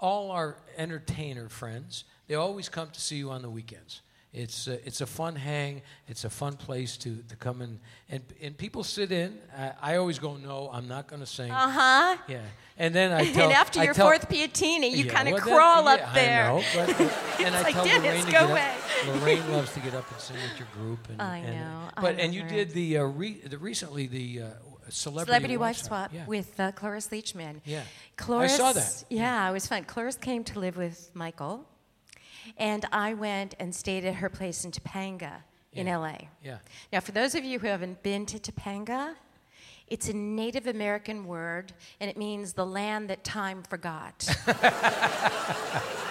all 0.00 0.30
our 0.30 0.56
entertainer 0.76 1.48
friends, 1.48 2.04
they 2.28 2.34
always 2.34 2.68
come 2.68 2.90
to 2.90 3.00
see 3.00 3.16
you 3.16 3.30
on 3.30 3.42
the 3.42 3.50
weekends. 3.50 4.00
It's, 4.32 4.66
uh, 4.66 4.78
it's 4.84 5.00
a 5.00 5.06
fun 5.06 5.36
hang. 5.36 5.82
It's 6.08 6.24
a 6.24 6.30
fun 6.30 6.54
place 6.56 6.96
to, 6.98 7.18
to 7.28 7.36
come 7.36 7.62
in. 7.62 7.78
And, 8.10 8.24
and 8.42 8.58
people 8.58 8.82
sit 8.82 9.12
in. 9.12 9.38
I, 9.56 9.72
I 9.80 9.96
always 9.96 10.18
go, 10.18 10.36
no, 10.36 10.68
I'm 10.72 10.88
not 10.88 11.06
going 11.06 11.20
to 11.20 11.26
sing. 11.26 11.52
Uh 11.52 11.70
huh. 11.70 12.16
Yeah. 12.26 12.40
And 12.76 12.92
then 12.92 13.12
I 13.12 13.24
tell. 13.32 13.44
and 13.44 13.52
after 13.52 13.78
I 13.78 13.84
your 13.84 13.94
tell- 13.94 14.06
fourth 14.08 14.28
Piatini, 14.28 14.90
you 14.90 15.04
Yeah, 15.04 15.12
kind 15.12 15.28
of 15.28 15.34
well, 15.34 15.44
that- 15.44 15.54
crawl 15.54 15.84
yeah, 15.84 15.90
up 16.04 16.14
there. 16.14 16.44
I 16.46 16.48
know, 16.48 16.64
but, 16.74 17.00
and 17.46 17.54
I 17.54 17.62
like, 17.62 17.74
tell 17.74 17.84
"Dennis, 17.84 18.02
Lorraine 18.04 18.26
to 18.26 18.32
go 18.32 18.48
away." 18.48 18.72
up. 19.06 19.06
Lorraine 19.20 19.52
loves 19.52 19.72
to 19.74 19.80
get 19.80 19.94
up 19.94 20.10
and 20.10 20.20
sing 20.20 20.36
with 20.36 20.58
your 20.58 20.68
group. 20.74 21.08
And, 21.10 21.22
I 21.22 21.36
and- 21.38 21.54
know, 21.56 21.80
I 21.96 22.00
But 22.02 22.16
know 22.16 22.24
and 22.24 22.34
you 22.34 22.42
did 22.42 22.70
the, 22.72 22.98
uh, 22.98 23.02
re, 23.04 23.34
the 23.34 23.58
recently 23.58 24.08
the 24.08 24.42
uh, 24.42 24.46
celebrity, 24.90 25.28
Celebrity 25.30 25.56
Wife 25.56 25.76
Swap 25.78 26.10
Yeah. 26.12 26.26
with 26.26 26.58
uh, 26.60 26.72
Cloris 26.72 27.08
Leachman. 27.08 27.60
Yeah. 27.64 27.80
I 27.80 27.84
Cloris, 28.16 28.56
saw 28.56 28.72
that. 28.72 29.04
Yeah, 29.10 29.48
it 29.48 29.52
was 29.52 29.66
fun. 29.66 29.84
Cloris 29.84 30.16
came 30.16 30.44
to 30.44 30.58
live 30.58 30.76
with 30.76 31.10
Michael, 31.14 31.66
and 32.56 32.84
I 32.92 33.14
went 33.14 33.54
and 33.58 33.74
stayed 33.74 34.04
at 34.04 34.16
her 34.16 34.28
place 34.28 34.64
in 34.64 34.70
Topanga 34.70 35.42
in 35.72 35.86
LA. 35.88 36.16
Yeah. 36.42 36.58
Now, 36.92 37.00
for 37.00 37.12
those 37.12 37.34
of 37.34 37.42
you 37.44 37.58
who 37.58 37.66
haven't 37.66 38.02
been 38.02 38.26
to 38.26 38.38
Topanga, 38.38 39.14
it's 39.94 40.08
a 40.08 40.12
Native 40.12 40.66
American 40.66 41.24
word, 41.24 41.72
and 42.00 42.10
it 42.10 42.16
means 42.16 42.54
the 42.54 42.66
land 42.66 43.10
that 43.10 43.22
time 43.22 43.62
forgot. 43.62 44.26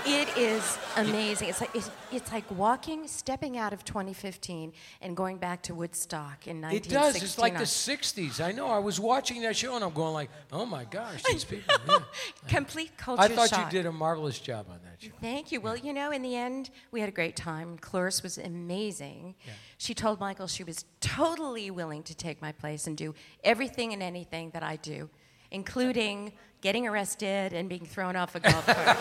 it 0.05 0.37
is 0.37 0.77
amazing. 0.95 1.49
It's 1.49 1.59
like 1.59 1.75
it's, 1.75 1.91
it's 2.09 2.31
like 2.31 2.49
walking, 2.49 3.09
stepping 3.09 3.57
out 3.57 3.73
of 3.73 3.83
2015, 3.83 4.71
and 5.01 5.17
going 5.17 5.37
back 5.37 5.63
to 5.63 5.75
Woodstock 5.75 6.47
in 6.47 6.61
1969. 6.61 6.71
It 6.71 7.11
does. 7.13 7.21
It's 7.21 7.37
like 7.37 7.57
the 7.57 7.65
'60s. 7.65 8.39
I 8.39 8.53
know. 8.53 8.67
I 8.67 8.79
was 8.79 9.01
watching 9.01 9.41
that 9.41 9.57
show 9.57 9.75
and 9.75 9.83
I'm 9.83 9.91
going 9.91 10.13
like, 10.13 10.29
"Oh 10.53 10.65
my 10.65 10.85
gosh, 10.85 11.21
these 11.23 11.43
people." 11.53 11.75
yeah. 11.85 11.99
Complete 12.47 12.95
culture 12.95 13.21
I 13.21 13.27
thought 13.27 13.49
shock. 13.49 13.69
you 13.69 13.79
did 13.79 13.85
a 13.85 13.91
marvelous 13.91 14.39
job 14.39 14.67
on 14.69 14.79
that 14.85 15.01
show. 15.01 15.11
Thank 15.19 15.51
you. 15.51 15.59
Well, 15.59 15.75
you 15.75 15.91
know, 15.91 16.11
in 16.11 16.21
the 16.21 16.37
end, 16.37 16.69
we 16.91 17.01
had 17.01 17.09
a 17.09 17.11
great 17.11 17.35
time. 17.35 17.77
Cloris 17.79 18.23
was 18.23 18.37
amazing. 18.37 19.35
She 19.83 19.93
told 19.93 20.21
Michael 20.21 20.47
she 20.47 20.63
was 20.63 20.85
totally 21.01 21.69
willing 21.69 22.03
to 22.03 22.15
take 22.15 22.41
my 22.41 22.53
place 22.53 22.87
and 22.87 22.95
do 22.95 23.13
everything 23.43 23.91
and 23.91 24.01
anything 24.01 24.51
that 24.51 24.63
I 24.63 24.77
do, 24.77 25.09
including 25.51 26.31
getting 26.61 26.87
arrested 26.87 27.51
and 27.51 27.67
being 27.67 27.85
thrown 27.85 28.15
off 28.15 28.33
a 28.33 28.39
golf 28.39 28.65
cart. 28.65 28.97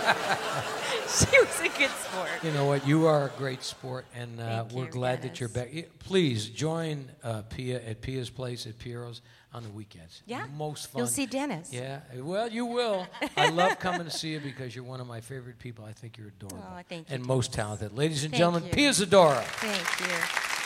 she 1.08 1.38
was 1.38 1.60
a 1.60 1.78
good 1.78 1.90
sport. 1.90 2.30
You 2.42 2.50
know 2.50 2.64
what? 2.64 2.84
You 2.84 3.06
are 3.06 3.26
a 3.26 3.38
great 3.38 3.62
sport, 3.62 4.06
and 4.16 4.40
uh, 4.40 4.64
we're 4.72 4.86
you, 4.86 4.90
glad 4.90 5.22
that 5.22 5.38
you're 5.38 5.48
back. 5.48 5.70
Please 6.00 6.48
join 6.48 7.08
uh, 7.22 7.42
Pia 7.42 7.80
at 7.86 8.00
Pia's 8.00 8.28
place 8.28 8.66
at 8.66 8.76
Piero's 8.80 9.22
on 9.54 9.62
the 9.62 9.70
weekends. 9.70 10.24
Yeah. 10.26 10.46
most 10.56 10.90
fun. 10.90 10.98
You'll 10.98 11.06
see 11.06 11.26
Dennis. 11.26 11.72
Yeah, 11.72 12.00
well, 12.16 12.48
you 12.48 12.66
will. 12.66 13.06
I 13.36 13.50
love 13.50 13.78
coming 13.78 14.02
to 14.02 14.10
see 14.10 14.30
you 14.32 14.40
because 14.40 14.74
you're 14.74 14.82
one 14.84 15.00
of 15.00 15.06
my 15.06 15.20
favorite 15.20 15.60
people. 15.60 15.84
I 15.84 15.92
think 15.92 16.18
you're 16.18 16.32
adorable. 16.40 16.66
Aw, 16.72 16.82
thank 16.88 17.08
you, 17.08 17.14
And 17.14 17.24
most 17.24 17.52
talented. 17.52 17.96
Ladies 17.96 18.24
and 18.24 18.32
Thank 18.32 18.40
gentlemen, 18.40 18.64
you. 18.64 18.74
Pia 18.74 18.90
Zadora. 18.90 19.42
Thank 19.42 20.10
you. 20.10 20.61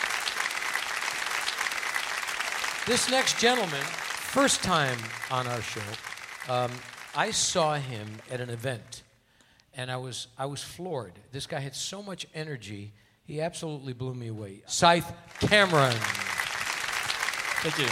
This 2.87 3.11
next 3.11 3.41
gentleman, 3.41 3.82
first 3.82 4.62
time 4.62 4.97
on 5.32 5.49
our 5.49 5.61
show, 5.61 5.80
um, 6.49 6.70
I 7.16 7.32
saw 7.32 7.74
him 7.74 8.07
at 8.30 8.41
an 8.41 8.49
event, 8.49 9.03
and 9.74 9.91
I 9.91 9.97
was 9.97 10.28
I 10.39 10.47
was 10.47 10.62
floored. 10.62 11.14
This 11.32 11.49
guy 11.49 11.59
had 11.59 11.74
so 11.74 12.01
much 12.01 12.28
energy; 12.32 12.93
he 13.24 13.41
absolutely 13.41 13.93
blew 13.93 14.14
me 14.14 14.28
away. 14.28 14.62
Sythe 14.66 15.03
Cameron. 15.41 15.97
Thank 17.62 17.76
you. 17.76 17.89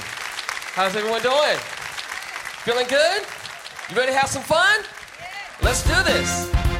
How's 0.77 0.95
everyone 0.95 1.23
doing? 1.23 1.59
Feeling 2.63 2.87
good? 2.87 3.23
You 3.91 3.97
ready 3.97 4.13
to 4.13 4.19
have 4.19 4.31
some 4.31 4.43
fun? 4.43 4.85
Let's 5.61 5.83
do 5.83 6.03
this. 6.05 6.74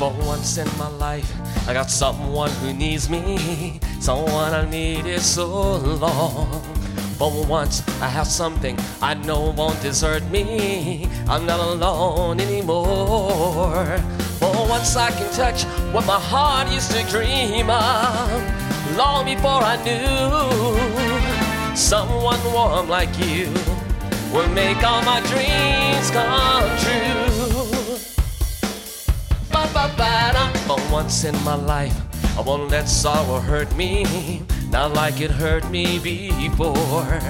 For 0.00 0.14
once 0.24 0.56
in 0.56 0.66
my 0.78 0.88
life, 0.88 1.30
I 1.68 1.74
got 1.74 1.90
someone 1.90 2.50
who 2.62 2.72
needs 2.72 3.10
me, 3.10 3.78
someone 4.00 4.54
I 4.54 4.64
needed 4.64 5.20
so 5.20 5.76
long. 5.76 6.62
For 7.18 7.44
once, 7.44 7.86
I 8.00 8.08
have 8.08 8.26
something 8.26 8.78
I 9.02 9.12
know 9.12 9.50
won't 9.50 9.78
desert 9.82 10.24
me. 10.30 11.06
I'm 11.28 11.44
not 11.44 11.60
alone 11.60 12.40
anymore. 12.40 13.98
For 14.40 14.66
once, 14.70 14.96
I 14.96 15.10
can 15.10 15.30
touch 15.34 15.64
what 15.92 16.06
my 16.06 16.18
heart 16.18 16.72
used 16.72 16.92
to 16.92 17.02
dream 17.10 17.68
of 17.68 18.96
long 18.96 19.26
before 19.26 19.60
I 19.62 19.76
knew 19.84 21.76
someone 21.76 22.40
warm 22.54 22.88
like 22.88 23.12
you 23.18 23.52
will 24.32 24.48
make 24.48 24.82
all 24.82 25.02
my 25.02 25.20
dreams 25.28 26.10
come 26.10 26.70
true. 26.78 27.29
For 30.00 30.80
once 30.90 31.24
in 31.24 31.34
my 31.44 31.56
life, 31.56 31.94
I 32.38 32.40
won't 32.40 32.70
let 32.70 32.88
sorrow 32.88 33.38
hurt 33.38 33.70
me, 33.76 34.40
not 34.70 34.94
like 34.94 35.20
it 35.20 35.30
hurt 35.30 35.68
me 35.70 35.98
before. 35.98 37.20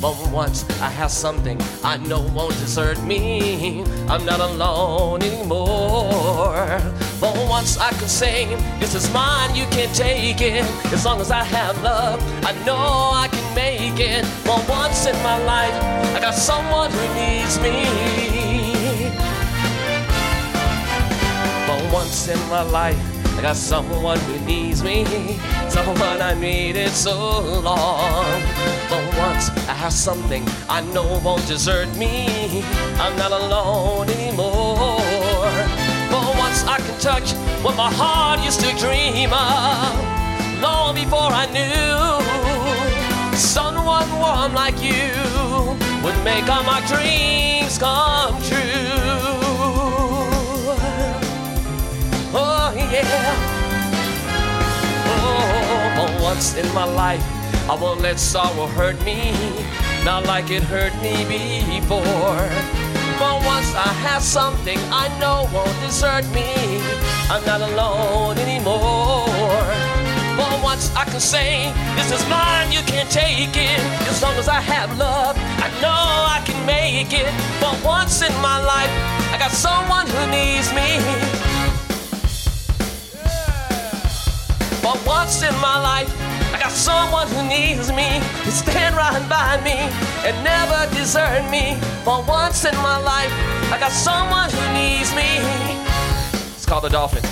But 0.00 0.14
once, 0.30 0.62
I 0.80 0.90
have 0.90 1.10
something 1.10 1.60
I 1.82 1.96
know 1.96 2.20
won't 2.32 2.52
desert 2.60 3.02
me. 3.02 3.82
I'm 4.06 4.24
not 4.24 4.38
alone 4.38 5.24
anymore. 5.24 6.78
For 7.18 7.32
once, 7.48 7.78
I 7.78 7.90
can 7.90 8.06
say, 8.06 8.46
This 8.78 8.94
is 8.94 9.12
mine, 9.12 9.56
you 9.56 9.64
can't 9.74 9.92
take 9.92 10.40
it. 10.40 10.64
As 10.92 11.04
long 11.04 11.20
as 11.20 11.32
I 11.32 11.42
have 11.42 11.82
love, 11.82 12.22
I 12.44 12.52
know 12.64 13.10
I 13.12 13.26
can 13.26 13.54
make 13.56 13.98
it. 13.98 14.24
For 14.46 14.62
once 14.68 15.06
in 15.06 15.16
my 15.24 15.42
life, 15.44 15.74
I 16.14 16.20
got 16.20 16.34
someone 16.34 16.92
who 16.92 17.14
needs 17.14 17.58
me. 17.58 18.53
Once 21.94 22.26
in 22.26 22.38
my 22.48 22.62
life, 22.62 22.98
I 23.38 23.42
got 23.42 23.54
someone 23.54 24.18
who 24.26 24.36
needs 24.44 24.82
me, 24.82 25.04
someone 25.68 26.20
I 26.20 26.34
needed 26.34 26.90
so 26.90 27.14
long. 27.60 28.40
For 28.90 29.02
once, 29.16 29.48
I 29.70 29.74
have 29.74 29.92
something 29.92 30.44
I 30.68 30.80
know 30.92 31.20
won't 31.24 31.46
desert 31.46 31.88
me. 31.96 32.64
I'm 32.98 33.16
not 33.16 33.30
alone 33.30 34.10
anymore. 34.10 34.98
For 36.10 36.24
once, 36.44 36.64
I 36.66 36.78
can 36.84 36.98
touch 36.98 37.30
what 37.62 37.76
my 37.76 37.92
heart 37.92 38.40
used 38.40 38.60
to 38.62 38.70
dream 38.76 39.32
of 39.32 40.60
long 40.60 40.96
before 40.96 41.30
I 41.42 41.46
knew 41.56 43.36
someone 43.36 44.10
warm 44.18 44.52
like 44.52 44.78
you 44.82 45.14
would 46.02 46.18
make 46.24 46.48
all 46.48 46.64
my 46.64 46.80
dreams 46.90 47.78
come 47.78 48.42
true. 48.42 49.43
Yeah. 52.94 53.34
Oh, 55.06 55.94
for 55.96 56.22
once 56.22 56.56
in 56.56 56.72
my 56.74 56.84
life, 56.84 57.24
I 57.68 57.74
won't 57.74 58.00
let 58.00 58.18
sorrow 58.18 58.66
hurt 58.66 59.02
me, 59.04 59.32
not 60.04 60.26
like 60.26 60.50
it 60.50 60.62
hurt 60.62 60.94
me 61.02 61.24
before. 61.80 62.48
For 63.18 63.34
once, 63.46 63.70
I 63.74 63.90
have 64.06 64.22
something 64.22 64.78
I 64.90 65.06
know 65.18 65.48
won't 65.52 65.74
desert 65.80 66.26
me. 66.34 66.54
I'm 67.30 67.44
not 67.46 67.60
alone 67.62 68.38
anymore. 68.38 69.66
For 70.38 70.52
once, 70.62 70.94
I 70.94 71.04
can 71.04 71.20
say, 71.20 71.72
This 71.96 72.10
is 72.12 72.22
mine, 72.28 72.70
you 72.70 72.82
can't 72.82 73.10
take 73.10 73.56
it. 73.56 73.80
As 74.10 74.22
long 74.22 74.36
as 74.36 74.48
I 74.48 74.60
have 74.60 74.98
love, 74.98 75.36
I 75.38 75.68
know 75.80 76.04
I 76.36 76.42
can 76.44 76.58
make 76.66 77.12
it. 77.12 77.30
For 77.60 77.74
once 77.86 78.22
in 78.22 78.34
my 78.42 78.58
life, 78.62 78.90
I 79.32 79.36
got 79.38 79.52
someone 79.52 80.06
who 80.06 80.22
needs 80.30 80.70
me. 80.74 81.53
For 84.84 84.92
once 85.06 85.42
in 85.42 85.54
my 85.62 85.80
life, 85.80 86.12
I 86.52 86.58
got 86.60 86.70
someone 86.70 87.26
who 87.28 87.42
needs 87.48 87.90
me 87.90 88.20
to 88.44 88.50
stand 88.50 88.94
right 88.94 89.26
by 89.30 89.58
me 89.64 89.88
and 90.28 90.44
never 90.44 90.86
desert 90.94 91.48
me. 91.50 91.78
For 92.04 92.22
once 92.28 92.66
in 92.66 92.76
my 92.76 92.98
life, 92.98 93.32
I 93.72 93.78
got 93.80 93.92
someone 93.92 94.50
who 94.50 94.60
needs 94.76 95.10
me. 95.16 95.40
It's 96.54 96.66
called 96.66 96.84
the 96.84 96.90
dolphin. 96.90 97.22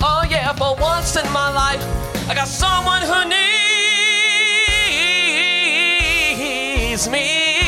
Oh 0.00 0.22
yeah, 0.30 0.52
for 0.52 0.76
once 0.80 1.16
in 1.16 1.28
my 1.32 1.50
life, 1.52 1.82
I 2.30 2.34
got 2.36 2.46
someone 2.46 3.02
who 3.02 3.24
needs 3.28 3.40
me. 7.10 7.58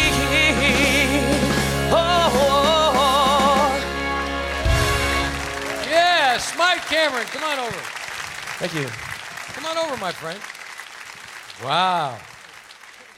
Oh, 1.91 1.99
oh, 1.99 2.31
oh. 2.39 2.95
oh, 2.95 3.59
oh. 3.59 3.83
Cameron, 6.89 7.27
come 7.27 7.43
on 7.43 7.59
over. 7.59 7.96
Thank 8.59 8.75
you. 8.75 8.87
Come 9.55 9.67
on 9.67 9.77
over, 9.87 9.97
my 9.99 10.13
friend. 10.13 10.41
Wow. 11.65 12.19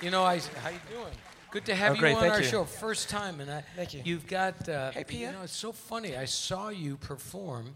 You 0.03 0.11
know, 0.11 0.25
I 0.25 0.41
how 0.63 0.71
you 0.71 0.79
doing? 0.91 1.13
Good 1.51 1.65
to 1.67 1.75
have 1.75 1.93
Oh, 1.93 1.95
you 1.95 2.01
great, 2.01 2.17
on 2.17 2.29
our 2.29 2.39
you. 2.41 2.47
show. 2.47 2.65
First 2.65 3.09
time, 3.09 3.41
and 3.41 3.51
I, 3.51 3.63
Thank 3.77 3.95
you. 3.95 4.03
You've 4.05 4.27
got. 4.27 4.69
Uh, 4.69 4.91
Hey, 4.91 5.05
Pia. 5.05 5.29
You 5.29 5.33
know, 5.33 5.43
it's 5.43 5.57
so 5.57 5.73
funny. 5.73 6.17
I 6.17 6.25
saw 6.27 6.69
you 6.69 6.97
perform 6.97 7.75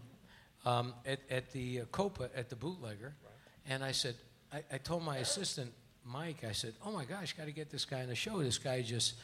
um, 0.65 0.93
at 1.05 1.19
at 1.29 1.51
the 1.51 1.81
uh, 1.81 1.85
Copa 1.91 2.29
at 2.35 2.49
the 2.49 2.55
Bootlegger, 2.55 3.13
and 3.67 3.83
I 3.83 3.91
said, 3.93 4.15
I, 4.51 4.61
I 4.71 4.77
told 4.77 5.03
my 5.03 5.17
assistant 5.17 5.71
Mike, 6.05 6.43
I 6.47 6.51
said, 6.51 6.73
"Oh 6.85 6.91
my 6.91 7.05
gosh, 7.05 7.33
got 7.33 7.45
to 7.45 7.51
get 7.51 7.69
this 7.69 7.85
guy 7.85 8.01
on 8.01 8.07
the 8.09 8.15
show. 8.15 8.43
This 8.43 8.57
guy 8.57 8.81
just 8.81 9.15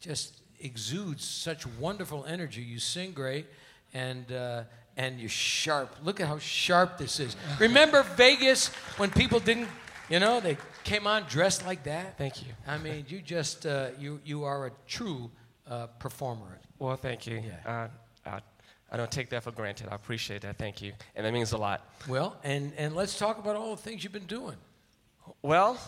just 0.00 0.40
exudes 0.60 1.24
such 1.24 1.66
wonderful 1.78 2.24
energy. 2.24 2.62
You 2.62 2.78
sing 2.78 3.12
great, 3.12 3.46
and 3.94 4.30
uh, 4.32 4.62
and 4.96 5.20
you're 5.20 5.28
sharp. 5.28 5.96
Look 6.02 6.20
at 6.20 6.28
how 6.28 6.38
sharp 6.38 6.98
this 6.98 7.20
is. 7.20 7.36
Remember 7.58 8.02
Vegas 8.02 8.68
when 8.96 9.10
people 9.10 9.40
didn't, 9.40 9.68
you 10.08 10.20
know, 10.20 10.40
they 10.40 10.56
came 10.84 11.06
on 11.06 11.24
dressed 11.24 11.66
like 11.66 11.84
that. 11.84 12.16
Thank 12.16 12.42
you. 12.42 12.52
I 12.66 12.78
mean, 12.78 13.04
you 13.08 13.20
just 13.20 13.66
uh, 13.66 13.88
you 13.98 14.20
you 14.24 14.44
are 14.44 14.66
a 14.66 14.70
true 14.86 15.30
uh, 15.68 15.86
performer. 15.98 16.58
Well, 16.78 16.96
thank 16.96 17.26
you. 17.26 17.42
Yeah. 17.44 17.88
Uh, 18.24 18.30
I, 18.30 18.40
I 18.90 18.96
don't 18.96 19.10
take 19.10 19.30
that 19.30 19.42
for 19.42 19.50
granted. 19.50 19.88
I 19.90 19.94
appreciate 19.94 20.42
that. 20.42 20.58
Thank 20.58 20.80
you. 20.80 20.92
And 21.14 21.26
that 21.26 21.32
means 21.32 21.52
a 21.52 21.58
lot. 21.58 21.88
Well, 22.08 22.36
and 22.44 22.72
and 22.76 22.94
let's 22.94 23.18
talk 23.18 23.38
about 23.38 23.56
all 23.56 23.74
the 23.74 23.82
things 23.82 24.04
you've 24.04 24.12
been 24.12 24.26
doing. 24.26 24.56
Well, 25.42 25.78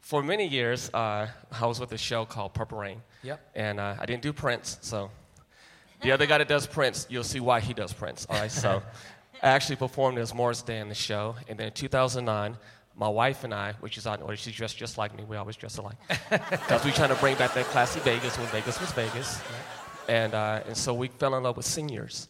for 0.00 0.22
many 0.22 0.46
years, 0.46 0.88
uh, 0.94 1.26
I 1.50 1.66
was 1.66 1.80
with 1.80 1.90
a 1.92 1.98
show 1.98 2.24
called 2.24 2.54
Purple 2.54 2.78
Rain. 2.78 3.02
Yep. 3.22 3.40
And 3.54 3.80
uh, 3.80 3.96
I 3.98 4.06
didn't 4.06 4.22
do 4.22 4.32
Prince, 4.32 4.78
so 4.80 5.10
the 6.02 6.12
other 6.12 6.26
guy 6.26 6.38
that 6.38 6.48
does 6.48 6.66
Prince, 6.66 7.06
you'll 7.08 7.24
see 7.24 7.40
why 7.40 7.60
he 7.60 7.74
does 7.74 7.92
Prince. 7.92 8.26
All 8.28 8.38
right, 8.38 8.50
so 8.50 8.82
I 9.42 9.48
actually 9.48 9.76
performed 9.76 10.18
as 10.18 10.34
Morris 10.34 10.62
Day 10.62 10.78
in 10.78 10.88
the 10.88 10.94
show. 10.94 11.36
And 11.48 11.58
then 11.58 11.68
in 11.68 11.72
2009, 11.72 12.56
my 12.96 13.08
wife 13.08 13.44
and 13.44 13.52
I, 13.52 13.74
which 13.80 13.98
is 13.98 14.06
out 14.06 14.18
in 14.18 14.24
order, 14.24 14.36
she's 14.36 14.54
dressed 14.54 14.76
just 14.76 14.98
like 14.98 15.16
me. 15.16 15.24
We 15.24 15.36
always 15.36 15.56
dress 15.56 15.76
alike. 15.78 15.96
Because 16.30 16.84
we're 16.84 16.92
trying 16.92 17.10
to 17.10 17.16
bring 17.16 17.36
back 17.36 17.54
that 17.54 17.66
classy 17.66 18.00
Vegas 18.00 18.38
when 18.38 18.46
Vegas 18.48 18.80
was 18.80 18.92
Vegas. 18.92 19.40
And, 20.08 20.34
uh, 20.34 20.62
and 20.66 20.76
so 20.76 20.94
we 20.94 21.08
fell 21.08 21.34
in 21.36 21.42
love 21.42 21.56
with 21.56 21.66
seniors. 21.66 22.28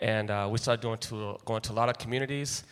And 0.00 0.30
uh, 0.30 0.48
we 0.50 0.58
started 0.58 0.80
doing 0.80 0.98
to, 0.98 1.38
going 1.44 1.62
to 1.62 1.72
a 1.72 1.74
lot 1.74 1.88
of 1.88 1.98
communities 1.98 2.64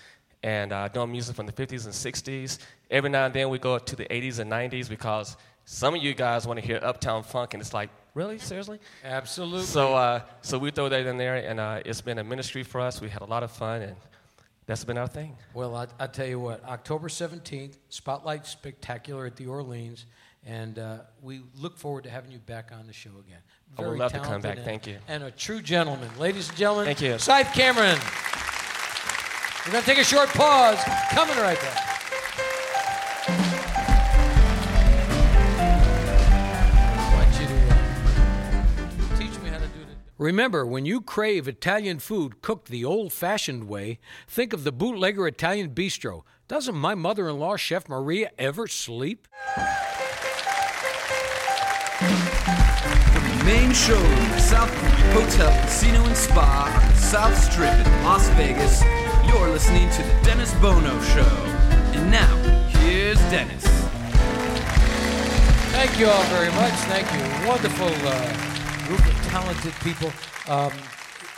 and 0.43 0.73
uh, 0.73 0.89
doing 0.89 1.11
music 1.11 1.35
from 1.35 1.47
the 1.47 1.53
50s 1.53 1.85
and 1.85 1.95
60s. 1.95 2.59
Every 2.91 3.11
now 3.11 3.27
and 3.27 3.35
then 3.35 3.49
we 3.49 3.59
go 3.59 3.79
to 3.79 3.97
the 3.97 4.05
80s 4.05 4.39
and 4.39 4.51
90s 4.51 4.89
because 4.89 5.37
some 5.65 5.95
of 5.95 6.03
you 6.03 6.15
guys 6.15 6.47
want 6.47 6.61
to 6.61 6.65
hear 6.65 6.79
Uptown 6.83 7.25
Funk, 7.25 7.55
and 7.55 7.61
it's 7.61 7.75
like, 7.75 7.91
really? 8.17 8.39
Seriously? 8.39 8.81
Absolutely. 9.05 9.63
So, 9.67 9.95
uh, 9.95 10.23
so 10.41 10.59
we 10.59 10.71
throw 10.73 10.89
that 10.89 11.07
in 11.07 11.19
there, 11.19 11.37
and 11.37 11.61
uh, 11.61 11.83
it's 11.85 12.01
been 12.01 12.19
a 12.19 12.25
ministry 12.25 12.63
for 12.65 12.81
us. 12.81 13.01
We 13.01 13.09
had 13.11 13.23
a 13.23 13.27
lot 13.27 13.43
of 13.43 13.51
fun, 13.53 13.83
and 13.83 13.97
that's 14.65 14.85
been 14.85 14.99
our 14.99 15.07
thing. 15.07 15.37
Well, 15.55 15.77
I, 15.77 15.87
I 16.01 16.07
tell 16.09 16.27
you 16.27 16.41
what, 16.41 16.65
October 16.65 17.09
17th, 17.09 17.77
Spotlight 17.91 18.47
Spectacular 18.47 19.27
at 19.27 19.37
the 19.37 19.47
Orleans, 19.47 20.07
and 20.45 20.79
uh, 20.79 20.99
we 21.23 21.43
look 21.57 21.77
forward 21.77 22.05
to 22.05 22.11
having 22.11 22.33
you 22.33 22.39
back 22.39 22.71
on 22.73 22.87
the 22.87 22.93
show 22.93 23.11
again. 23.27 23.41
I 23.79 23.83
would 23.83 23.99
love 23.99 24.13
to 24.13 24.21
come 24.21 24.41
back. 24.41 24.57
and- 24.57 24.65
Thank 24.65 24.87
you. 24.87 24.97
And 25.09 25.23
a 25.23 25.31
true 25.31 25.61
gentleman. 25.61 26.09
Ladies 26.19 26.49
and 26.49 26.57
gentlemen, 26.57 26.87
Thank 26.87 27.03
you. 27.03 27.19
Sythe 27.19 27.53
Cameron. 27.53 27.99
We're 29.67 29.73
going 29.73 29.85
to 29.85 29.91
take 29.91 29.99
a 29.99 30.05
short 30.05 30.29
pause. 30.31 30.79
Coming 31.11 31.37
right 31.37 31.61
back. 31.61 31.83
Remember, 40.19 40.65
when 40.65 40.87
you 40.87 41.03
crave 41.03 41.47
Italian 41.47 41.99
food 41.99 42.41
cooked 42.41 42.69
the 42.69 42.87
old 42.87 43.13
fashioned 43.13 43.69
way, 43.69 43.99
think 44.27 44.55
of 44.55 44.65
the 44.65 44.73
Bootlegger 44.73 45.27
Italian 45.27 45.75
Bistro. 45.75 46.23
Doesn't 46.49 46.75
my 46.75 46.95
mother 46.95 47.29
in 47.29 47.39
law, 47.39 47.57
Chef 47.57 47.87
Maria, 47.87 48.31
ever 48.39 48.67
sleep? 48.67 49.29
From 49.55 49.65
the 53.29 53.45
main 53.45 53.69
at 53.73 54.41
South 54.41 54.75
Point 54.75 54.95
Hotel, 55.13 55.53
Casino, 55.65 56.03
and 56.07 56.17
Spa 56.17 56.73
on 56.75 56.89
the 56.89 56.97
South 56.97 57.37
Strip 57.37 57.75
in 57.75 58.05
Las 58.05 58.27
Vegas, 58.31 58.83
you're 59.29 59.51
listening 59.51 59.91
to 59.91 60.03
The 60.03 60.21
Dennis 60.25 60.55
Bono 60.55 60.99
Show. 61.03 61.37
And 61.93 62.11
now, 62.11 62.37
here's 62.81 63.19
Dennis. 63.29 63.67
Thank 65.73 65.99
you 66.01 66.07
all 66.07 66.25
very 66.25 66.51
much. 66.53 66.73
Thank 66.89 67.07
you. 67.13 67.47
Wonderful 67.47 67.93
uh, 68.09 68.46
group 68.87 69.05
of 69.05 69.27
talented 69.27 69.75
people. 69.83 70.13
Um, 70.49 70.73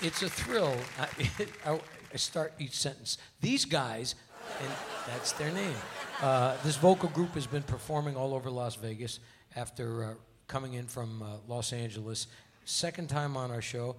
it's 0.03 0.23
a 0.23 0.29
thrill. 0.29 0.77
I, 0.99 1.31
I, 1.71 1.81
I 2.13 2.17
start 2.17 2.53
each 2.59 2.77
sentence. 2.77 3.17
These 3.41 3.65
guys, 3.65 4.17
and 4.61 4.71
that's 5.07 5.33
their 5.33 5.51
name. 5.53 5.75
Uh, 6.21 6.57
this 6.63 6.77
vocal 6.77 7.09
group 7.09 7.33
has 7.35 7.47
been 7.47 7.63
performing 7.63 8.17
all 8.17 8.35
over 8.35 8.51
Las 8.51 8.75
Vegas 8.75 9.21
after 9.57 10.05
uh, 10.05 10.15
coming 10.47 10.75
in 10.75 10.87
from 10.87 11.23
uh, 11.23 11.27
Los 11.47 11.73
Angeles. 11.73 12.27
Second 12.67 13.09
time 13.09 13.35
on 13.35 13.51
our 13.51 13.63
show. 13.63 13.97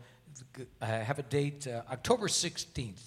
I 0.80 0.86
have 0.86 1.18
a 1.18 1.24
date 1.24 1.66
uh, 1.66 1.82
October 1.92 2.28
16th 2.28 3.02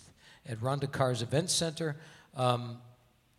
at 0.49 0.61
Ron 0.61 0.80
DeCar's 0.80 1.22
Event 1.22 1.51
Center. 1.51 1.95
Um, 2.36 2.78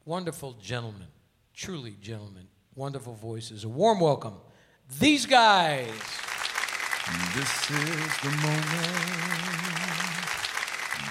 wonderful 0.05 0.53
gentlemen, 0.61 1.07
truly 1.53 1.97
gentlemen, 2.01 2.47
wonderful 2.75 3.15
voices. 3.15 3.65
A 3.65 3.69
warm 3.69 3.99
welcome. 3.99 4.35
These 4.99 5.25
guys. 5.25 5.89
This 7.05 7.71
is 7.71 8.17
the 8.21 8.31
moment. 8.31 8.63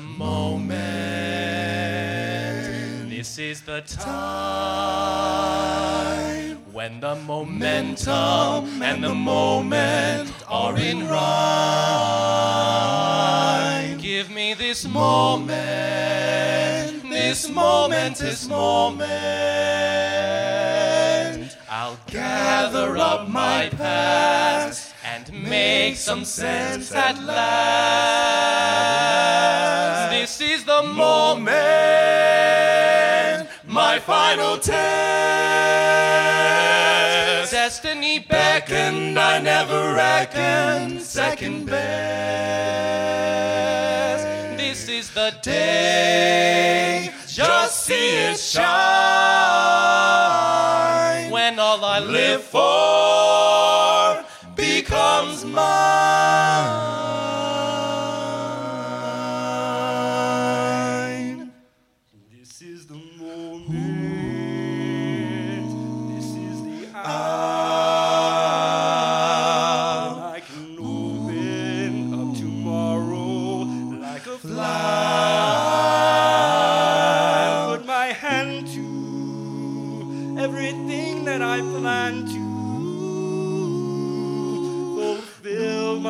moment, 0.00 0.80
this 3.10 3.38
is 3.38 3.60
the 3.62 3.82
time 3.82 4.10
when 6.72 7.00
the 7.00 7.14
momentum 7.14 8.82
and 8.82 9.04
the 9.04 9.14
moment 9.14 10.32
are 10.48 10.78
in 10.78 11.06
rhyme. 11.06 11.20
Give 13.98 14.30
me 14.30 14.54
this 14.54 14.86
moment, 14.86 15.52
this 17.02 17.48
moment, 17.48 18.16
this 18.16 18.48
moment. 18.48 19.10
I'll 21.68 21.98
gather 22.06 22.96
up 22.96 23.28
my 23.28 23.68
past 23.70 24.94
and 25.04 25.32
make 25.32 25.96
some 25.96 26.24
sense 26.24 26.92
at 26.92 27.22
last. 27.22 29.09
This 30.80 30.88
is 30.88 30.94
the 30.94 30.96
moment, 30.96 31.52
my 33.66 33.98
final 33.98 34.56
test. 34.56 34.72
Destiny 37.52 38.20
beckoned, 38.20 39.18
I 39.18 39.40
never 39.40 39.92
reckoned 39.92 41.02
second 41.02 41.66
best. 41.66 41.84
This 44.56 44.88
is 44.88 45.10
the 45.10 45.34
day, 45.42 47.10
just 47.26 47.84
see 47.84 48.30
it 48.30 48.38
shine. 48.38 48.70
When 51.30 51.58
all 51.58 51.84
I 51.84 51.98
live 51.98 52.42
for 52.42 54.24
becomes 54.56 55.44
mine. 55.44 56.19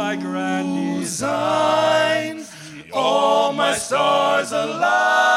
My 0.00 0.16
grand 0.16 0.98
designs. 0.98 2.50
All 2.90 3.52
my 3.52 3.74
stars 3.74 4.50
align. 4.50 5.29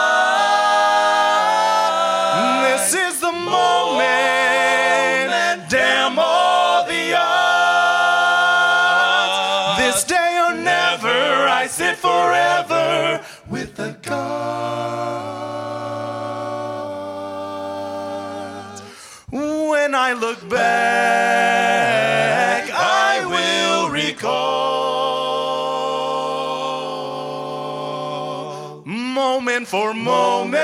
For 29.74 29.92
moment. 29.96 30.62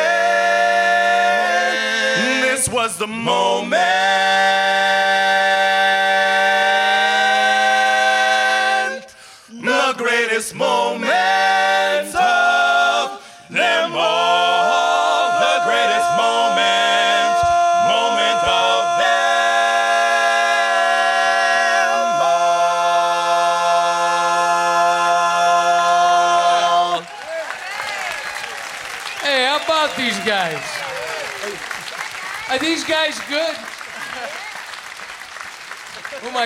This 2.46 2.70
was 2.70 2.98
the 2.98 3.08
moment, 3.08 4.29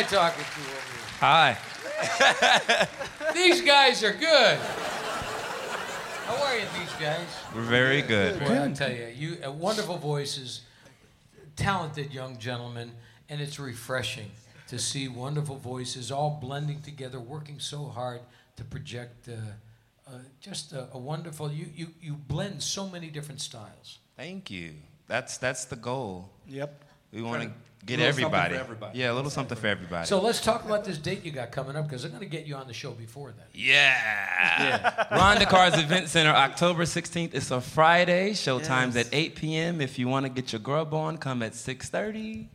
I 0.04 0.06
talking 0.06 0.44
to 0.44 0.60
over 0.60 0.80
Hi. 1.22 1.58
These 3.34 3.62
guys 3.62 4.04
are 4.04 4.12
good. 4.12 4.58
How 6.26 6.44
are 6.44 6.58
you, 6.58 6.66
these 6.78 6.92
guys? 7.00 7.26
We're 7.56 7.62
very 7.62 8.02
good. 8.02 8.38
Boy, 8.40 8.62
I 8.64 8.72
tell 8.72 8.92
you, 8.92 9.08
you 9.16 9.38
uh, 9.46 9.52
wonderful 9.52 9.98
voices, 9.98 10.62
talented 11.56 12.14
young 12.14 12.38
gentlemen, 12.38 12.92
and 13.30 13.40
it's 13.40 13.60
refreshing 13.60 14.30
to 14.68 14.78
see 14.78 15.08
wonderful 15.08 15.58
voices 15.58 16.12
all 16.12 16.38
blending 16.42 16.82
together, 16.82 17.22
working 17.22 17.60
so 17.60 17.86
hard 17.86 18.20
to 18.58 18.66
project 18.66 19.30
uh, 19.30 19.34
uh, 20.06 20.18
just 20.42 20.74
a, 20.74 20.90
a 20.92 20.98
wonderful. 20.98 21.50
You, 21.50 21.68
you 21.74 21.88
you 22.02 22.14
blend 22.14 22.62
so 22.62 22.90
many 22.90 23.08
different 23.08 23.40
styles. 23.40 24.00
Thank 24.18 24.52
you. 24.52 24.74
That's 25.08 25.38
that's 25.38 25.64
the 25.64 25.78
goal. 25.78 26.30
Yep. 26.50 26.84
We 27.14 27.22
want 27.22 27.44
to- 27.44 27.52
get 27.86 28.00
little 28.00 28.14
something 28.14 28.26
everybody. 28.26 28.56
everybody. 28.56 29.00
Yeah, 29.00 29.12
a 29.12 29.14
little 29.14 29.30
something 29.32 29.58
for 29.58 29.68
everybody. 29.68 30.08
So 30.08 30.22
let's 30.22 30.42
talk 30.42 30.64
about 30.66 30.84
this 30.86 30.98
date 30.98 31.24
you 31.26 31.32
got 31.32 31.52
coming 31.52 31.76
up 31.76 31.86
because 31.88 32.04
I'm 32.06 32.12
going 32.12 32.22
to 32.22 32.30
get 32.30 32.46
you 32.46 32.56
on 32.56 32.68
the 32.68 32.74
show 32.74 32.92
before 32.92 33.32
then. 33.32 33.46
yeah. 33.54 35.08
Ron 35.12 35.38
DeCar's 35.38 35.78
Event 35.82 36.10
Center, 36.10 36.30
October 36.32 36.84
16th. 36.84 37.34
It's 37.34 37.52
a 37.52 37.62
Friday. 37.62 38.34
Show 38.34 38.60
times 38.60 38.96
Yes. 38.96 39.08
at 39.08 39.14
8 39.14 39.36
p.m. 39.36 39.82
If 39.82 39.98
you 40.00 40.08
want 40.08 40.26
to 40.26 40.30
get 40.32 40.52
your 40.54 40.60
grub 40.60 40.94
on, 40.94 41.18
come 41.18 41.42
at 41.44 41.54
6:30. 41.54 42.48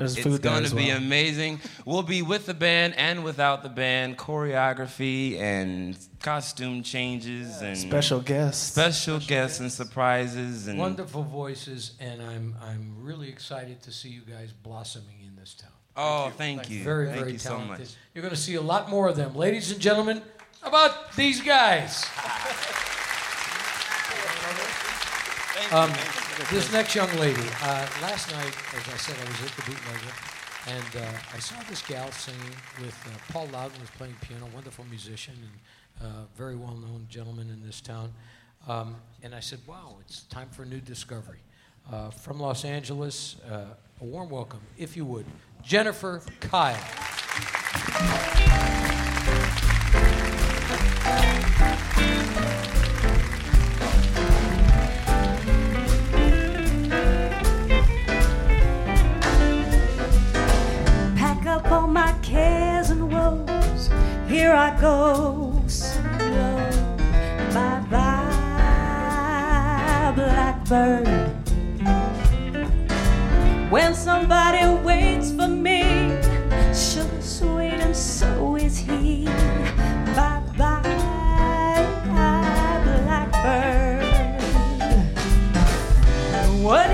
There's 0.00 0.16
it's 0.16 0.24
food 0.24 0.42
there 0.42 0.52
going 0.52 0.64
as 0.64 0.70
to 0.70 0.76
be 0.76 0.90
amazing. 0.90 1.60
We'll 1.84 2.02
be 2.02 2.22
with 2.22 2.46
the 2.46 2.54
band 2.54 2.94
and 2.96 3.22
without 3.24 3.62
the 3.62 3.68
band, 3.68 4.18
choreography 4.18 5.38
and 5.38 5.96
costume 6.22 6.82
changes 6.82 7.62
and 7.62 7.76
Special 7.78 8.20
guests. 8.20 8.72
special 8.72 9.18
guests 9.20 9.60
and 9.60 9.70
surprises 9.70 10.66
and 10.66 10.78
Wonderful 10.78 11.22
voices, 11.22 11.92
and 12.00 12.20
I'm 12.22 12.54
I'm 12.62 12.94
really 13.00 13.28
excited 13.28 13.82
to 13.82 13.92
see 13.92 14.08
you 14.08 14.22
guys 14.22 14.52
blossoming 14.52 15.20
in 15.26 15.36
this 15.36 15.54
town. 15.54 15.70
Oh, 15.96 16.30
thank 16.36 16.70
you. 16.70 16.82
Very, 16.84 17.06
Thank 17.06 17.18
very 17.18 17.32
you 17.32 17.38
so 17.38 17.50
talented. 17.50 17.80
much. 17.80 17.88
You're 18.14 18.22
going 18.22 18.34
to 18.34 18.40
see 18.40 18.54
a 18.54 18.60
lot 18.62 18.88
more 18.88 19.08
of 19.08 19.16
them. 19.16 19.34
Ladies 19.34 19.70
and 19.70 19.80
gentlemen, 19.80 20.22
how 20.62 20.68
about 20.68 21.12
these 21.14 21.40
guys? 21.40 22.06
Um, 25.68 25.92
this 26.50 26.72
next 26.72 26.94
young 26.94 27.12
lady, 27.18 27.46
uh, 27.62 27.86
last 28.02 28.32
night, 28.32 28.54
as 28.74 28.88
I 28.92 28.96
said, 28.96 29.16
I 29.24 29.28
was 29.30 29.40
at 29.42 29.56
the 29.56 29.62
bootlegger, 29.62 30.14
And 30.66 30.96
uh, 30.96 31.18
I 31.34 31.38
saw 31.38 31.56
this 31.68 31.82
gal 31.82 32.10
singing 32.12 32.54
with 32.80 32.96
uh, 33.06 33.32
Paul 33.32 33.46
Loudon 33.52 33.80
was 33.80 33.90
playing 33.90 34.16
piano, 34.20 34.46
wonderful 34.52 34.84
musician 34.86 35.34
and 35.40 36.08
uh, 36.08 36.24
very 36.36 36.56
well-known 36.56 37.06
gentleman 37.08 37.48
in 37.50 37.64
this 37.64 37.80
town. 37.80 38.12
Um, 38.68 38.96
and 39.22 39.34
I 39.34 39.40
said, 39.40 39.60
"Wow, 39.66 39.96
it's 40.00 40.24
time 40.24 40.48
for 40.50 40.64
a 40.64 40.66
new 40.66 40.80
discovery." 40.80 41.38
Uh, 41.90 42.10
from 42.10 42.40
Los 42.40 42.64
Angeles, 42.64 43.36
uh, 43.50 43.64
a 44.00 44.04
warm 44.04 44.28
welcome, 44.28 44.60
if 44.76 44.96
you 44.96 45.04
would, 45.04 45.26
Jennifer 45.62 46.22
Kyle. 46.40 46.76
Here 64.50 64.58
I 64.58 64.74
go, 64.80 65.62
slow. 65.68 66.56
Bye 67.54 67.82
bye, 67.88 69.32
blackbird. 70.16 71.06
When 73.70 73.94
somebody 73.94 74.66
waits 74.82 75.30
for 75.30 75.46
me, 75.46 76.10
sugar 76.74 77.22
sweet, 77.22 77.78
and 77.78 77.94
so 77.94 78.56
is 78.56 78.76
he. 78.76 79.26
Bye 80.16 80.42
bye, 80.58 80.82
blackbird. 82.82 84.02
What 86.64 86.90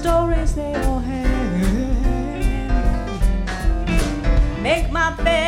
stories 0.00 0.54
they 0.54 0.74
all 0.74 1.00
have. 1.00 1.28
Make 4.62 4.92
my 4.92 5.10
bed, 5.24 5.47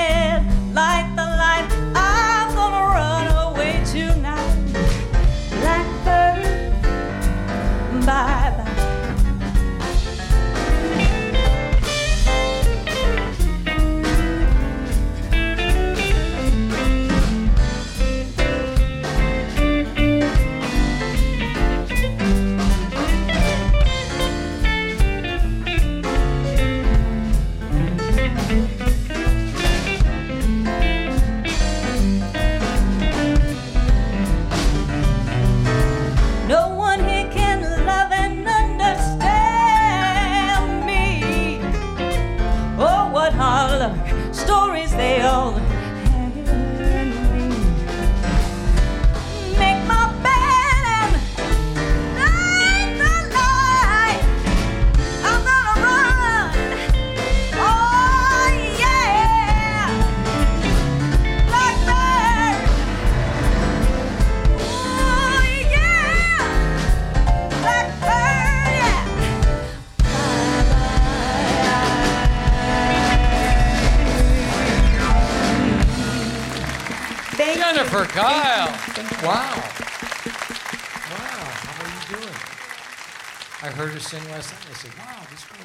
sing 84.02 84.22
last 84.30 84.52
night. 84.52 84.66
I 84.70 84.74
said, 84.74 84.90
wow, 84.98 85.22
this 85.30 85.44
girl 85.44 85.58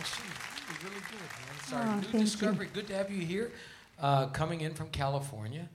really, 0.82 0.96
really 0.96 1.02
good. 1.10 1.30
I'm 1.52 1.68
sorry. 1.70 1.86
Oh, 1.90 1.96
New 1.96 2.02
thank 2.02 2.14
you. 2.14 2.20
discovery. 2.22 2.68
Good 2.74 2.88
to 2.88 2.96
have 2.96 3.12
you 3.12 3.26
here. 3.26 3.52
Uh, 4.00 4.28
coming 4.28 4.62
in 4.62 4.74
from 4.74 4.90
California. 4.90 5.68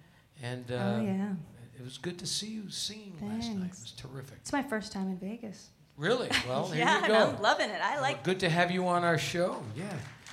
And 0.43 0.71
uh, 0.71 0.75
Oh, 0.97 1.01
yeah. 1.03 1.33
it 1.79 1.85
was 1.85 1.99
good 1.99 2.19
to 2.19 2.27
see 2.27 2.49
you 2.49 2.71
singing 2.71 3.15
last 3.23 3.49
night. 3.51 3.67
It 3.67 3.71
was 3.71 3.93
terrific. 3.97 4.39
It's 4.41 4.53
my 4.53 4.63
first 4.63 4.93
time 4.93 5.09
in 5.09 5.17
Vegas. 5.19 5.69
Really? 5.97 6.29
Well, 6.49 6.69
here 6.69 6.85
yeah, 6.85 7.03
you 7.03 7.09
go. 7.09 7.31
I'm 7.37 7.43
loving 7.43 7.69
it. 7.71 7.81
I 7.83 7.95
Well, 7.95 8.03
like. 8.03 8.23
good 8.25 8.41
to 8.41 8.49
have 8.49 8.71
you 8.71 8.87
on 8.89 9.05
our 9.05 9.19
show. 9.19 9.63
Yeah. 9.77 9.85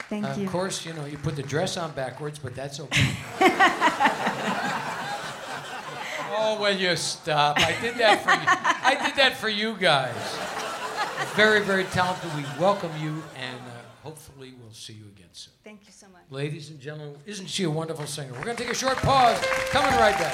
Thank 0.10 0.26
Uh, 0.26 0.34
you. 0.38 0.46
Of 0.46 0.52
course, 0.52 0.86
you 0.86 0.94
know, 0.94 1.06
you 1.06 1.18
put 1.18 1.36
the 1.36 1.44
dress 1.44 1.76
on 1.78 1.92
backwards, 1.92 2.40
but 2.40 2.56
that's 2.56 2.80
okay. 2.80 3.10
oh, 6.40 6.58
will 6.62 6.72
you 6.76 6.96
stop? 6.96 7.58
I 7.60 7.76
did 7.82 7.96
that 7.98 8.24
for 8.24 8.32
you. 8.32 8.46
I 8.48 9.06
did 9.08 9.16
that 9.18 9.38
for 9.38 9.50
you 9.50 9.76
guys. 9.76 10.16
Very, 11.38 11.62
very 11.62 11.84
talented. 11.84 12.36
We 12.36 12.44
welcome 12.60 12.90
you, 13.00 13.22
and 13.36 13.60
uh, 13.60 13.72
hopefully 14.02 14.56
we'll 14.60 14.74
see 14.74 14.94
you 14.94 15.04
again 15.16 15.28
soon. 15.34 15.54
Thank 15.64 15.82
you 15.86 15.92
so 15.92 16.08
much. 16.08 16.24
Ladies 16.32 16.72
and 16.72 16.80
gentlemen, 16.80 17.16
isn't 17.28 17.46
she 17.46 17.64
a 17.64 17.70
wonderful 17.70 18.08
singer? 18.08 18.34
We're 18.34 18.44
going 18.44 18.58
to 18.58 18.64
take 18.64 18.72
a 18.72 18.76
short 18.76 18.98
pause. 18.98 19.40
Coming 19.70 19.92
right 20.00 20.18
back. 20.18 20.34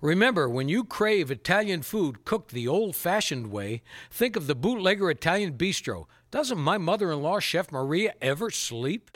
Remember, 0.00 0.48
when 0.48 0.68
you 0.68 0.84
crave 0.84 1.32
Italian 1.32 1.82
food 1.82 2.24
cooked 2.24 2.52
the 2.52 2.68
old 2.68 2.94
fashioned 2.94 3.50
way, 3.50 3.82
think 4.08 4.36
of 4.36 4.46
the 4.46 4.54
Bootlegger 4.54 5.10
Italian 5.10 5.54
Bistro. 5.54 6.04
Doesn't 6.30 6.58
my 6.58 6.78
mother 6.78 7.10
in 7.10 7.22
law, 7.22 7.40
Chef 7.40 7.72
Maria, 7.72 8.14
ever 8.22 8.50
sleep? 8.50 9.10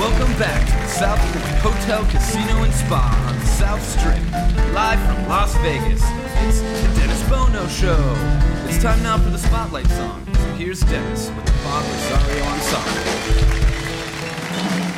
Welcome 0.00 0.32
back 0.38 0.66
to 0.66 0.72
the 0.72 0.86
South 0.86 1.20
Point 1.20 1.44
Hotel, 1.60 2.02
Casino, 2.06 2.62
and 2.62 2.72
Spa 2.72 3.04
on 3.28 3.38
the 3.38 3.44
South 3.44 3.82
Strip. 3.86 4.16
Live 4.72 4.98
from 5.04 5.28
Las 5.28 5.54
Vegas, 5.58 6.00
it's 6.48 6.62
the 6.62 6.98
Dennis 6.98 7.22
Bono 7.28 7.68
Show. 7.68 8.00
It's 8.64 8.82
time 8.82 9.02
now 9.02 9.18
for 9.18 9.28
the 9.28 9.36
Spotlight 9.36 9.86
song. 9.88 10.24
So 10.32 10.54
here's 10.54 10.80
Dennis 10.80 11.28
with 11.28 11.44
the 11.44 11.52
Bob 11.62 11.84
Rosario 11.84 12.44
Ensemble. 12.44 12.90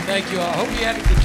Thank 0.06 0.30
you 0.30 0.38
all. 0.38 0.52
Hope 0.52 0.70
you 0.70 0.84
had 0.86 0.94
a 0.94 1.08
good 1.08 1.21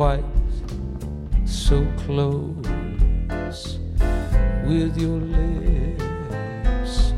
quite 0.00 0.24
so 1.44 1.86
close 2.06 3.78
with 4.64 4.96
your 4.96 5.20
lips 5.20 7.12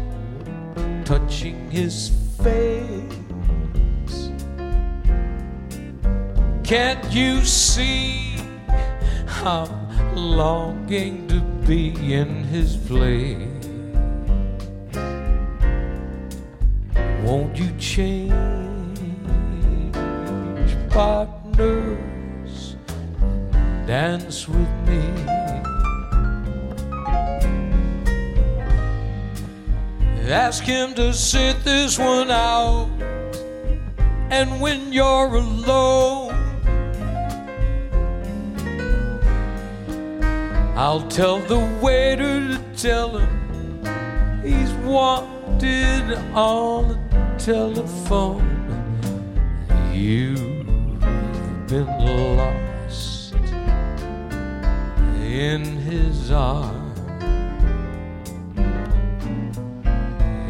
touching 1.05 1.71
his 1.71 2.11
face? 2.43 3.13
Can't 6.65 7.05
you 7.13 7.45
see 7.45 8.35
I'm 9.45 10.17
longing 10.17 11.29
to 11.29 11.41
be 11.65 11.91
in 12.13 12.43
his 12.43 12.77
place? 12.77 13.47
Won't 17.23 17.57
you 17.57 17.71
change 17.79 18.35
partners? 20.91 21.42
Dance 23.93 24.49
with 24.49 24.73
me. 24.89 25.05
Ask 30.31 30.65
him 30.65 30.95
to 30.95 31.13
sit 31.13 31.63
this 31.63 31.99
one 31.99 32.31
out. 32.31 32.89
And 34.31 34.63
when 34.63 34.95
you're 34.95 35.35
alone, 35.35 36.33
I'll 40.75 41.07
tell 41.11 41.41
the 41.41 41.61
waiter 41.83 42.49
to 42.49 42.59
tell 42.75 43.19
him 43.19 43.85
he's 44.43 44.73
wanted 44.87 46.15
on 46.35 46.89
the 46.89 47.35
telephone. 47.37 48.41
You've 49.93 50.99
been 51.69 51.87
lost 51.99 52.32
arms 56.31 56.99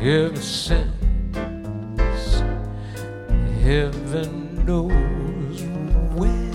ever 0.02 0.36
since 0.36 0.92
heaven 3.62 4.64
knows 4.66 5.62
when. 6.14 6.52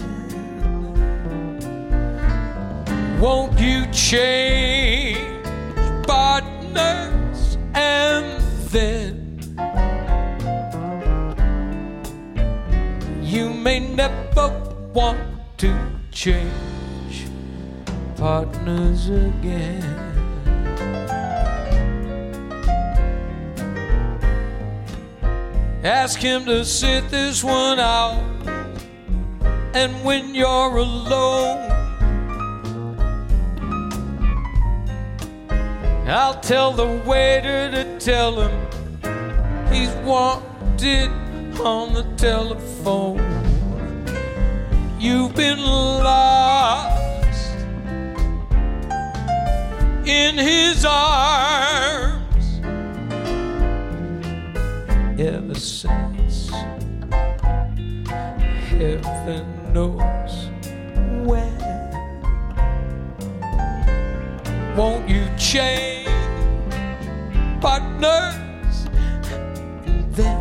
Won't 3.20 3.60
you 3.60 3.86
change 3.92 5.18
partners 6.06 7.58
and 7.74 8.42
then 8.70 9.40
you 13.24 13.54
may 13.54 13.80
never 13.80 14.50
want 14.94 15.27
partners 18.68 19.10
again? 19.10 19.82
Ask 25.84 26.20
him 26.20 26.46
to 26.46 26.66
sit 26.66 27.10
this 27.10 27.44
one 27.44 27.80
out. 27.80 28.24
And 29.74 30.04
when 30.04 30.36
you're 30.36 30.78
alone, 30.78 31.72
I'll 36.08 36.40
tell 36.42 36.72
the 36.72 37.02
waiter 37.06 37.72
to 37.72 38.00
tell 38.00 38.42
him 38.42 39.72
he's 39.72 39.94
wanted 40.06 41.10
on 41.62 41.94
the 41.94 42.04
telephone. 42.18 43.24
You've 45.00 45.36
been 45.36 45.60
lost 45.60 46.97
in 50.08 50.38
his 50.38 50.86
arms 50.86 52.62
ever 55.20 55.54
since. 55.56 56.50
Heaven 58.70 59.74
knows 59.74 60.50
when. 61.28 61.58
Won't 64.78 65.10
you 65.10 65.28
change 65.38 66.08
partners? 67.60 68.88
Then 70.12 70.40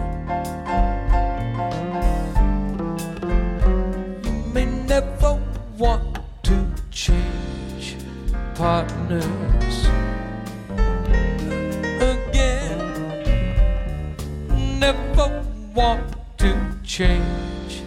you 4.24 4.32
may 4.52 4.66
never 4.86 5.40
want 5.76 6.20
to 6.44 6.66
change 6.90 7.96
partners 8.54 9.45
want 15.76 16.16
to 16.38 16.56
change 16.82 17.82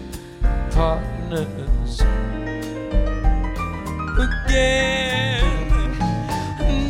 partners 0.69 2.01
again. 4.19 5.41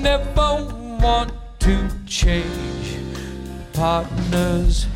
Never 0.04 0.68
want 1.02 1.32
to 1.60 1.90
change 2.06 2.98
partners. 3.72 4.88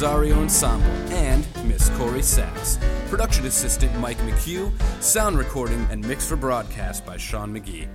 Rosario 0.00 0.40
Ensemble 0.40 0.90
and 1.12 1.46
Miss 1.66 1.90
Corrie 1.90 2.22
Sachs. 2.22 2.78
Production 3.10 3.44
assistant 3.44 3.94
Mike 3.98 4.16
McHugh, 4.20 4.72
sound 5.02 5.36
recording 5.36 5.86
and 5.90 6.02
mix 6.02 6.26
for 6.26 6.36
broadcast 6.36 7.04
by 7.04 7.18
Sean 7.18 7.52
McGee. 7.52 7.86